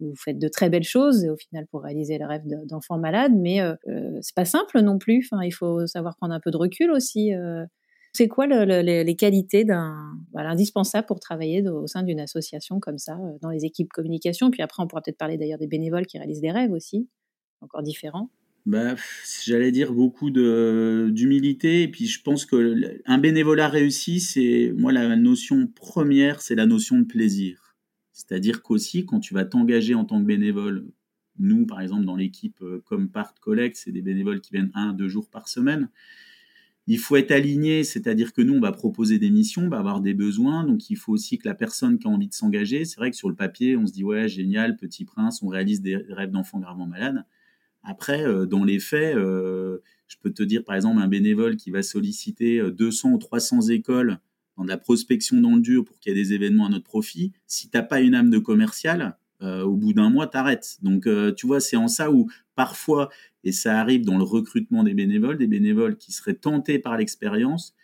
vous 0.00 0.14
faites 0.16 0.38
de 0.38 0.48
très 0.48 0.70
belles 0.70 0.84
choses 0.84 1.24
et 1.24 1.30
au 1.30 1.36
final 1.36 1.66
pour 1.66 1.82
réaliser 1.82 2.18
le 2.18 2.26
rêve 2.26 2.42
d'enfants 2.66 2.98
malades, 2.98 3.32
mais 3.34 3.60
euh, 3.60 3.74
euh, 3.88 4.18
c'est 4.22 4.34
pas 4.34 4.44
simple 4.44 4.80
non 4.80 4.98
plus. 4.98 5.28
Il 5.42 5.52
faut 5.52 5.86
savoir 5.86 6.16
prendre 6.16 6.34
un 6.34 6.40
peu 6.40 6.50
de 6.50 6.56
recul 6.56 6.90
aussi. 6.90 7.34
Euh. 7.34 7.64
C'est 8.12 8.26
quoi 8.26 8.46
les 8.46 9.16
qualités 9.16 9.64
d'un 9.64 9.94
voilà, 10.32 10.50
indispensable 10.50 11.06
pour 11.06 11.20
travailler 11.20 11.66
au 11.68 11.86
sein 11.86 12.02
d'une 12.02 12.18
association 12.18 12.80
comme 12.80 12.98
ça, 12.98 13.16
dans 13.40 13.50
les 13.50 13.64
équipes 13.64 13.92
communication? 13.92 14.50
Puis 14.50 14.62
après, 14.62 14.82
on 14.82 14.88
pourra 14.88 15.00
peut-être 15.00 15.16
parler 15.16 15.38
d'ailleurs 15.38 15.60
des 15.60 15.68
bénévoles 15.68 16.06
qui 16.06 16.18
réalisent 16.18 16.40
des 16.40 16.50
rêves 16.50 16.72
aussi, 16.72 17.08
encore 17.60 17.84
différents 17.84 18.28
bah, 18.66 18.96
J'allais 19.44 19.72
dire 19.72 19.92
beaucoup 19.92 20.30
d'humilité. 20.30 21.82
Et 21.82 21.88
puis 21.88 22.06
je 22.06 22.22
pense 22.22 22.46
que 22.46 23.00
un 23.06 23.18
bénévolat 23.18 23.68
réussi, 23.68 24.20
c'est 24.20 24.72
moi 24.76 24.92
la 24.92 25.16
notion 25.16 25.66
première, 25.66 26.40
c'est 26.40 26.54
la 26.54 26.66
notion 26.66 26.98
de 26.98 27.04
plaisir. 27.04 27.76
C'est-à-dire 28.12 28.62
qu'aussi, 28.62 29.06
quand 29.06 29.20
tu 29.20 29.34
vas 29.34 29.44
t'engager 29.44 29.94
en 29.94 30.04
tant 30.04 30.20
que 30.20 30.26
bénévole, 30.26 30.86
nous 31.38 31.66
par 31.66 31.80
exemple 31.80 32.04
dans 32.04 32.16
l'équipe 32.16 32.60
euh, 32.62 32.82
comme 32.84 33.08
Part 33.08 33.34
Collect, 33.40 33.76
c'est 33.76 33.92
des 33.92 34.02
bénévoles 34.02 34.40
qui 34.40 34.52
viennent 34.52 34.72
un, 34.74 34.92
deux 34.92 35.08
jours 35.08 35.30
par 35.30 35.48
semaine. 35.48 35.88
Il 36.86 36.98
faut 36.98 37.16
être 37.16 37.30
aligné, 37.30 37.84
c'est-à-dire 37.84 38.32
que 38.32 38.42
nous, 38.42 38.54
on 38.54 38.60
va 38.60 38.72
proposer 38.72 39.18
des 39.18 39.30
missions, 39.30 39.62
on 39.62 39.68
va 39.68 39.78
avoir 39.78 40.00
des 40.00 40.12
besoins, 40.14 40.64
donc 40.64 40.90
il 40.90 40.96
faut 40.96 41.12
aussi 41.12 41.38
que 41.38 41.46
la 41.46 41.54
personne 41.54 41.98
qui 41.98 42.08
a 42.08 42.10
envie 42.10 42.26
de 42.26 42.34
s'engager, 42.34 42.84
c'est 42.84 42.96
vrai 42.96 43.10
que 43.10 43.16
sur 43.16 43.28
le 43.28 43.36
papier, 43.36 43.76
on 43.76 43.86
se 43.86 43.92
dit, 43.92 44.02
ouais, 44.02 44.28
génial, 44.28 44.76
petit 44.76 45.04
prince, 45.04 45.42
on 45.42 45.48
réalise 45.48 45.82
des 45.82 45.96
rêves 45.96 46.30
d'enfants 46.30 46.58
gravement 46.58 46.86
malades. 46.86 47.24
Après, 47.82 48.24
euh, 48.24 48.46
dans 48.46 48.64
les 48.64 48.78
faits, 48.78 49.16
euh, 49.16 49.78
je 50.06 50.16
peux 50.22 50.32
te 50.32 50.42
dire, 50.42 50.64
par 50.64 50.76
exemple, 50.76 51.00
un 51.00 51.08
bénévole 51.08 51.56
qui 51.56 51.70
va 51.70 51.82
solliciter 51.82 52.60
200 52.70 53.08
euh, 53.08 53.12
ou 53.14 53.18
300 53.18 53.68
écoles 53.68 54.18
dans 54.56 54.64
de 54.64 54.68
la 54.68 54.78
prospection 54.78 55.40
dans 55.40 55.54
le 55.54 55.62
dur 55.62 55.84
pour 55.84 55.98
qu'il 55.98 56.14
y 56.14 56.18
ait 56.18 56.22
des 56.22 56.34
événements 56.34 56.66
à 56.66 56.68
notre 56.68 56.84
profit, 56.84 57.32
si 57.46 57.70
tu 57.70 57.76
n'as 57.76 57.82
pas 57.82 58.00
une 58.00 58.14
âme 58.14 58.30
de 58.30 58.38
commercial, 58.38 59.16
au 59.42 59.74
bout 59.74 59.94
d'un 59.94 60.10
mois, 60.10 60.26
t'arrêtes. 60.26 60.76
Donc, 60.82 61.08
tu 61.34 61.46
vois, 61.46 61.60
c'est 61.60 61.76
en 61.76 61.88
ça 61.88 62.12
où 62.12 62.30
parfois, 62.56 63.08
et 63.42 63.52
ça 63.52 63.80
arrive 63.80 64.04
dans 64.04 64.18
le 64.18 64.22
recrutement 64.22 64.84
des 64.84 64.92
bénévoles, 64.92 65.38
des 65.38 65.46
bénévoles 65.46 65.96
qui 65.96 66.12
seraient 66.12 66.34
tentés 66.34 66.78
par 66.78 66.98
l'expérience, 66.98 67.74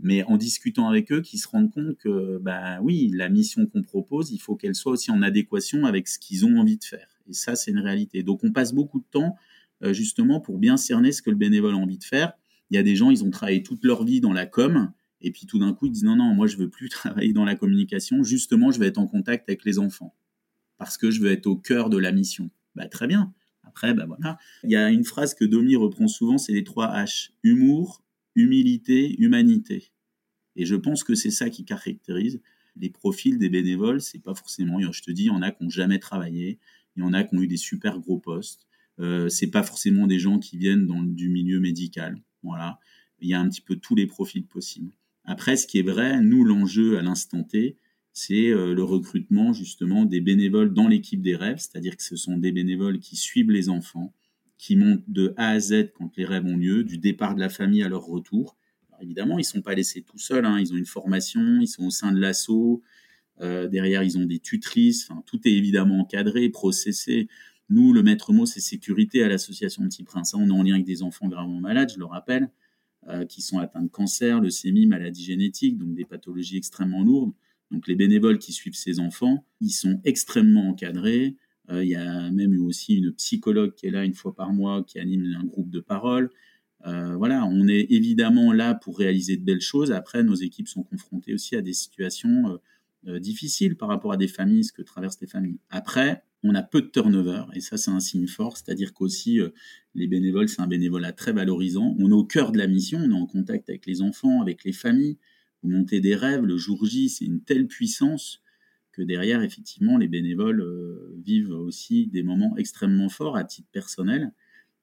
mais 0.00 0.24
en 0.24 0.36
discutant 0.36 0.88
avec 0.88 1.12
eux, 1.12 1.20
qui 1.20 1.38
se 1.38 1.46
rendent 1.46 1.70
compte 1.70 1.96
que, 1.96 2.38
bah 2.38 2.80
oui, 2.82 3.12
la 3.14 3.28
mission 3.28 3.64
qu'on 3.66 3.82
propose, 3.82 4.32
il 4.32 4.38
faut 4.38 4.56
qu'elle 4.56 4.74
soit 4.74 4.90
aussi 4.90 5.12
en 5.12 5.22
adéquation 5.22 5.84
avec 5.84 6.08
ce 6.08 6.18
qu'ils 6.18 6.44
ont 6.44 6.58
envie 6.58 6.76
de 6.76 6.84
faire. 6.84 7.15
Et 7.28 7.32
ça, 7.32 7.56
c'est 7.56 7.70
une 7.70 7.80
réalité. 7.80 8.22
Donc, 8.22 8.44
on 8.44 8.52
passe 8.52 8.72
beaucoup 8.72 9.00
de 9.00 9.06
temps 9.10 9.36
euh, 9.82 9.92
justement 9.92 10.40
pour 10.40 10.58
bien 10.58 10.76
cerner 10.76 11.12
ce 11.12 11.22
que 11.22 11.30
le 11.30 11.36
bénévole 11.36 11.74
a 11.74 11.78
envie 11.78 11.98
de 11.98 12.04
faire. 12.04 12.32
Il 12.70 12.76
y 12.76 12.78
a 12.78 12.82
des 12.82 12.96
gens, 12.96 13.10
ils 13.10 13.24
ont 13.24 13.30
travaillé 13.30 13.62
toute 13.62 13.84
leur 13.84 14.04
vie 14.04 14.20
dans 14.20 14.32
la 14.32 14.46
com, 14.46 14.90
et 15.20 15.30
puis 15.30 15.46
tout 15.46 15.58
d'un 15.58 15.72
coup, 15.72 15.86
ils 15.86 15.92
disent 15.92 16.04
non, 16.04 16.16
non, 16.16 16.34
moi, 16.34 16.46
je 16.46 16.56
veux 16.56 16.68
plus 16.68 16.88
travailler 16.90 17.32
dans 17.32 17.44
la 17.44 17.56
communication. 17.56 18.22
Justement, 18.22 18.70
je 18.70 18.80
vais 18.80 18.86
être 18.86 18.98
en 18.98 19.06
contact 19.06 19.48
avec 19.48 19.64
les 19.64 19.78
enfants 19.78 20.14
parce 20.78 20.98
que 20.98 21.10
je 21.10 21.20
veux 21.20 21.30
être 21.30 21.46
au 21.46 21.56
cœur 21.56 21.90
de 21.90 21.96
la 21.96 22.12
mission. 22.12 22.50
Bah, 22.74 22.88
très 22.88 23.06
bien. 23.06 23.32
Après, 23.64 23.94
bah 23.94 24.06
voilà. 24.06 24.38
Il 24.64 24.70
y 24.70 24.76
a 24.76 24.90
une 24.90 25.04
phrase 25.04 25.34
que 25.34 25.44
Domi 25.44 25.76
reprend 25.76 26.08
souvent, 26.08 26.38
c'est 26.38 26.52
les 26.52 26.64
trois 26.64 26.88
H 26.94 27.30
humour, 27.42 28.02
humilité, 28.34 29.16
humanité. 29.20 29.90
Et 30.54 30.64
je 30.64 30.74
pense 30.74 31.04
que 31.04 31.14
c'est 31.14 31.30
ça 31.30 31.50
qui 31.50 31.64
caractérise 31.64 32.40
les 32.76 32.90
profils 32.90 33.38
des 33.38 33.48
bénévoles. 33.48 34.00
C'est 34.00 34.18
pas 34.22 34.34
forcément, 34.34 34.80
je 34.80 35.02
te 35.02 35.10
dis, 35.10 35.24
il 35.24 35.26
y 35.26 35.30
en 35.30 35.42
a 35.42 35.50
qui 35.50 35.64
n'ont 35.64 35.70
jamais 35.70 35.98
travaillé, 35.98 36.58
il 36.96 37.00
y 37.00 37.02
en 37.02 37.12
a 37.12 37.24
qui 37.24 37.34
ont 37.34 37.42
eu 37.42 37.46
des 37.46 37.56
super 37.56 37.98
gros 38.00 38.18
postes. 38.18 38.66
Euh, 38.98 39.28
c'est 39.28 39.50
pas 39.50 39.62
forcément 39.62 40.06
des 40.06 40.18
gens 40.18 40.38
qui 40.38 40.56
viennent 40.56 40.86
dans, 40.86 41.02
du 41.02 41.28
milieu 41.28 41.60
médical. 41.60 42.22
Voilà. 42.42 42.78
Il 43.20 43.28
y 43.28 43.34
a 43.34 43.40
un 43.40 43.48
petit 43.48 43.60
peu 43.60 43.76
tous 43.76 43.94
les 43.94 44.06
profils 44.06 44.46
possibles. 44.46 44.92
Après, 45.24 45.56
ce 45.56 45.66
qui 45.66 45.78
est 45.78 45.82
vrai, 45.82 46.20
nous, 46.20 46.44
l'enjeu 46.44 46.98
à 46.98 47.02
l'instant 47.02 47.42
T, 47.42 47.76
c'est 48.12 48.48
euh, 48.48 48.72
le 48.72 48.82
recrutement 48.82 49.52
justement 49.52 50.06
des 50.06 50.20
bénévoles 50.20 50.72
dans 50.72 50.88
l'équipe 50.88 51.20
des 51.20 51.36
rêves, 51.36 51.58
c'est-à-dire 51.58 51.96
que 51.96 52.02
ce 52.02 52.16
sont 52.16 52.38
des 52.38 52.52
bénévoles 52.52 52.98
qui 52.98 53.16
suivent 53.16 53.50
les 53.50 53.68
enfants, 53.68 54.14
qui 54.56 54.76
montent 54.76 55.04
de 55.08 55.34
A 55.36 55.50
à 55.50 55.60
Z 55.60 55.90
quand 55.94 56.16
les 56.16 56.24
rêves 56.24 56.46
ont 56.46 56.56
lieu, 56.56 56.84
du 56.84 56.96
départ 56.96 57.34
de 57.34 57.40
la 57.40 57.50
famille 57.50 57.82
à 57.82 57.88
leur 57.88 58.06
retour. 58.06 58.56
évidemment, 59.02 59.38
ils 59.38 59.42
ne 59.42 59.46
sont 59.46 59.60
pas 59.60 59.74
laissés 59.74 60.02
tout 60.02 60.18
seuls, 60.18 60.46
hein. 60.46 60.58
ils 60.58 60.72
ont 60.72 60.76
une 60.76 60.86
formation, 60.86 61.60
ils 61.60 61.68
sont 61.68 61.86
au 61.86 61.90
sein 61.90 62.12
de 62.12 62.18
l'assaut, 62.18 62.82
euh, 63.40 63.68
derrière, 63.68 64.02
ils 64.02 64.18
ont 64.18 64.24
des 64.24 64.38
tutrices. 64.38 65.08
tout 65.26 65.40
est 65.46 65.52
évidemment 65.52 66.00
encadré, 66.00 66.48
processé. 66.48 67.28
Nous, 67.68 67.92
le 67.92 68.02
maître 68.02 68.32
mot, 68.32 68.46
c'est 68.46 68.60
sécurité 68.60 69.22
à 69.22 69.28
l'association 69.28 69.82
Petit 69.84 70.04
Prince. 70.04 70.34
On 70.34 70.48
est 70.48 70.52
en 70.52 70.62
lien 70.62 70.74
avec 70.74 70.86
des 70.86 71.02
enfants 71.02 71.28
gravement 71.28 71.60
malades, 71.60 71.90
je 71.92 71.98
le 71.98 72.04
rappelle, 72.04 72.50
euh, 73.08 73.24
qui 73.24 73.42
sont 73.42 73.58
atteints 73.58 73.82
de 73.82 73.88
cancer, 73.88 74.40
leucémie, 74.40 74.86
maladies 74.86 75.24
génétiques, 75.24 75.76
donc 75.76 75.94
des 75.94 76.04
pathologies 76.04 76.56
extrêmement 76.56 77.02
lourdes. 77.02 77.32
Donc 77.70 77.88
les 77.88 77.96
bénévoles 77.96 78.38
qui 78.38 78.52
suivent 78.52 78.76
ces 78.76 79.00
enfants, 79.00 79.44
ils 79.60 79.70
sont 79.70 80.00
extrêmement 80.04 80.68
encadrés. 80.68 81.36
Euh, 81.68 81.82
il 81.82 81.90
y 81.90 81.96
a 81.96 82.30
même 82.30 82.54
eu 82.54 82.60
aussi 82.60 82.94
une 82.94 83.12
psychologue 83.12 83.74
qui 83.74 83.86
est 83.86 83.90
là 83.90 84.04
une 84.04 84.14
fois 84.14 84.34
par 84.34 84.52
mois, 84.52 84.84
qui 84.84 85.00
anime 85.00 85.36
un 85.40 85.44
groupe 85.44 85.70
de 85.70 85.80
parole. 85.80 86.30
voilà, 86.84 87.44
on 87.46 87.66
est 87.66 87.86
évidemment 87.90 88.52
là 88.52 88.74
pour 88.74 88.96
réaliser 88.96 89.36
de 89.36 89.44
belles 89.44 89.60
choses. 89.60 89.90
Après, 89.90 90.22
nos 90.22 90.36
équipes 90.36 90.68
sont 90.68 90.84
confrontées 90.84 91.34
aussi 91.34 91.56
à 91.56 91.60
des 91.60 91.72
situations 91.72 92.60
euh, 93.06 93.20
difficile 93.20 93.76
par 93.76 93.88
rapport 93.88 94.12
à 94.12 94.16
des 94.16 94.28
familles, 94.28 94.64
ce 94.64 94.72
que 94.72 94.82
traversent 94.82 95.20
les 95.20 95.26
familles. 95.26 95.58
Après, 95.70 96.24
on 96.42 96.54
a 96.54 96.62
peu 96.62 96.82
de 96.82 96.88
turnover, 96.88 97.44
et 97.54 97.60
ça 97.60 97.76
c'est 97.76 97.90
un 97.90 98.00
signe 98.00 98.26
fort, 98.26 98.56
c'est-à-dire 98.56 98.92
qu'aussi 98.94 99.40
euh, 99.40 99.50
les 99.94 100.06
bénévoles, 100.06 100.48
c'est 100.48 100.60
un 100.60 100.66
bénévolat 100.66 101.12
très 101.12 101.32
valorisant. 101.32 101.94
On 101.98 102.10
est 102.10 102.14
au 102.14 102.24
cœur 102.24 102.52
de 102.52 102.58
la 102.58 102.66
mission, 102.66 102.98
on 102.98 103.10
est 103.10 103.20
en 103.20 103.26
contact 103.26 103.68
avec 103.68 103.86
les 103.86 104.02
enfants, 104.02 104.40
avec 104.42 104.64
les 104.64 104.72
familles. 104.72 105.18
Vous 105.62 105.70
montez 105.70 106.00
des 106.00 106.14
rêves, 106.14 106.44
le 106.44 106.56
jour 106.56 106.84
J, 106.84 107.08
c'est 107.08 107.24
une 107.24 107.42
telle 107.42 107.66
puissance 107.66 108.42
que 108.92 109.02
derrière, 109.02 109.42
effectivement, 109.42 109.98
les 109.98 110.08
bénévoles 110.08 110.60
euh, 110.60 111.14
vivent 111.22 111.50
aussi 111.50 112.06
des 112.06 112.22
moments 112.22 112.56
extrêmement 112.56 113.08
forts 113.08 113.36
à 113.36 113.44
titre 113.44 113.68
personnel. 113.70 114.32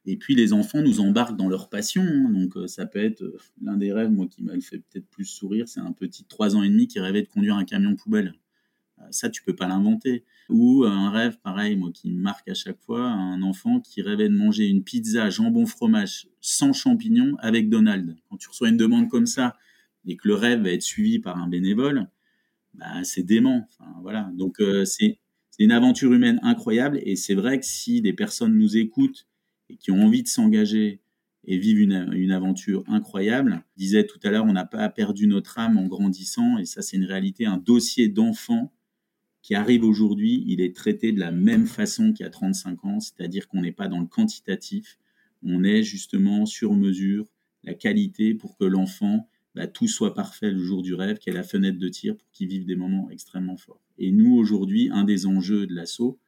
Et 0.06 0.18
puis 0.18 0.36
les 0.36 0.52
enfants 0.52 0.82
nous 0.82 1.00
embarquent 1.00 1.38
dans 1.38 1.48
leur 1.48 1.70
passion. 1.70 2.04
Hein. 2.04 2.30
donc 2.30 2.58
euh, 2.58 2.68
ça 2.68 2.86
peut 2.86 3.04
être 3.04 3.22
euh, 3.22 3.38
l'un 3.62 3.78
des 3.78 3.94
rêves, 3.94 4.12
moi, 4.12 4.28
qui 4.28 4.44
m'a 4.44 4.60
fait 4.60 4.80
peut-être 4.80 5.08
plus 5.08 5.26
sourire, 5.26 5.68
c'est 5.68 5.80
un 5.80 5.94
petit 5.94 6.26
3 6.26 6.56
ans 6.56 6.64
et 6.64 6.70
demi 6.70 6.88
qui 6.88 7.00
rêvait 7.00 7.22
de 7.22 7.28
conduire 7.28 7.56
un 7.56 7.64
camion 7.64 7.96
poubelle. 7.96 8.34
Euh, 9.00 9.04
ça, 9.12 9.30
tu 9.30 9.44
peux 9.44 9.56
pas 9.56 9.68
l'inventer. 9.68 10.26
Ou 10.50 10.84
un 10.84 11.10
rêve, 11.10 11.38
pareil, 11.42 11.78
moi, 11.78 11.90
qui 11.94 12.12
me 12.12 12.20
marque 12.20 12.50
à 12.50 12.54
chaque 12.54 12.80
fois, 12.82 13.10
un 13.10 13.42
enfant 13.44 13.80
qui 13.80 14.02
rêvait 14.02 14.28
de 14.28 14.36
manger 14.36 14.68
une 14.68 14.84
pizza 14.84 15.30
jambon 15.30 15.66
fromage 15.66 16.28
sans 16.42 16.74
champignons 16.74 17.38
avec 17.40 17.70
Donald. 17.70 18.18
Quand 18.30 18.36
tu 18.38 18.50
reçois 18.50 18.70
une 18.70 18.78
demande 18.78 19.10
comme 19.10 19.26
ça 19.26 19.56
et 20.06 20.18
que 20.18 20.28
le 20.28 20.36
rêve 20.36 20.64
va 20.64 20.72
être 20.72 20.82
suivi 20.82 21.20
par 21.20 21.42
un 21.42 21.48
bénévole, 21.48 22.10
bah, 22.74 23.04
c'est 23.04 23.24
dément. 23.24 23.66
Enfin, 23.70 23.90
voilà. 24.02 24.30
Donc 24.36 24.62
c'est 24.84 25.18
une 25.60 25.72
aventure 25.72 26.12
humaine 26.12 26.40
incroyable 26.44 27.00
et 27.04 27.16
c'est 27.16 27.36
vrai 27.36 27.60
que 27.60 27.66
si 27.66 28.02
des 28.02 28.14
personnes 28.14 28.58
nous 28.58 28.76
écoutent 28.76 29.28
qui 29.80 29.92
ont 29.92 30.04
envie 30.04 30.24
de 30.24 30.28
s'engager 30.28 31.02
et 31.46 31.58
vivre 31.58 31.82
une, 31.82 32.32
aventure 32.32 32.84
incroyable. 32.88 33.64
Je 33.76 33.84
disais 33.84 34.06
tout 34.06 34.20
à 34.24 34.30
l'heure, 34.30 34.46
on 34.46 34.54
n'a 34.54 34.66
pas 34.66 34.88
perdu 34.90 35.28
notre 35.28 35.60
âme 35.60 35.78
en 35.78 35.88
grandissant, 35.88 36.58
et 36.58 36.66
ça 36.66 36.82
c'est 36.82 36.96
une 36.96 37.06
réalité. 37.06 37.46
Un 37.46 37.58
dossier 37.58 38.08
d'enfant 38.08 38.72
qui 39.42 39.56
arrive 39.56 39.84
aujourd'hui, 39.84 40.44
il 40.48 40.62
est 40.62 40.74
traité 40.74 41.12
de 41.12 41.20
la 41.20 41.32
même 41.32 41.68
façon 41.68 42.14
qu'il 42.14 42.24
y 42.24 42.28
a 42.28 42.32
35 42.32 42.86
ans, 42.86 43.00
c'est-à-dire 43.02 43.50
qu'on 43.50 43.62
n'est 43.62 43.74
pas 43.74 43.90
dans 43.90 44.00
le 44.00 44.08
quantitatif, 44.08 44.98
on 45.44 45.66
est 45.66 45.84
justement 45.84 46.46
sur 46.46 46.74
mesure, 46.74 47.28
la 47.66 47.74
qualité 47.74 48.34
pour 48.34 48.58
que 48.58 48.64
l'enfant 48.64 49.28
bah, 49.56 49.68
tout 49.68 49.88
soit 49.88 50.14
parfait 50.14 50.52
le 50.52 50.60
jour 50.60 50.82
du 50.82 50.94
rêve, 50.94 51.18
qu'il 51.18 51.32
y 51.32 51.36
ait 51.36 51.40
la 51.40 51.44
fenêtre 51.44 51.78
de 51.78 51.90
tir 51.90 52.16
pour 52.16 52.32
qu'ils 52.32 52.48
vivent 52.48 52.66
des 52.66 52.76
moments 52.76 53.10
extrêmement 53.12 53.58
forts. 53.58 53.82
Et 54.00 54.12
nous, 54.12 54.36
aujourd'hui, 54.36 54.90
un 54.92 55.04
des 55.04 55.28
enjeux 55.28 55.68
de 55.68 55.76
l'assaut, 55.76 56.20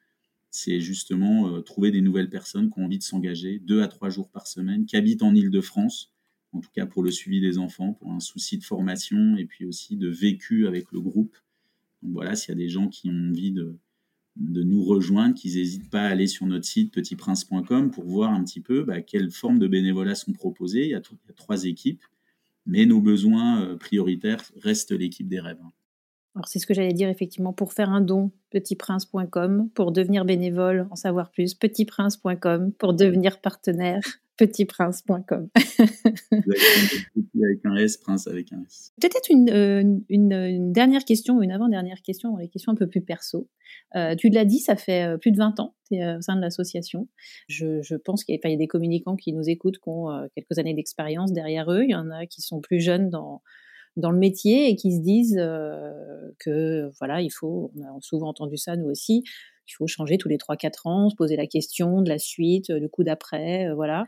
c'est 0.55 0.79
justement 0.79 1.49
euh, 1.49 1.61
trouver 1.61 1.91
des 1.91 2.01
nouvelles 2.01 2.29
personnes 2.29 2.69
qui 2.69 2.79
ont 2.79 2.85
envie 2.85 2.97
de 2.97 3.03
s'engager 3.03 3.59
deux 3.59 3.81
à 3.81 3.89
trois 3.89 4.09
jours 4.09 4.29
par 4.29 4.47
semaine, 4.47 4.85
qui 4.85 4.95
habitent 4.95 5.21
en 5.21 5.35
Ile-de-France, 5.35 6.13
en 6.53 6.61
tout 6.61 6.69
cas 6.73 6.85
pour 6.85 7.03
le 7.03 7.11
suivi 7.11 7.41
des 7.41 7.57
enfants, 7.57 7.93
pour 7.93 8.11
un 8.11 8.21
souci 8.21 8.57
de 8.57 8.63
formation 8.63 9.35
et 9.35 9.45
puis 9.45 9.65
aussi 9.65 9.97
de 9.97 10.07
vécu 10.07 10.65
avec 10.65 10.91
le 10.93 11.01
groupe. 11.01 11.35
Donc 12.01 12.13
voilà, 12.13 12.35
s'il 12.35 12.49
y 12.49 12.51
a 12.53 12.55
des 12.55 12.69
gens 12.69 12.87
qui 12.87 13.09
ont 13.09 13.29
envie 13.29 13.51
de, 13.51 13.77
nous 14.37 14.83
rejoindre, 14.83 15.35
qu'ils 15.35 15.55
n'hésitent 15.55 15.89
pas 15.89 16.03
à 16.03 16.07
aller 16.07 16.27
sur 16.27 16.45
notre 16.45 16.65
site 16.65 16.93
petitprince.com 16.93 17.91
pour 17.91 18.05
voir 18.05 18.31
un 18.31 18.43
petit 18.43 18.61
peu 18.61 18.83
bah, 18.83 19.01
quelles 19.01 19.31
formes 19.31 19.59
de 19.59 19.67
bénévolat 19.67 20.15
sont 20.15 20.31
proposées. 20.31 20.85
Il 20.85 20.89
y, 20.91 20.95
a 20.95 21.01
il 21.09 21.27
y 21.27 21.31
a 21.31 21.33
trois 21.33 21.65
équipes, 21.65 22.03
mais 22.65 22.85
nos 22.85 23.01
besoins 23.01 23.61
euh, 23.61 23.75
prioritaires 23.75 24.43
restent 24.55 24.91
l'équipe 24.91 25.27
des 25.27 25.41
rêves. 25.41 25.59
Alors 26.35 26.47
c'est 26.47 26.59
ce 26.59 26.67
que 26.67 26.73
j'allais 26.73 26.93
dire 26.93 27.07
effectivement 27.07 27.53
pour 27.53 27.71
faire 27.71 27.89
un 27.89 28.01
don 28.01 28.31
petitprince.com 28.49 29.69
pour 29.73 29.91
devenir 29.91 30.25
bénévole 30.25 30.87
en 30.91 30.95
savoir 30.95 31.31
plus 31.31 31.53
petitprince.com 31.53 32.73
pour 32.73 32.93
devenir 32.93 33.39
partenaire 33.39 34.01
petitprince.com. 34.37 35.49
avec 36.33 37.59
un 37.63 37.75
S, 37.77 37.97
prince 37.97 38.27
avec 38.27 38.51
un 38.51 38.61
S. 38.65 38.91
Peut-être 38.99 39.29
une, 39.29 39.49
euh, 39.49 39.99
une, 40.09 40.73
dernière 40.73 41.05
question, 41.05 41.41
une 41.41 41.51
avant-dernière 41.51 42.01
question, 42.01 42.35
les 42.37 42.49
questions 42.49 42.73
un 42.73 42.75
peu 42.75 42.87
plus 42.87 43.01
perso. 43.01 43.47
Euh, 43.95 44.15
tu 44.15 44.29
l'as 44.29 44.45
dit, 44.45 44.59
ça 44.59 44.75
fait 44.75 45.03
euh, 45.03 45.17
plus 45.17 45.31
de 45.31 45.37
20 45.37 45.59
ans 45.59 45.75
tu 45.87 45.95
es 45.95 46.15
au 46.15 46.21
sein 46.21 46.35
de 46.35 46.41
l'association. 46.41 47.07
Je, 47.47 47.81
je, 47.81 47.95
pense 47.95 48.23
qu'il 48.23 48.37
y, 48.43 48.53
a 48.53 48.55
des 48.57 48.67
communicants 48.67 49.15
qui 49.15 49.31
nous 49.33 49.47
écoutent, 49.47 49.77
qui 49.77 49.87
ont 49.89 50.27
quelques 50.35 50.57
années 50.57 50.73
d'expérience 50.73 51.31
derrière 51.31 51.71
eux. 51.71 51.83
Il 51.83 51.91
y 51.91 51.95
en 51.95 52.09
a 52.09 52.25
qui 52.25 52.41
sont 52.41 52.59
plus 52.59 52.81
jeunes 52.81 53.09
dans 53.09 53.41
dans 53.97 54.11
le 54.11 54.17
métier 54.17 54.69
et 54.69 54.75
qui 54.75 54.91
se 54.91 55.01
disent 55.01 55.37
euh, 55.39 55.91
que 56.39 56.89
voilà, 56.99 57.21
il 57.21 57.29
faut, 57.29 57.71
on 57.75 57.83
a 57.83 58.01
souvent 58.01 58.29
entendu 58.29 58.57
ça 58.57 58.75
nous 58.75 58.89
aussi, 58.89 59.23
il 59.67 59.73
faut 59.73 59.87
changer 59.87 60.17
tous 60.17 60.29
les 60.29 60.37
3-4 60.37 60.81
ans, 60.85 61.09
se 61.09 61.15
poser 61.15 61.35
la 61.35 61.47
question 61.47 62.01
de 62.01 62.09
la 62.09 62.19
suite, 62.19 62.71
du 62.71 62.89
coup 62.89 63.03
d'après, 63.03 63.67
euh, 63.67 63.75
voilà. 63.75 64.05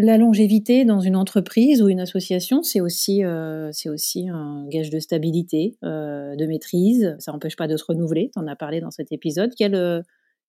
La 0.00 0.16
longévité 0.16 0.84
dans 0.84 1.00
une 1.00 1.16
entreprise 1.16 1.82
ou 1.82 1.88
une 1.88 1.98
association, 1.98 2.62
c'est 2.62 2.80
aussi, 2.80 3.24
euh, 3.24 3.72
aussi 3.86 4.28
un 4.28 4.64
gage 4.68 4.90
de 4.90 5.00
stabilité, 5.00 5.76
de 5.82 6.46
maîtrise. 6.46 7.16
Ça 7.18 7.32
n'empêche 7.32 7.56
pas 7.56 7.66
de 7.66 7.76
se 7.76 7.84
renouveler. 7.84 8.30
Tu 8.32 8.38
en 8.38 8.46
as 8.46 8.54
parlé 8.54 8.80
dans 8.80 8.92
cet 8.92 9.10
épisode. 9.10 9.50
Quel, 9.58 10.04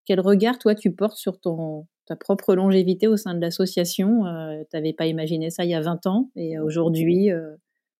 quel 0.05 0.19
regard, 0.19 0.59
toi, 0.59 0.75
tu 0.75 0.91
portes 0.91 1.17
sur 1.17 1.39
ton, 1.39 1.87
ta 2.05 2.15
propre 2.15 2.53
longévité 2.53 3.07
au 3.07 3.17
sein 3.17 3.33
de 3.33 3.41
l'association? 3.41 4.21
Tu 4.69 4.77
n'avais 4.77 4.93
pas 4.93 5.07
imaginé 5.07 5.49
ça 5.49 5.63
il 5.63 5.71
y 5.71 5.73
a 5.73 5.81
20 5.81 6.05
ans 6.05 6.29
et 6.35 6.59
aujourd'hui, 6.59 7.31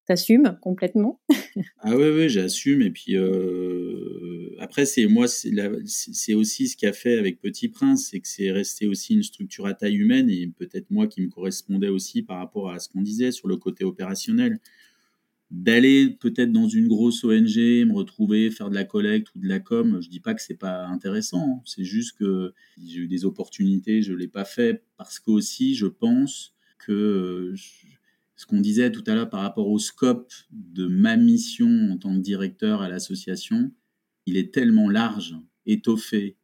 t'assumes 0.09 0.57
complètement 0.59 1.21
Ah 1.81 1.95
oui, 1.95 2.09
oui, 2.09 2.29
j'assume. 2.29 2.81
Et 2.81 2.89
puis 2.89 3.15
euh, 3.15 4.55
après, 4.57 4.85
c'est 4.85 5.05
moi, 5.05 5.27
c'est 5.27 6.33
aussi 6.33 6.67
ce 6.67 6.75
qu'a 6.75 6.93
fait 6.93 7.19
avec 7.19 7.39
Petit 7.39 7.69
Prince, 7.69 8.07
c'est 8.09 8.19
que 8.19 8.27
c'est 8.27 8.49
resté 8.49 8.87
aussi 8.87 9.13
une 9.13 9.21
structure 9.21 9.67
à 9.67 9.75
taille 9.75 9.97
humaine 9.97 10.27
et 10.31 10.47
peut-être 10.47 10.89
moi 10.89 11.05
qui 11.05 11.21
me 11.21 11.29
correspondait 11.29 11.89
aussi 11.89 12.23
par 12.23 12.39
rapport 12.39 12.71
à 12.71 12.79
ce 12.79 12.89
qu'on 12.89 13.03
disait 13.03 13.31
sur 13.31 13.47
le 13.47 13.57
côté 13.57 13.83
opérationnel. 13.83 14.59
D'aller 15.51 16.09
peut-être 16.09 16.51
dans 16.51 16.67
une 16.67 16.87
grosse 16.87 17.23
ONG, 17.23 17.57
me 17.57 17.93
retrouver, 17.93 18.49
faire 18.49 18.71
de 18.71 18.75
la 18.75 18.85
collecte 18.85 19.27
ou 19.35 19.39
de 19.39 19.47
la 19.47 19.59
com, 19.59 19.99
je 20.01 20.09
dis 20.09 20.19
pas 20.19 20.33
que 20.33 20.41
c'est 20.41 20.57
pas 20.57 20.87
intéressant. 20.87 21.57
Hein. 21.57 21.61
C'est 21.65 21.83
juste 21.83 22.17
que 22.17 22.53
j'ai 22.83 23.01
eu 23.01 23.07
des 23.07 23.25
opportunités, 23.25 24.01
je 24.01 24.13
l'ai 24.13 24.27
pas 24.27 24.45
fait 24.45 24.83
parce 24.97 25.19
qu'aussi 25.19 25.75
je 25.75 25.85
pense 25.85 26.55
que 26.79 27.53
ce 28.39 28.45
qu'on 28.45 28.61
disait 28.61 28.89
tout 28.89 29.03
à 29.05 29.15
l'heure 29.15 29.29
par 29.29 29.41
rapport 29.41 29.67
au 29.67 29.79
scope 29.79 30.31
de 30.49 30.87
ma 30.87 31.17
mission 31.17 31.89
en 31.91 31.97
tant 31.97 32.15
que 32.15 32.21
directeur 32.21 32.81
à 32.81 32.87
l'association, 32.87 33.69
il 34.25 34.37
est 34.37 34.53
tellement 34.53 34.89
large, 34.89 35.35
étoffé, 35.65 36.37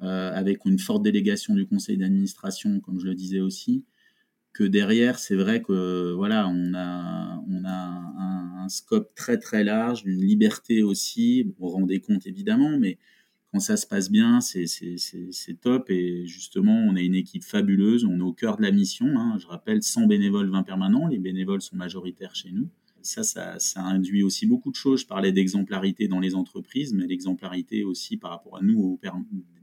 euh, 0.00 0.32
avec 0.32 0.64
une 0.64 0.78
forte 0.78 1.02
délégation 1.02 1.54
du 1.54 1.66
conseil 1.66 1.98
d'administration, 1.98 2.80
comme 2.80 2.98
je 2.98 3.04
le 3.04 3.14
disais 3.14 3.40
aussi, 3.40 3.84
que 4.54 4.64
derrière, 4.64 5.18
c'est 5.18 5.34
vrai 5.34 5.60
que 5.60 6.14
voilà, 6.16 6.48
on 6.48 6.72
a, 6.72 7.44
on 7.46 7.62
un, 7.66 8.62
un, 8.64 8.68
scope 8.70 9.14
très 9.14 9.36
très 9.36 9.64
large, 9.64 10.02
une 10.06 10.22
liberté 10.24 10.82
aussi, 10.82 11.52
vous 11.58 11.68
rendez 11.68 12.00
compte 12.00 12.26
évidemment, 12.26 12.78
mais 12.78 12.96
quand 13.54 13.60
ça 13.60 13.76
se 13.76 13.86
passe 13.86 14.10
bien, 14.10 14.40
c'est 14.40 15.60
top. 15.60 15.88
Et 15.88 16.26
justement, 16.26 16.76
on 16.76 16.96
a 16.96 17.00
une 17.00 17.14
équipe 17.14 17.44
fabuleuse. 17.44 18.04
On 18.04 18.18
est 18.18 18.22
au 18.22 18.32
cœur 18.32 18.56
de 18.56 18.62
la 18.62 18.72
mission. 18.72 19.06
Hein. 19.16 19.38
Je 19.38 19.46
rappelle, 19.46 19.80
100 19.80 20.08
bénévoles, 20.08 20.50
20 20.50 20.64
permanents. 20.64 21.06
Les 21.06 21.20
bénévoles 21.20 21.62
sont 21.62 21.76
majoritaires 21.76 22.34
chez 22.34 22.50
nous. 22.50 22.68
Ça, 23.02 23.22
ça, 23.22 23.80
induit 23.80 24.24
aussi 24.24 24.46
beaucoup 24.46 24.72
de 24.72 24.74
choses. 24.74 25.02
Je 25.02 25.06
parlais 25.06 25.30
d'exemplarité 25.30 26.08
dans 26.08 26.18
les 26.18 26.34
entreprises, 26.34 26.92
mais 26.94 27.06
l'exemplarité 27.06 27.84
aussi 27.84 28.16
par 28.16 28.32
rapport 28.32 28.56
à 28.56 28.60
nous, 28.60 28.98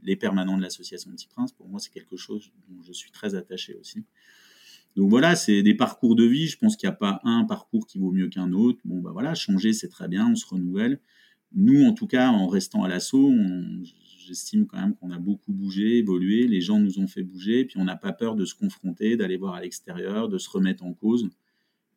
les 0.02 0.16
permanents 0.16 0.56
de 0.56 0.62
l'association 0.62 1.10
Petit 1.10 1.28
Prince. 1.28 1.52
Pour 1.52 1.68
moi, 1.68 1.78
c'est 1.78 1.92
quelque 1.92 2.16
chose 2.16 2.50
dont 2.70 2.82
je 2.82 2.94
suis 2.94 3.10
très 3.10 3.34
attaché 3.34 3.74
aussi. 3.74 4.04
Donc 4.96 5.10
voilà, 5.10 5.36
c'est 5.36 5.62
des 5.62 5.74
parcours 5.74 6.16
de 6.16 6.24
vie. 6.24 6.46
Je 6.46 6.56
pense 6.56 6.78
qu'il 6.78 6.88
n'y 6.88 6.94
a 6.94 6.96
pas 6.96 7.20
un 7.24 7.44
parcours 7.44 7.86
qui 7.86 7.98
vaut 7.98 8.12
mieux 8.12 8.28
qu'un 8.28 8.54
autre. 8.54 8.78
Bon, 8.86 9.02
bah 9.02 9.10
voilà, 9.12 9.34
changer, 9.34 9.74
c'est 9.74 9.88
très 9.88 10.08
bien, 10.08 10.30
on 10.30 10.34
se 10.34 10.46
renouvelle 10.46 10.98
nous, 11.54 11.84
en 11.84 11.92
tout 11.92 12.06
cas, 12.06 12.28
en 12.28 12.46
restant 12.46 12.82
à 12.82 12.88
l'assaut, 12.88 13.32
j'estime 14.26 14.66
quand 14.66 14.80
même 14.80 14.94
qu'on 14.94 15.10
a 15.10 15.18
beaucoup 15.18 15.52
bougé, 15.52 15.98
évolué, 15.98 16.46
les 16.46 16.60
gens 16.60 16.78
nous 16.78 16.98
ont 16.98 17.06
fait 17.06 17.22
bouger, 17.22 17.64
puis 17.64 17.78
on 17.78 17.84
n'a 17.84 17.96
pas 17.96 18.12
peur 18.12 18.36
de 18.36 18.44
se 18.44 18.54
confronter, 18.54 19.16
d'aller 19.16 19.36
voir 19.36 19.54
à 19.54 19.60
l'extérieur, 19.60 20.28
de 20.28 20.38
se 20.38 20.48
remettre 20.48 20.84
en 20.84 20.94
cause. 20.94 21.28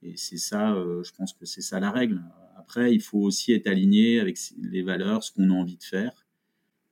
Et 0.02 0.18
c'est 0.18 0.38
ça, 0.38 0.74
euh, 0.74 1.04
je 1.04 1.12
pense 1.14 1.34
que 1.34 1.46
c'est 1.46 1.62
ça 1.62 1.80
la 1.80 1.92
règle. 1.92 2.22
Après, 2.58 2.94
il 2.94 3.02
faut 3.02 3.20
aussi 3.20 3.54
être 3.54 3.68
aligné 3.68 4.20
avec 4.20 4.38
les 4.58 4.82
valeurs, 4.82 5.24
ce 5.24 5.32
qu'on 5.32 5.50
a 5.50 5.54
envie 5.54 5.78
de 5.78 5.84
faire. 5.84 6.25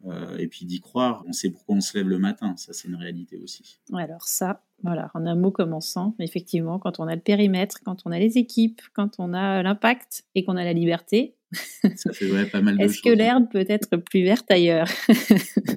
Euh, 0.06 0.38
et 0.38 0.48
puis 0.48 0.66
d'y 0.66 0.82
croire. 0.82 1.24
On 1.28 1.32
sait 1.32 1.50
pourquoi 1.50 1.76
on 1.76 1.82
se 1.82 1.98
lève 1.98 2.10
le 2.10 2.20
matin, 2.20 2.56
ça 2.58 2.74
c'est 2.74 2.88
une 2.88 2.96
réalité 2.96 3.38
aussi. 3.38 3.80
alors 3.94 4.24
ça, 4.24 4.62
voilà, 4.84 5.10
en 5.14 5.26
un 5.26 5.36
mot 5.36 5.52
commençant, 5.52 6.16
effectivement, 6.20 6.78
quand 6.78 7.00
on 7.00 7.08
a 7.08 7.16
le 7.16 7.22
périmètre, 7.22 7.80
quand 7.86 8.02
on 8.06 8.12
a 8.12 8.20
les 8.20 8.38
équipes, 8.38 8.82
quand 8.94 9.12
on 9.18 9.34
a 9.34 9.64
l'impact 9.64 10.26
et 10.36 10.44
qu'on 10.44 10.58
a 10.58 10.64
la 10.66 10.74
liberté, 10.74 11.36
ça 11.96 12.12
fait 12.12 12.46
pas 12.50 12.62
mal 12.62 12.78
de 12.78 12.84
Est-ce 12.84 13.02
que 13.02 13.10
l'herbe 13.10 13.50
peut 13.50 13.66
être 13.68 13.96
plus 13.98 14.24
verte 14.24 14.50
ailleurs? 14.52 14.90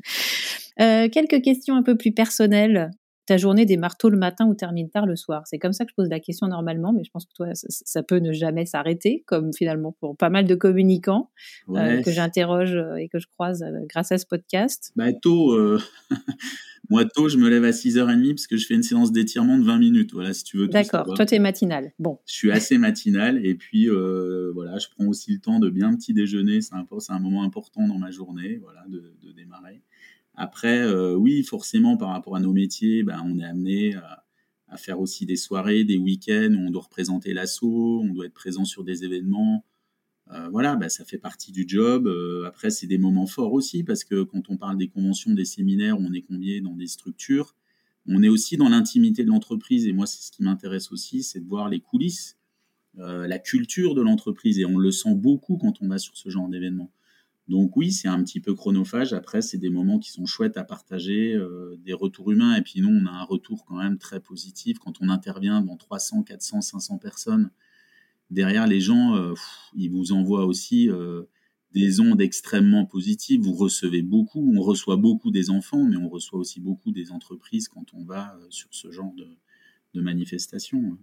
Euh, 0.78 1.08
Quelques 1.08 1.40
questions 1.40 1.74
un 1.74 1.82
peu 1.82 1.96
plus 1.96 2.12
personnelles 2.12 2.90
ta 3.26 3.36
journée 3.36 3.66
démarre 3.66 3.96
tôt 3.96 4.08
le 4.08 4.16
matin 4.16 4.46
ou 4.46 4.54
termine 4.54 4.88
tard 4.88 5.04
le 5.04 5.16
soir 5.16 5.42
C'est 5.46 5.58
comme 5.58 5.72
ça 5.72 5.84
que 5.84 5.90
je 5.90 5.94
pose 5.96 6.08
la 6.08 6.20
question 6.20 6.46
normalement, 6.46 6.92
mais 6.92 7.04
je 7.04 7.10
pense 7.10 7.26
que 7.26 7.32
toi, 7.34 7.48
ça, 7.54 8.02
peut 8.02 8.18
ne 8.18 8.32
jamais 8.32 8.66
s'arrêter, 8.66 9.24
comme 9.26 9.52
finalement 9.52 9.92
pour 9.98 10.16
pas 10.16 10.30
mal 10.30 10.46
de 10.46 10.54
communicants 10.54 11.30
euh, 11.70 12.02
que 12.02 12.10
j'interroge 12.10 12.74
euh, 12.74 12.96
et 12.96 13.08
que 13.08 13.18
je 13.18 13.26
croise 13.26 13.62
euh, 13.62 13.80
grâce 13.88 14.12
à 14.12 14.18
ce 14.18 14.26
podcast. 14.26 14.92
Bah, 14.94 15.12
tôt, 15.12 15.58
moi, 16.90 17.04
tôt, 17.04 17.28
je 17.28 17.36
me 17.36 17.48
lève 17.48 17.64
à 17.64 17.70
6h30 17.70 18.30
parce 18.30 18.46
que 18.46 18.56
je 18.56 18.66
fais 18.66 18.74
une 18.74 18.84
séance 18.84 19.10
d'étirement 19.10 19.58
de 19.58 19.64
20 19.64 19.78
minutes. 19.78 20.12
Voilà, 20.12 20.32
si 20.32 20.44
tu 20.44 20.56
veux. 20.56 20.68
D'accord, 20.68 21.12
toi, 21.14 21.26
tu 21.26 21.34
es 21.34 21.40
matinal. 21.40 21.92
Bon. 21.98 22.20
Je 22.26 22.34
suis 22.34 22.52
assez 22.52 22.78
matinal 22.78 23.44
et 23.44 23.56
puis 23.56 23.88
voilà, 23.88 24.78
je 24.78 24.86
prends 24.94 25.06
aussi 25.06 25.32
le 25.32 25.40
temps 25.40 25.58
de 25.58 25.68
bien 25.68 25.94
petit 25.96 26.14
déjeuner. 26.14 26.60
C'est 26.60 26.74
un, 26.74 26.86
un 27.08 27.18
moment 27.18 27.42
important 27.42 27.88
dans 27.88 27.98
ma 27.98 28.12
journée, 28.12 28.60
voilà, 28.62 28.84
de, 28.88 29.14
de 29.22 29.32
démarrer. 29.32 29.82
Après, 30.36 30.82
euh, 30.82 31.14
oui, 31.14 31.42
forcément, 31.42 31.96
par 31.96 32.10
rapport 32.10 32.36
à 32.36 32.40
nos 32.40 32.52
métiers, 32.52 33.02
ben, 33.02 33.22
on 33.24 33.38
est 33.38 33.44
amené 33.44 33.94
à, 33.94 34.22
faire 34.76 35.00
aussi 35.00 35.24
des 35.24 35.36
soirées, 35.36 35.84
des 35.84 35.96
week-ends 35.96 36.52
où 36.52 36.66
on 36.66 36.70
doit 36.70 36.82
représenter 36.82 37.32
l'assaut, 37.32 38.02
on 38.04 38.12
doit 38.12 38.26
être 38.26 38.34
présent 38.34 38.66
sur 38.66 38.84
des 38.84 39.04
événements. 39.04 39.64
Euh, 40.32 40.48
voilà, 40.50 40.76
ben, 40.76 40.90
ça 40.90 41.06
fait 41.06 41.16
partie 41.16 41.50
du 41.50 41.64
job. 41.66 42.06
Euh, 42.06 42.44
après, 42.44 42.68
c'est 42.68 42.86
des 42.86 42.98
moments 42.98 43.26
forts 43.26 43.54
aussi, 43.54 43.84
parce 43.84 44.04
que 44.04 44.22
quand 44.22 44.50
on 44.50 44.58
parle 44.58 44.76
des 44.76 44.88
conventions, 44.88 45.32
des 45.32 45.46
séminaires, 45.46 45.98
on 45.98 46.12
est 46.12 46.20
combien 46.20 46.60
dans 46.60 46.76
des 46.76 46.88
structures. 46.88 47.54
On 48.06 48.22
est 48.22 48.28
aussi 48.28 48.58
dans 48.58 48.68
l'intimité 48.68 49.24
de 49.24 49.28
l'entreprise, 49.28 49.86
et 49.86 49.92
moi, 49.94 50.04
c'est 50.06 50.22
ce 50.22 50.30
qui 50.30 50.42
m'intéresse 50.42 50.92
aussi, 50.92 51.22
c'est 51.22 51.40
de 51.40 51.48
voir 51.48 51.70
les 51.70 51.80
coulisses, 51.80 52.36
la 52.98 53.38
culture 53.38 53.94
de 53.94 54.00
l'entreprise, 54.00 54.58
et 54.58 54.64
on 54.64 54.78
le 54.78 54.90
sent 54.90 55.14
beaucoup 55.14 55.58
quand 55.58 55.82
on 55.82 55.88
va 55.88 55.98
sur 55.98 56.16
ce 56.16 56.30
genre 56.30 56.48
d'événements. 56.48 56.90
Donc 57.48 57.76
oui, 57.76 57.92
c'est 57.92 58.08
un 58.08 58.22
petit 58.24 58.40
peu 58.40 58.54
chronophage. 58.54 59.12
Après, 59.12 59.40
c'est 59.40 59.58
des 59.58 59.70
moments 59.70 59.98
qui 59.98 60.10
sont 60.10 60.26
chouettes 60.26 60.56
à 60.56 60.64
partager, 60.64 61.32
euh, 61.34 61.76
des 61.84 61.92
retours 61.92 62.32
humains. 62.32 62.56
Et 62.56 62.62
puis 62.62 62.80
nous, 62.80 62.88
on 62.88 63.06
a 63.06 63.10
un 63.10 63.22
retour 63.22 63.64
quand 63.64 63.76
même 63.76 63.98
très 63.98 64.20
positif 64.20 64.78
quand 64.78 65.00
on 65.00 65.08
intervient 65.08 65.60
devant 65.60 65.76
300, 65.76 66.24
400, 66.24 66.60
500 66.60 66.98
personnes. 66.98 67.50
Derrière, 68.30 68.66
les 68.66 68.80
gens, 68.80 69.14
euh, 69.14 69.34
ils 69.74 69.90
vous 69.90 70.10
envoient 70.10 70.46
aussi 70.46 70.90
euh, 70.90 71.22
des 71.72 72.00
ondes 72.00 72.20
extrêmement 72.20 72.84
positives. 72.84 73.42
Vous 73.42 73.54
recevez 73.54 74.02
beaucoup. 74.02 74.52
On 74.56 74.60
reçoit 74.60 74.96
beaucoup 74.96 75.30
des 75.30 75.50
enfants, 75.50 75.84
mais 75.84 75.96
on 75.96 76.08
reçoit 76.08 76.40
aussi 76.40 76.60
beaucoup 76.60 76.90
des 76.90 77.12
entreprises 77.12 77.68
quand 77.68 77.94
on 77.94 78.04
va 78.04 78.36
sur 78.50 78.68
ce 78.72 78.90
genre 78.90 79.12
de, 79.14 79.28
de 79.94 80.00
manifestations. 80.00 80.98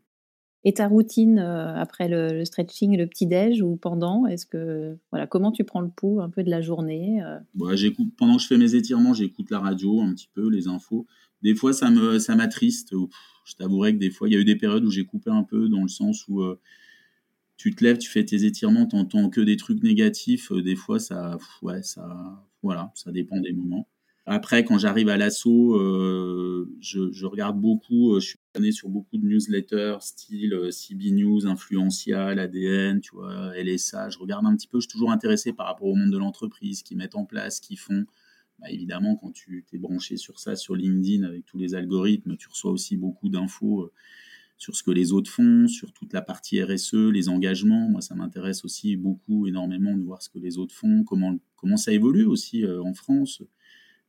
Et 0.65 0.73
ta 0.73 0.87
routine 0.87 1.39
euh, 1.39 1.75
après 1.75 2.07
le, 2.07 2.45
stretching, 2.45 2.97
le 2.97 3.05
petit 3.07 3.27
déj 3.27 3.61
ou 3.61 3.75
pendant 3.75 4.25
Est-ce 4.27 4.45
que 4.45 4.97
voilà, 5.11 5.27
comment 5.27 5.51
tu 5.51 5.63
prends 5.65 5.81
le 5.81 5.89
pouls 5.89 6.21
un 6.21 6.29
peu 6.29 6.43
de 6.43 6.49
la 6.49 6.61
journée 6.61 7.21
euh? 7.21 7.39
bah, 7.55 7.71
pendant 8.17 8.37
que 8.37 8.41
je 8.41 8.47
fais 8.47 8.57
mes 8.57 8.75
étirements, 8.75 9.13
j'écoute 9.13 9.49
la 9.51 9.59
radio 9.59 10.01
un 10.01 10.13
petit 10.13 10.29
peu, 10.33 10.49
les 10.49 10.67
infos. 10.67 11.05
Des 11.41 11.55
fois, 11.55 11.73
ça 11.73 11.89
me 11.89 12.17
ça 12.19 12.35
m'attriste. 12.35 12.93
Je 13.45 13.55
t'avouerai 13.55 13.93
que 13.93 13.99
des 13.99 14.09
fois, 14.09 14.29
il 14.29 14.33
y 14.33 14.37
a 14.37 14.39
eu 14.39 14.45
des 14.45 14.55
périodes 14.55 14.85
où 14.85 14.91
j'ai 14.91 15.05
coupé 15.05 15.29
un 15.29 15.43
peu 15.43 15.67
dans 15.67 15.81
le 15.81 15.89
sens 15.89 16.25
où 16.29 16.41
euh, 16.41 16.57
tu 17.57 17.75
te 17.75 17.83
lèves, 17.83 17.97
tu 17.97 18.09
fais 18.09 18.23
tes 18.23 18.45
étirements, 18.45 18.85
t'entends 18.85 19.29
que 19.29 19.41
des 19.41 19.57
trucs 19.57 19.83
négatifs. 19.83 20.53
des 20.53 20.75
fois, 20.75 20.99
ça, 20.99 21.37
ouais, 21.61 21.83
ça, 21.83 22.41
voilà, 22.61 22.91
ça 22.95 23.11
dépend 23.11 23.39
des 23.41 23.51
moments. 23.51 23.87
Après, 24.25 24.63
quand 24.63 24.77
j'arrive 24.77 25.09
à 25.09 25.17
l'assaut, 25.17 25.77
je, 26.79 27.11
je, 27.11 27.25
regarde 27.25 27.59
beaucoup, 27.59 28.17
je 28.21 28.27
suis 28.27 28.39
abonné 28.55 28.71
sur 28.71 28.87
beaucoup 28.87 29.17
de 29.17 29.25
newsletters, 29.25 29.97
style 29.99 30.69
CB 30.71 31.11
News, 31.11 31.45
Influencia, 31.45 32.33
l'ADN, 32.33 33.01
tu 33.01 33.11
vois, 33.15 33.51
LSA. 33.57 34.09
Je 34.09 34.19
regarde 34.19 34.45
un 34.45 34.55
petit 34.55 34.67
peu, 34.67 34.79
je 34.79 34.87
suis 34.87 34.93
toujours 34.93 35.11
intéressé 35.11 35.51
par 35.51 35.67
rapport 35.67 35.87
au 35.87 35.95
monde 35.95 36.11
de 36.11 36.17
l'entreprise, 36.17 36.83
qui 36.83 36.95
mettent 36.95 37.15
en 37.15 37.25
place, 37.25 37.59
qui 37.59 37.75
font. 37.75 38.05
Bah, 38.59 38.71
évidemment, 38.71 39.17
quand 39.17 39.31
tu 39.31 39.65
t'es 39.69 39.77
branché 39.77 40.15
sur 40.15 40.39
ça, 40.39 40.55
sur 40.55 40.75
LinkedIn, 40.75 41.23
avec 41.23 41.45
tous 41.45 41.57
les 41.57 41.75
algorithmes, 41.75 42.37
tu 42.37 42.47
reçois 42.47 42.71
aussi 42.71 42.95
beaucoup 42.95 43.27
d'infos 43.27 43.91
sur 44.57 44.75
ce 44.77 44.83
que 44.83 44.91
les 44.91 45.11
autres 45.11 45.29
font, 45.29 45.67
sur 45.67 45.91
toute 45.91 46.13
la 46.13 46.21
partie 46.21 46.63
RSE, 46.63 46.93
les 46.93 47.27
engagements. 47.27 47.89
Moi, 47.89 47.99
ça 47.99 48.15
m'intéresse 48.15 48.63
aussi 48.63 48.95
beaucoup, 48.95 49.47
énormément, 49.47 49.97
de 49.97 50.03
voir 50.03 50.21
ce 50.21 50.29
que 50.29 50.39
les 50.39 50.57
autres 50.57 50.73
font, 50.73 51.03
comment 51.03 51.77
ça 51.77 51.91
évolue 51.91 52.25
aussi 52.25 52.65
en 52.65 52.93
France 52.93 53.43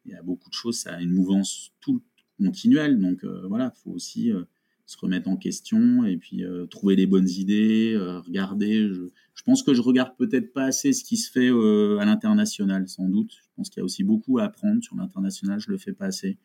il 0.04 0.12
y 0.12 0.14
a 0.14 0.22
beaucoup 0.22 0.48
de 0.48 0.54
choses, 0.54 0.78
ça 0.78 0.94
a 0.94 1.00
une 1.00 1.10
mouvance 1.10 1.72
tout 1.80 2.02
continuelle. 2.38 2.98
Donc 2.98 3.24
euh, 3.24 3.46
voilà, 3.48 3.72
il 3.74 3.80
faut 3.82 3.90
aussi 3.90 4.32
euh, 4.32 4.44
se 4.86 4.96
remettre 4.98 5.28
en 5.28 5.36
question 5.36 6.04
et 6.04 6.16
puis 6.16 6.44
euh, 6.44 6.66
trouver 6.66 6.96
des 6.96 7.06
bonnes 7.06 7.28
idées, 7.28 7.96
regarder. 8.26 8.88
Je, 8.88 9.08
je, 9.34 9.42
pense 9.42 9.62
que 9.62 9.74
je 9.74 9.82
regarde 9.82 10.16
peut-être 10.16 10.52
pas 10.52 10.64
assez 10.64 10.92
ce 10.92 11.04
qui 11.04 11.16
se 11.16 11.30
fait 11.30 11.48
à 11.48 12.04
l'international, 12.04 12.88
sans 12.88 13.08
doute. 13.08 13.32
Je 13.32 13.48
pense 13.56 13.70
qu'il 13.70 13.80
y 13.80 13.82
a 13.82 13.84
aussi 13.84 14.04
beaucoup 14.04 14.38
à 14.38 14.44
apprendre 14.44 14.82
sur 14.82 14.96
l'international, 14.96 15.60
je 15.60 15.70
le 15.70 15.78
fais 15.78 15.92
pas 15.92 16.06
assez. 16.06 16.38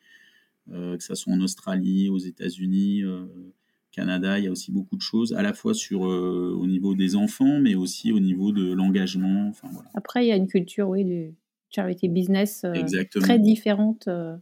que 0.68 0.98
ce 1.00 1.14
soit 1.14 1.32
en 1.32 1.40
Australie, 1.40 2.08
aux 2.08 2.18
États-Unis, 2.18 3.02
Canada, 3.92 4.38
il 4.38 4.44
y 4.44 4.48
a 4.48 4.50
aussi 4.50 4.70
beaucoup 4.70 4.96
de 4.96 5.02
choses, 5.02 5.32
à 5.32 5.42
la 5.42 5.52
fois 5.52 5.74
sur, 5.74 6.02
au 6.02 6.66
niveau 6.66 6.94
des 6.94 7.16
enfants, 7.16 7.60
mais 7.60 7.74
aussi 7.74 8.12
au 8.12 8.20
niveau 8.20 8.52
de 8.52 8.72
l'engagement. 8.72 9.48
Enfin, 9.48 9.68
voilà. 9.72 9.90
Après, 9.94 10.24
il 10.24 10.28
y 10.28 10.32
a 10.32 10.36
une 10.36 10.48
culture, 10.48 10.88
oui, 10.88 11.04
du, 11.04 11.34
charity 11.70 12.08
business 12.08 12.64
euh, 12.64 12.74
très 13.20 13.38
différente 13.38 14.08
euh, 14.08 14.36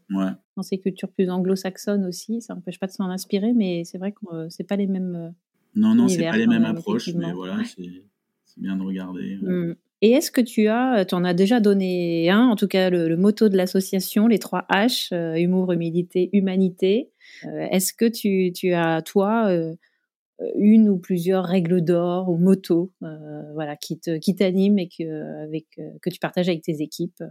dans 0.56 0.62
ces 0.62 0.78
cultures 0.78 1.10
plus 1.10 1.30
anglo-saxonnes 1.30 2.04
aussi. 2.06 2.40
Ça 2.40 2.54
n'empêche 2.54 2.78
pas 2.78 2.86
de 2.86 2.92
s'en 2.92 3.04
inspirer, 3.10 3.52
mais 3.52 3.84
c'est 3.84 3.98
vrai 3.98 4.12
que 4.12 4.34
euh, 4.34 4.46
c'est 4.48 4.64
pas 4.64 4.76
les 4.76 4.86
mêmes. 4.86 5.34
non, 5.74 5.94
non, 5.94 6.08
c'est 6.08 6.24
pas 6.24 6.36
les 6.36 6.46
mêmes 6.46 6.64
approches, 6.64 7.10
mais 7.14 7.32
voilà, 7.32 7.62
c'est 7.64 8.60
bien 8.60 8.76
de 8.76 8.82
regarder. 8.82 9.38
Mmh. 9.40 9.74
Et 10.00 10.12
est-ce 10.12 10.30
que 10.30 10.40
tu 10.40 10.68
as, 10.68 11.04
tu 11.04 11.14
en 11.14 11.24
as 11.24 11.34
déjà 11.34 11.58
donné 11.58 12.30
un, 12.30 12.46
en 12.46 12.54
tout 12.54 12.68
cas 12.68 12.88
le, 12.88 13.08
le 13.08 13.16
motto 13.16 13.48
de 13.48 13.56
l'association, 13.56 14.28
les 14.28 14.38
trois 14.38 14.64
H, 14.70 15.12
humour, 15.36 15.72
humilité, 15.72 16.30
humanité. 16.32 17.10
est-ce 17.42 17.92
que 17.92 18.04
tu, 18.04 18.52
tu, 18.52 18.72
as, 18.74 19.02
toi, 19.02 19.48
euh, 19.48 19.74
une 20.56 20.88
ou 20.88 20.98
plusieurs 20.98 21.44
règles 21.44 21.82
d'or 21.82 22.28
ou 22.28 22.36
motos 22.36 22.92
euh, 23.02 23.52
voilà, 23.54 23.76
qui, 23.76 23.98
te, 23.98 24.18
qui 24.18 24.34
t'animent 24.34 24.78
et 24.78 24.88
que, 24.88 25.42
avec, 25.44 25.66
euh, 25.78 25.90
que 26.02 26.10
tu 26.10 26.18
partages 26.18 26.48
avec 26.48 26.62
tes 26.62 26.80
équipes 26.80 27.22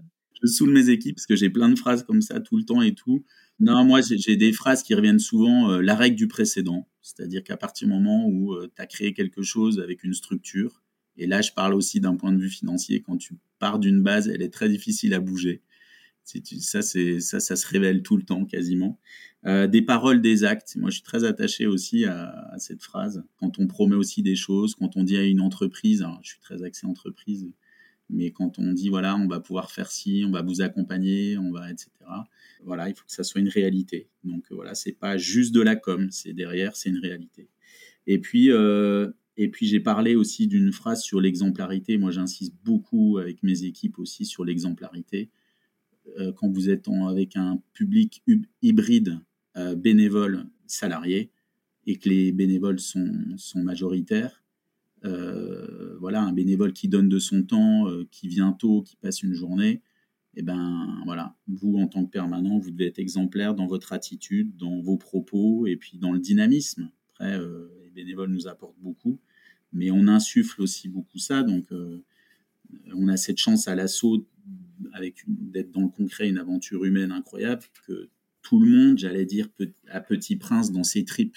Je 0.41 0.47
saoule 0.47 0.71
mes 0.71 0.89
équipes 0.89 1.15
parce 1.15 1.25
que 1.25 1.35
j'ai 1.35 1.49
plein 1.49 1.69
de 1.69 1.77
phrases 1.77 2.03
comme 2.03 2.21
ça 2.21 2.39
tout 2.39 2.57
le 2.57 2.63
temps 2.63 2.81
et 2.81 2.93
tout. 2.93 3.23
Non, 3.59 3.83
moi, 3.83 4.01
j'ai 4.01 4.35
des 4.35 4.53
phrases 4.53 4.83
qui 4.83 4.93
reviennent 4.93 5.19
souvent, 5.19 5.79
la 5.79 5.95
règle 5.95 6.15
du 6.15 6.27
précédent. 6.27 6.87
C'est-à-dire 7.01 7.43
qu'à 7.43 7.57
partir 7.57 7.87
du 7.87 7.93
moment 7.93 8.27
où 8.27 8.55
tu 8.67 8.81
as 8.81 8.85
créé 8.85 9.13
quelque 9.13 9.41
chose 9.41 9.79
avec 9.79 10.03
une 10.03 10.13
structure, 10.13 10.83
et 11.17 11.25
là, 11.25 11.41
je 11.41 11.51
parle 11.53 11.73
aussi 11.73 11.99
d'un 11.99 12.15
point 12.15 12.31
de 12.31 12.37
vue 12.37 12.51
financier, 12.51 13.01
quand 13.01 13.17
tu 13.17 13.33
pars 13.57 13.79
d'une 13.79 14.03
base, 14.03 14.27
elle 14.27 14.43
est 14.43 14.53
très 14.53 14.69
difficile 14.69 15.15
à 15.15 15.19
bouger 15.19 15.63
ça, 16.59 16.81
ça, 16.81 17.39
ça 17.39 17.55
se 17.55 17.67
révèle 17.67 18.03
tout 18.03 18.17
le 18.17 18.23
temps 18.23 18.45
quasiment. 18.45 18.99
Euh, 19.45 19.67
des 19.67 19.81
paroles, 19.81 20.21
des 20.21 20.43
actes. 20.43 20.75
Moi, 20.77 20.89
je 20.89 20.95
suis 20.95 21.03
très 21.03 21.23
attaché 21.23 21.67
aussi 21.67 22.05
à, 22.05 22.55
cette 22.57 22.81
phrase. 22.81 23.23
Quand 23.37 23.59
on 23.59 23.67
promet 23.67 23.95
aussi 23.95 24.23
des 24.23 24.35
choses, 24.35 24.75
quand 24.75 24.97
on 24.97 25.03
dit 25.03 25.17
à 25.17 25.23
une 25.23 25.41
entreprise, 25.41 26.05
je 26.23 26.29
suis 26.29 26.39
très 26.39 26.63
axé 26.63 26.87
entreprise, 26.87 27.47
mais 28.09 28.31
quand 28.31 28.57
on 28.57 28.73
dit 28.73 28.89
voilà, 28.89 29.15
on 29.15 29.27
va 29.27 29.39
pouvoir 29.39 29.71
faire 29.71 29.91
ci, 29.91 30.23
on 30.25 30.31
va 30.31 30.41
vous 30.41 30.61
accompagner, 30.61 31.37
on 31.37 31.51
va 31.51 31.71
etc. 31.71 31.91
Voilà, 32.63 32.89
il 32.89 32.95
faut 32.95 33.05
que 33.05 33.11
ça 33.11 33.23
soit 33.23 33.39
une 33.39 33.49
réalité. 33.49 34.09
Donc 34.23 34.45
voilà, 34.49 34.73
c'est 34.73 34.93
pas 34.93 35.17
juste 35.17 35.53
de 35.53 35.61
la 35.61 35.75
com, 35.75 36.09
c'est 36.09 36.33
derrière, 36.33 36.75
c'est 36.75 36.89
une 36.89 36.99
réalité. 36.99 37.49
Et 38.07 38.19
puis 38.19 38.51
euh, 38.51 39.11
et 39.37 39.49
puis 39.49 39.67
j'ai 39.67 39.79
parlé 39.79 40.15
aussi 40.15 40.47
d'une 40.47 40.71
phrase 40.71 41.03
sur 41.03 41.21
l'exemplarité. 41.21 41.97
Moi, 41.97 42.09
j'insiste 42.09 42.55
beaucoup 42.63 43.19
avec 43.19 43.43
mes 43.43 43.63
équipes 43.63 43.99
aussi 43.99 44.25
sur 44.25 44.43
l'exemplarité. 44.43 45.29
Euh, 46.19 46.31
quand 46.31 46.49
vous 46.49 46.69
êtes 46.69 46.87
avec 47.07 47.35
un 47.35 47.61
public 47.73 48.23
hybride 48.61 49.19
euh, 49.57 49.75
bénévole 49.75 50.45
salarié 50.67 51.31
et 51.85 51.97
que 51.97 52.09
les 52.09 52.31
bénévoles 52.31 52.79
sont, 52.79 53.11
sont 53.37 53.63
majoritaires, 53.63 54.43
euh, 55.05 55.97
voilà, 55.99 56.21
un 56.21 56.33
bénévole 56.33 56.73
qui 56.73 56.87
donne 56.87 57.07
de 57.07 57.19
son 57.19 57.43
temps, 57.43 57.85
qui 58.11 58.27
vient 58.27 58.51
tôt, 58.51 58.81
qui 58.81 58.97
passe 58.97 59.23
une 59.23 59.33
journée, 59.33 59.81
et 60.35 60.41
eh 60.41 60.43
ben 60.43 61.01
voilà, 61.05 61.35
vous 61.47 61.77
en 61.77 61.87
tant 61.87 62.05
que 62.05 62.11
permanent, 62.11 62.59
vous 62.59 62.69
devez 62.71 62.85
être 62.85 62.99
exemplaire 62.99 63.55
dans 63.55 63.65
votre 63.65 63.93
attitude, 63.93 64.55
dans 64.57 64.81
vos 64.81 64.97
propos 64.97 65.65
et 65.65 65.77
puis 65.77 65.97
dans 65.97 66.11
le 66.11 66.19
dynamisme. 66.19 66.91
Après, 67.09 67.39
les 67.39 67.89
bénévoles 67.95 68.29
nous 68.29 68.47
apportent 68.47 68.79
beaucoup, 68.79 69.19
mais 69.71 69.89
on 69.89 70.07
insuffle 70.07 70.61
aussi 70.61 70.89
beaucoup 70.89 71.17
ça, 71.17 71.41
donc 71.41 71.69
on 72.93 73.07
a 73.07 73.17
cette 73.17 73.37
chance 73.37 73.67
à 73.67 73.75
l'assaut 73.75 74.27
avec 74.93 75.23
d'être 75.27 75.71
dans 75.71 75.81
le 75.81 75.89
concret, 75.89 76.29
une 76.29 76.37
aventure 76.37 76.85
humaine 76.85 77.11
incroyable, 77.11 77.63
que 77.85 78.09
tout 78.47 78.61
le 78.61 78.69
monde, 78.69 78.97
j'allais 78.97 79.25
dire, 79.25 79.49
a 79.89 79.99
Petit 79.99 80.37
Prince 80.37 80.71
dans 80.71 80.85
ses 80.85 81.03
tripes. 81.03 81.35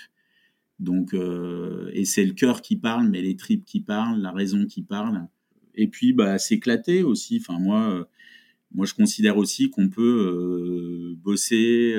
Donc, 0.79 1.13
euh, 1.13 1.91
et 1.93 2.05
c'est 2.05 2.25
le 2.25 2.35
cœur 2.35 2.63
qui 2.63 2.77
parle, 2.77 3.09
mais 3.09 3.21
les 3.21 3.35
tripes 3.35 3.65
qui 3.65 3.81
parlent, 3.81 4.21
la 4.21 4.31
raison 4.31 4.65
qui 4.65 4.83
parle. 4.83 5.27
Et 5.75 5.89
puis, 5.89 6.13
bah, 6.13 6.39
s'éclater 6.39 7.03
aussi. 7.03 7.39
Enfin, 7.41 7.59
moi, 7.59 7.91
euh, 7.91 8.05
moi, 8.73 8.87
je 8.87 8.95
considère 8.95 9.39
aussi 9.39 9.71
qu'on 9.71 9.89
peut 9.89 11.13
euh, 11.13 11.17
bosser. 11.17 11.97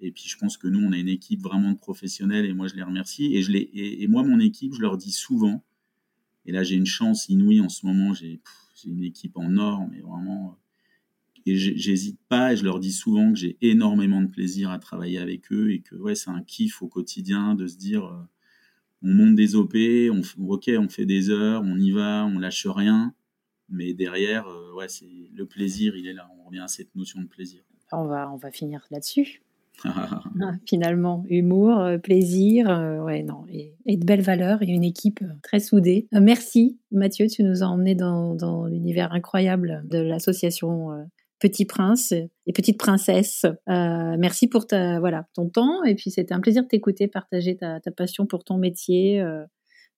et 0.00 0.10
puis, 0.10 0.24
je 0.26 0.36
pense 0.38 0.56
que 0.56 0.66
nous, 0.66 0.80
on 0.80 0.90
a 0.90 0.98
une 0.98 1.08
équipe 1.08 1.40
vraiment 1.40 1.70
de 1.70 1.78
professionnels, 1.78 2.46
et 2.46 2.52
moi, 2.52 2.66
je 2.66 2.74
les 2.74 2.82
remercie. 2.82 3.36
Et, 3.36 3.42
je 3.42 3.52
les, 3.52 3.70
et 3.72 4.08
moi, 4.08 4.24
mon 4.24 4.40
équipe, 4.40 4.74
je 4.74 4.80
leur 4.80 4.96
dis 4.96 5.12
souvent, 5.12 5.62
et 6.46 6.50
là, 6.50 6.64
j'ai 6.64 6.74
une 6.74 6.86
chance 6.86 7.28
inouïe 7.28 7.60
en 7.60 7.68
ce 7.68 7.86
moment. 7.86 8.12
J'ai 8.12 8.40
une 8.86 9.04
équipe 9.04 9.36
en 9.36 9.56
or, 9.56 9.86
mais 9.88 10.00
vraiment. 10.00 10.58
Et 11.50 11.56
j'hésite 11.56 12.20
pas, 12.28 12.52
et 12.52 12.56
je 12.56 12.62
leur 12.62 12.78
dis 12.78 12.92
souvent 12.92 13.32
que 13.32 13.38
j'ai 13.38 13.56
énormément 13.60 14.22
de 14.22 14.28
plaisir 14.28 14.70
à 14.70 14.78
travailler 14.78 15.18
avec 15.18 15.50
eux 15.50 15.72
et 15.72 15.80
que 15.80 15.96
ouais, 15.96 16.14
c'est 16.14 16.30
un 16.30 16.44
kiff 16.44 16.80
au 16.80 16.86
quotidien 16.86 17.56
de 17.56 17.66
se 17.66 17.76
dire 17.76 18.04
euh, 18.04 18.22
on 19.02 19.08
monte 19.08 19.34
des 19.34 19.56
OP, 19.56 19.74
on, 19.74 20.22
ok, 20.46 20.70
on 20.78 20.88
fait 20.88 21.06
des 21.06 21.28
heures, 21.28 21.62
on 21.64 21.76
y 21.76 21.90
va, 21.90 22.24
on 22.24 22.38
lâche 22.38 22.68
rien, 22.68 23.14
mais 23.68 23.94
derrière, 23.94 24.46
euh, 24.46 24.74
ouais, 24.74 24.88
c'est 24.88 25.08
le 25.34 25.44
plaisir, 25.44 25.96
il 25.96 26.06
est 26.06 26.12
là. 26.12 26.28
On 26.38 26.44
revient 26.44 26.60
à 26.60 26.68
cette 26.68 26.94
notion 26.94 27.20
de 27.20 27.26
plaisir. 27.26 27.62
On 27.90 28.04
va, 28.04 28.30
on 28.30 28.36
va 28.36 28.52
finir 28.52 28.86
là-dessus. 28.90 29.42
Ah, 30.42 30.52
finalement, 30.66 31.24
humour, 31.28 31.78
euh, 31.80 31.98
plaisir, 31.98 32.70
euh, 32.70 33.02
ouais, 33.02 33.22
non, 33.22 33.44
et, 33.48 33.96
de 33.96 34.04
belles 34.04 34.22
valeurs 34.22 34.62
et 34.62 34.66
une 34.66 34.84
équipe 34.84 35.24
très 35.42 35.58
soudée. 35.58 36.06
merci 36.12 36.78
Mathieu, 36.92 37.26
tu 37.26 37.42
nous 37.42 37.62
as 37.62 37.66
emmenés 37.66 37.94
dans, 37.94 38.66
l'univers 38.66 39.12
incroyable 39.12 39.82
de 39.84 39.98
l'association 39.98 40.90
Petit 41.40 41.64
Prince 41.64 42.12
et 42.12 42.52
Petite 42.52 42.78
Princesse. 42.78 43.46
merci 43.66 44.46
pour 44.46 44.66
ta, 44.66 45.00
voilà, 45.00 45.26
ton 45.34 45.48
temps 45.48 45.82
et 45.84 45.94
puis 45.94 46.10
c'était 46.10 46.34
un 46.34 46.40
plaisir 46.40 46.62
de 46.62 46.68
t'écouter, 46.68 47.08
partager 47.08 47.56
ta, 47.56 47.80
passion 47.96 48.26
pour 48.26 48.44
ton 48.44 48.58
métier 48.58 49.16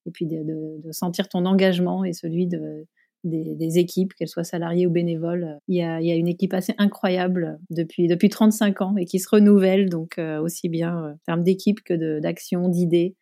et 0.07 0.11
puis 0.13 0.27
de, 0.27 0.91
sentir 0.93 1.29
ton 1.29 1.45
engagement 1.45 2.05
et 2.05 2.13
celui 2.13 2.47
de, 2.47 2.87
des, 3.25 3.79
équipes, 3.79 4.15
qu'elles 4.15 4.29
soient 4.29 4.45
salariées 4.45 4.87
ou 4.87 4.91
bénévoles. 4.91 5.59
Il 5.69 5.77
y, 5.77 5.83
a, 5.83 5.99
une 6.15 6.29
équipe 6.29 6.55
assez 6.55 6.75
incroyable 6.79 7.59
depuis, 7.71 8.09
depuis 8.09 8.29
35 8.29 8.81
ans 8.81 8.97
et 8.97 9.05
qui 9.05 9.19
se 9.19 9.29
renouvelle, 9.29 9.89
donc 9.89 10.19
euh, 10.19 10.41
aussi 10.41 10.69
bien 10.69 10.97
euh, 10.97 11.13
en 11.13 11.19
termes 11.27 11.45
d'équipe 11.45 11.83
que 11.83 12.21
d'action, 12.21 12.69
d'idées 12.69 13.17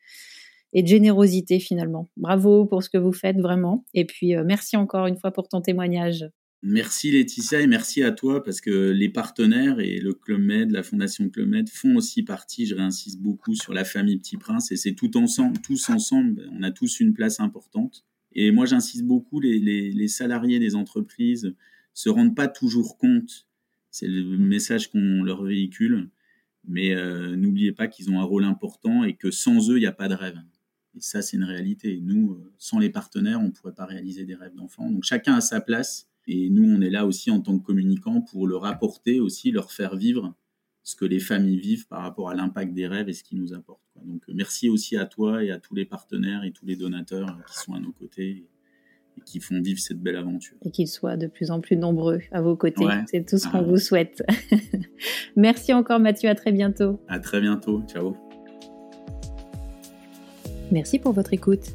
et 0.72 0.82
de 0.82 0.88
générosité 0.88 1.58
finalement. 1.58 2.08
Bravo 2.16 2.64
pour 2.64 2.82
ce 2.82 2.90
que 2.90 2.98
vous 2.98 3.12
faites 3.12 3.38
vraiment. 3.38 3.84
Et 3.94 4.04
puis 4.04 4.36
euh, 4.36 4.44
merci 4.44 4.76
encore 4.76 5.06
une 5.06 5.16
fois 5.16 5.32
pour 5.32 5.48
ton 5.48 5.60
témoignage. 5.60 6.28
Merci 6.62 7.10
Laetitia 7.10 7.60
et 7.60 7.66
merci 7.66 8.02
à 8.02 8.12
toi 8.12 8.44
parce 8.44 8.60
que 8.60 8.90
les 8.90 9.08
partenaires 9.08 9.80
et 9.80 9.98
le 9.98 10.12
Club 10.12 10.40
Med, 10.42 10.70
la 10.70 10.82
Fondation 10.82 11.30
Club 11.30 11.48
Med 11.48 11.70
font 11.70 11.96
aussi 11.96 12.22
partie, 12.22 12.66
je 12.66 12.74
réinsiste 12.74 13.18
beaucoup 13.18 13.54
sur 13.54 13.72
la 13.72 13.84
famille 13.84 14.18
Petit 14.18 14.36
Prince 14.36 14.70
et 14.70 14.76
c'est 14.76 14.92
tout 14.92 15.16
ensemble, 15.16 15.58
tous 15.60 15.88
ensemble, 15.88 16.50
on 16.52 16.62
a 16.62 16.70
tous 16.70 17.00
une 17.00 17.14
place 17.14 17.40
importante. 17.40 18.04
Et 18.32 18.50
moi, 18.52 18.66
j'insiste 18.66 19.04
beaucoup, 19.04 19.40
les, 19.40 20.08
salariés 20.08 20.58
des 20.58 20.74
entreprises 20.74 21.54
se 21.94 22.08
rendent 22.08 22.36
pas 22.36 22.48
toujours 22.48 22.98
compte. 22.98 23.46
C'est 23.90 24.06
le 24.06 24.38
message 24.38 24.90
qu'on 24.90 25.22
leur 25.22 25.42
véhicule. 25.42 26.10
Mais 26.68 26.94
euh, 26.94 27.36
n'oubliez 27.36 27.72
pas 27.72 27.88
qu'ils 27.88 28.10
ont 28.10 28.20
un 28.20 28.24
rôle 28.24 28.44
important 28.44 29.02
et 29.02 29.16
que 29.16 29.30
sans 29.30 29.70
eux, 29.70 29.78
il 29.78 29.80
n'y 29.80 29.86
a 29.86 29.92
pas 29.92 30.08
de 30.08 30.14
rêve. 30.14 30.38
Et 30.94 31.00
ça, 31.00 31.22
c'est 31.22 31.36
une 31.38 31.44
réalité. 31.44 32.00
Nous, 32.02 32.32
euh, 32.32 32.52
sans 32.58 32.78
les 32.78 32.90
partenaires, 32.90 33.40
on 33.40 33.46
ne 33.46 33.50
pourrait 33.50 33.74
pas 33.74 33.86
réaliser 33.86 34.24
des 34.26 34.34
rêves 34.34 34.54
d'enfants. 34.54 34.90
Donc 34.90 35.04
chacun 35.04 35.34
a 35.34 35.40
sa 35.40 35.60
place. 35.60 36.09
Et 36.32 36.48
nous, 36.48 36.76
on 36.76 36.80
est 36.80 36.90
là 36.90 37.06
aussi 37.06 37.28
en 37.32 37.40
tant 37.40 37.58
que 37.58 37.64
communicants 37.64 38.20
pour 38.20 38.46
leur 38.46 38.64
apporter 38.64 39.18
aussi, 39.18 39.50
leur 39.50 39.72
faire 39.72 39.96
vivre 39.96 40.32
ce 40.84 40.94
que 40.94 41.04
les 41.04 41.18
familles 41.18 41.58
vivent 41.58 41.88
par 41.88 42.02
rapport 42.02 42.30
à 42.30 42.36
l'impact 42.36 42.72
des 42.72 42.86
rêves 42.86 43.08
et 43.08 43.12
ce 43.12 43.24
qu'ils 43.24 43.40
nous 43.40 43.52
apportent. 43.52 43.82
Donc 44.04 44.22
merci 44.28 44.68
aussi 44.68 44.96
à 44.96 45.06
toi 45.06 45.42
et 45.42 45.50
à 45.50 45.58
tous 45.58 45.74
les 45.74 45.84
partenaires 45.84 46.44
et 46.44 46.52
tous 46.52 46.64
les 46.64 46.76
donateurs 46.76 47.36
qui 47.48 47.58
sont 47.58 47.74
à 47.74 47.80
nos 47.80 47.90
côtés 47.90 48.46
et 49.18 49.20
qui 49.26 49.40
font 49.40 49.60
vivre 49.60 49.80
cette 49.80 50.00
belle 50.00 50.14
aventure. 50.14 50.56
Et 50.62 50.70
qu'ils 50.70 50.86
soient 50.86 51.16
de 51.16 51.26
plus 51.26 51.50
en 51.50 51.60
plus 51.60 51.76
nombreux 51.76 52.20
à 52.30 52.40
vos 52.40 52.54
côtés. 52.54 52.86
C'est 53.10 53.28
tout 53.28 53.38
ce 53.38 53.48
qu'on 53.48 53.58
ah. 53.58 53.62
vous 53.62 53.78
souhaite. 53.78 54.22
merci 55.36 55.72
encore 55.72 55.98
Mathieu, 55.98 56.28
à 56.28 56.36
très 56.36 56.52
bientôt. 56.52 57.00
À 57.08 57.18
très 57.18 57.40
bientôt, 57.40 57.82
ciao. 57.88 58.16
Merci 60.70 61.00
pour 61.00 61.12
votre 61.12 61.34
écoute. 61.34 61.74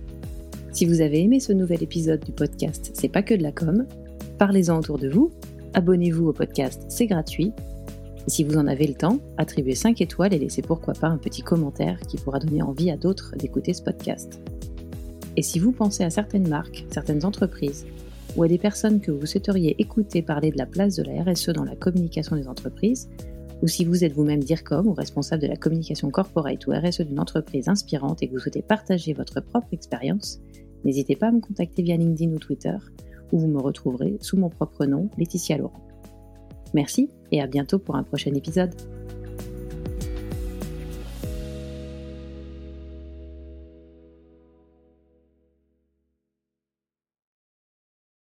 Si 0.71 0.85
vous 0.85 1.01
avez 1.01 1.21
aimé 1.21 1.41
ce 1.41 1.51
nouvel 1.51 1.83
épisode 1.83 2.23
du 2.23 2.31
podcast 2.31 2.91
C'est 2.93 3.09
pas 3.09 3.21
que 3.21 3.33
de 3.33 3.43
la 3.43 3.51
com, 3.51 3.85
parlez-en 4.38 4.79
autour 4.79 4.97
de 4.97 5.09
vous, 5.09 5.31
abonnez-vous 5.73 6.27
au 6.27 6.33
podcast, 6.33 6.83
c'est 6.89 7.07
gratuit. 7.07 7.51
Si 8.27 8.43
vous 8.43 8.57
en 8.57 8.67
avez 8.67 8.88
le 8.88 8.95
temps, 8.95 9.19
attribuez 9.38 9.75
5 9.75 10.01
étoiles 10.01 10.33
et 10.33 10.39
laissez 10.39 10.61
pourquoi 10.61 10.93
pas 10.93 11.07
un 11.07 11.17
petit 11.17 11.41
commentaire 11.41 11.99
qui 12.01 12.17
pourra 12.17 12.39
donner 12.39 12.61
envie 12.61 12.89
à 12.89 12.97
d'autres 12.97 13.36
d'écouter 13.38 13.73
ce 13.73 13.83
podcast. 13.83 14.39
Et 15.38 15.41
si 15.41 15.59
vous 15.59 15.71
pensez 15.71 16.03
à 16.03 16.09
certaines 16.09 16.47
marques, 16.47 16.86
certaines 16.91 17.25
entreprises, 17.25 17.86
ou 18.36 18.43
à 18.43 18.47
des 18.47 18.57
personnes 18.57 18.99
que 18.99 19.11
vous 19.11 19.25
souhaiteriez 19.25 19.75
écouter 19.79 20.21
parler 20.21 20.51
de 20.51 20.57
la 20.57 20.65
place 20.65 20.95
de 20.95 21.03
la 21.03 21.23
RSE 21.23 21.49
dans 21.49 21.63
la 21.63 21.75
communication 21.75 22.36
des 22.36 22.47
entreprises, 22.47 23.09
ou 23.61 23.67
si 23.67 23.86
vous 23.86 24.03
êtes 24.03 24.13
vous-même 24.13 24.43
DIRCOM 24.43 24.88
ou 24.88 24.93
responsable 24.93 25.41
de 25.41 25.47
la 25.47 25.55
communication 25.55 26.09
corporate 26.09 26.67
ou 26.67 26.71
RSE 26.71 27.01
d'une 27.01 27.19
entreprise 27.19 27.69
inspirante 27.69 28.21
et 28.21 28.27
que 28.27 28.33
vous 28.33 28.39
souhaitez 28.39 28.61
partager 28.61 29.13
votre 29.13 29.39
propre 29.39 29.69
expérience, 29.71 30.39
n'hésitez 30.83 31.15
pas 31.15 31.27
à 31.27 31.31
me 31.31 31.39
contacter 31.39 31.81
via 31.81 31.95
LinkedIn 31.95 32.33
ou 32.33 32.39
Twitter, 32.39 32.75
où 33.32 33.39
vous 33.39 33.47
me 33.47 33.59
retrouverez 33.59 34.17
sous 34.21 34.38
mon 34.38 34.49
propre 34.49 34.86
nom, 34.86 35.09
Laetitia 35.17 35.57
Laurent. 35.57 35.82
Merci 36.73 37.09
et 37.32 37.41
à 37.41 37.47
bientôt 37.47 37.80
pour 37.80 37.95
un 37.95 38.03
prochain 38.03 38.34
épisode. 38.34 38.73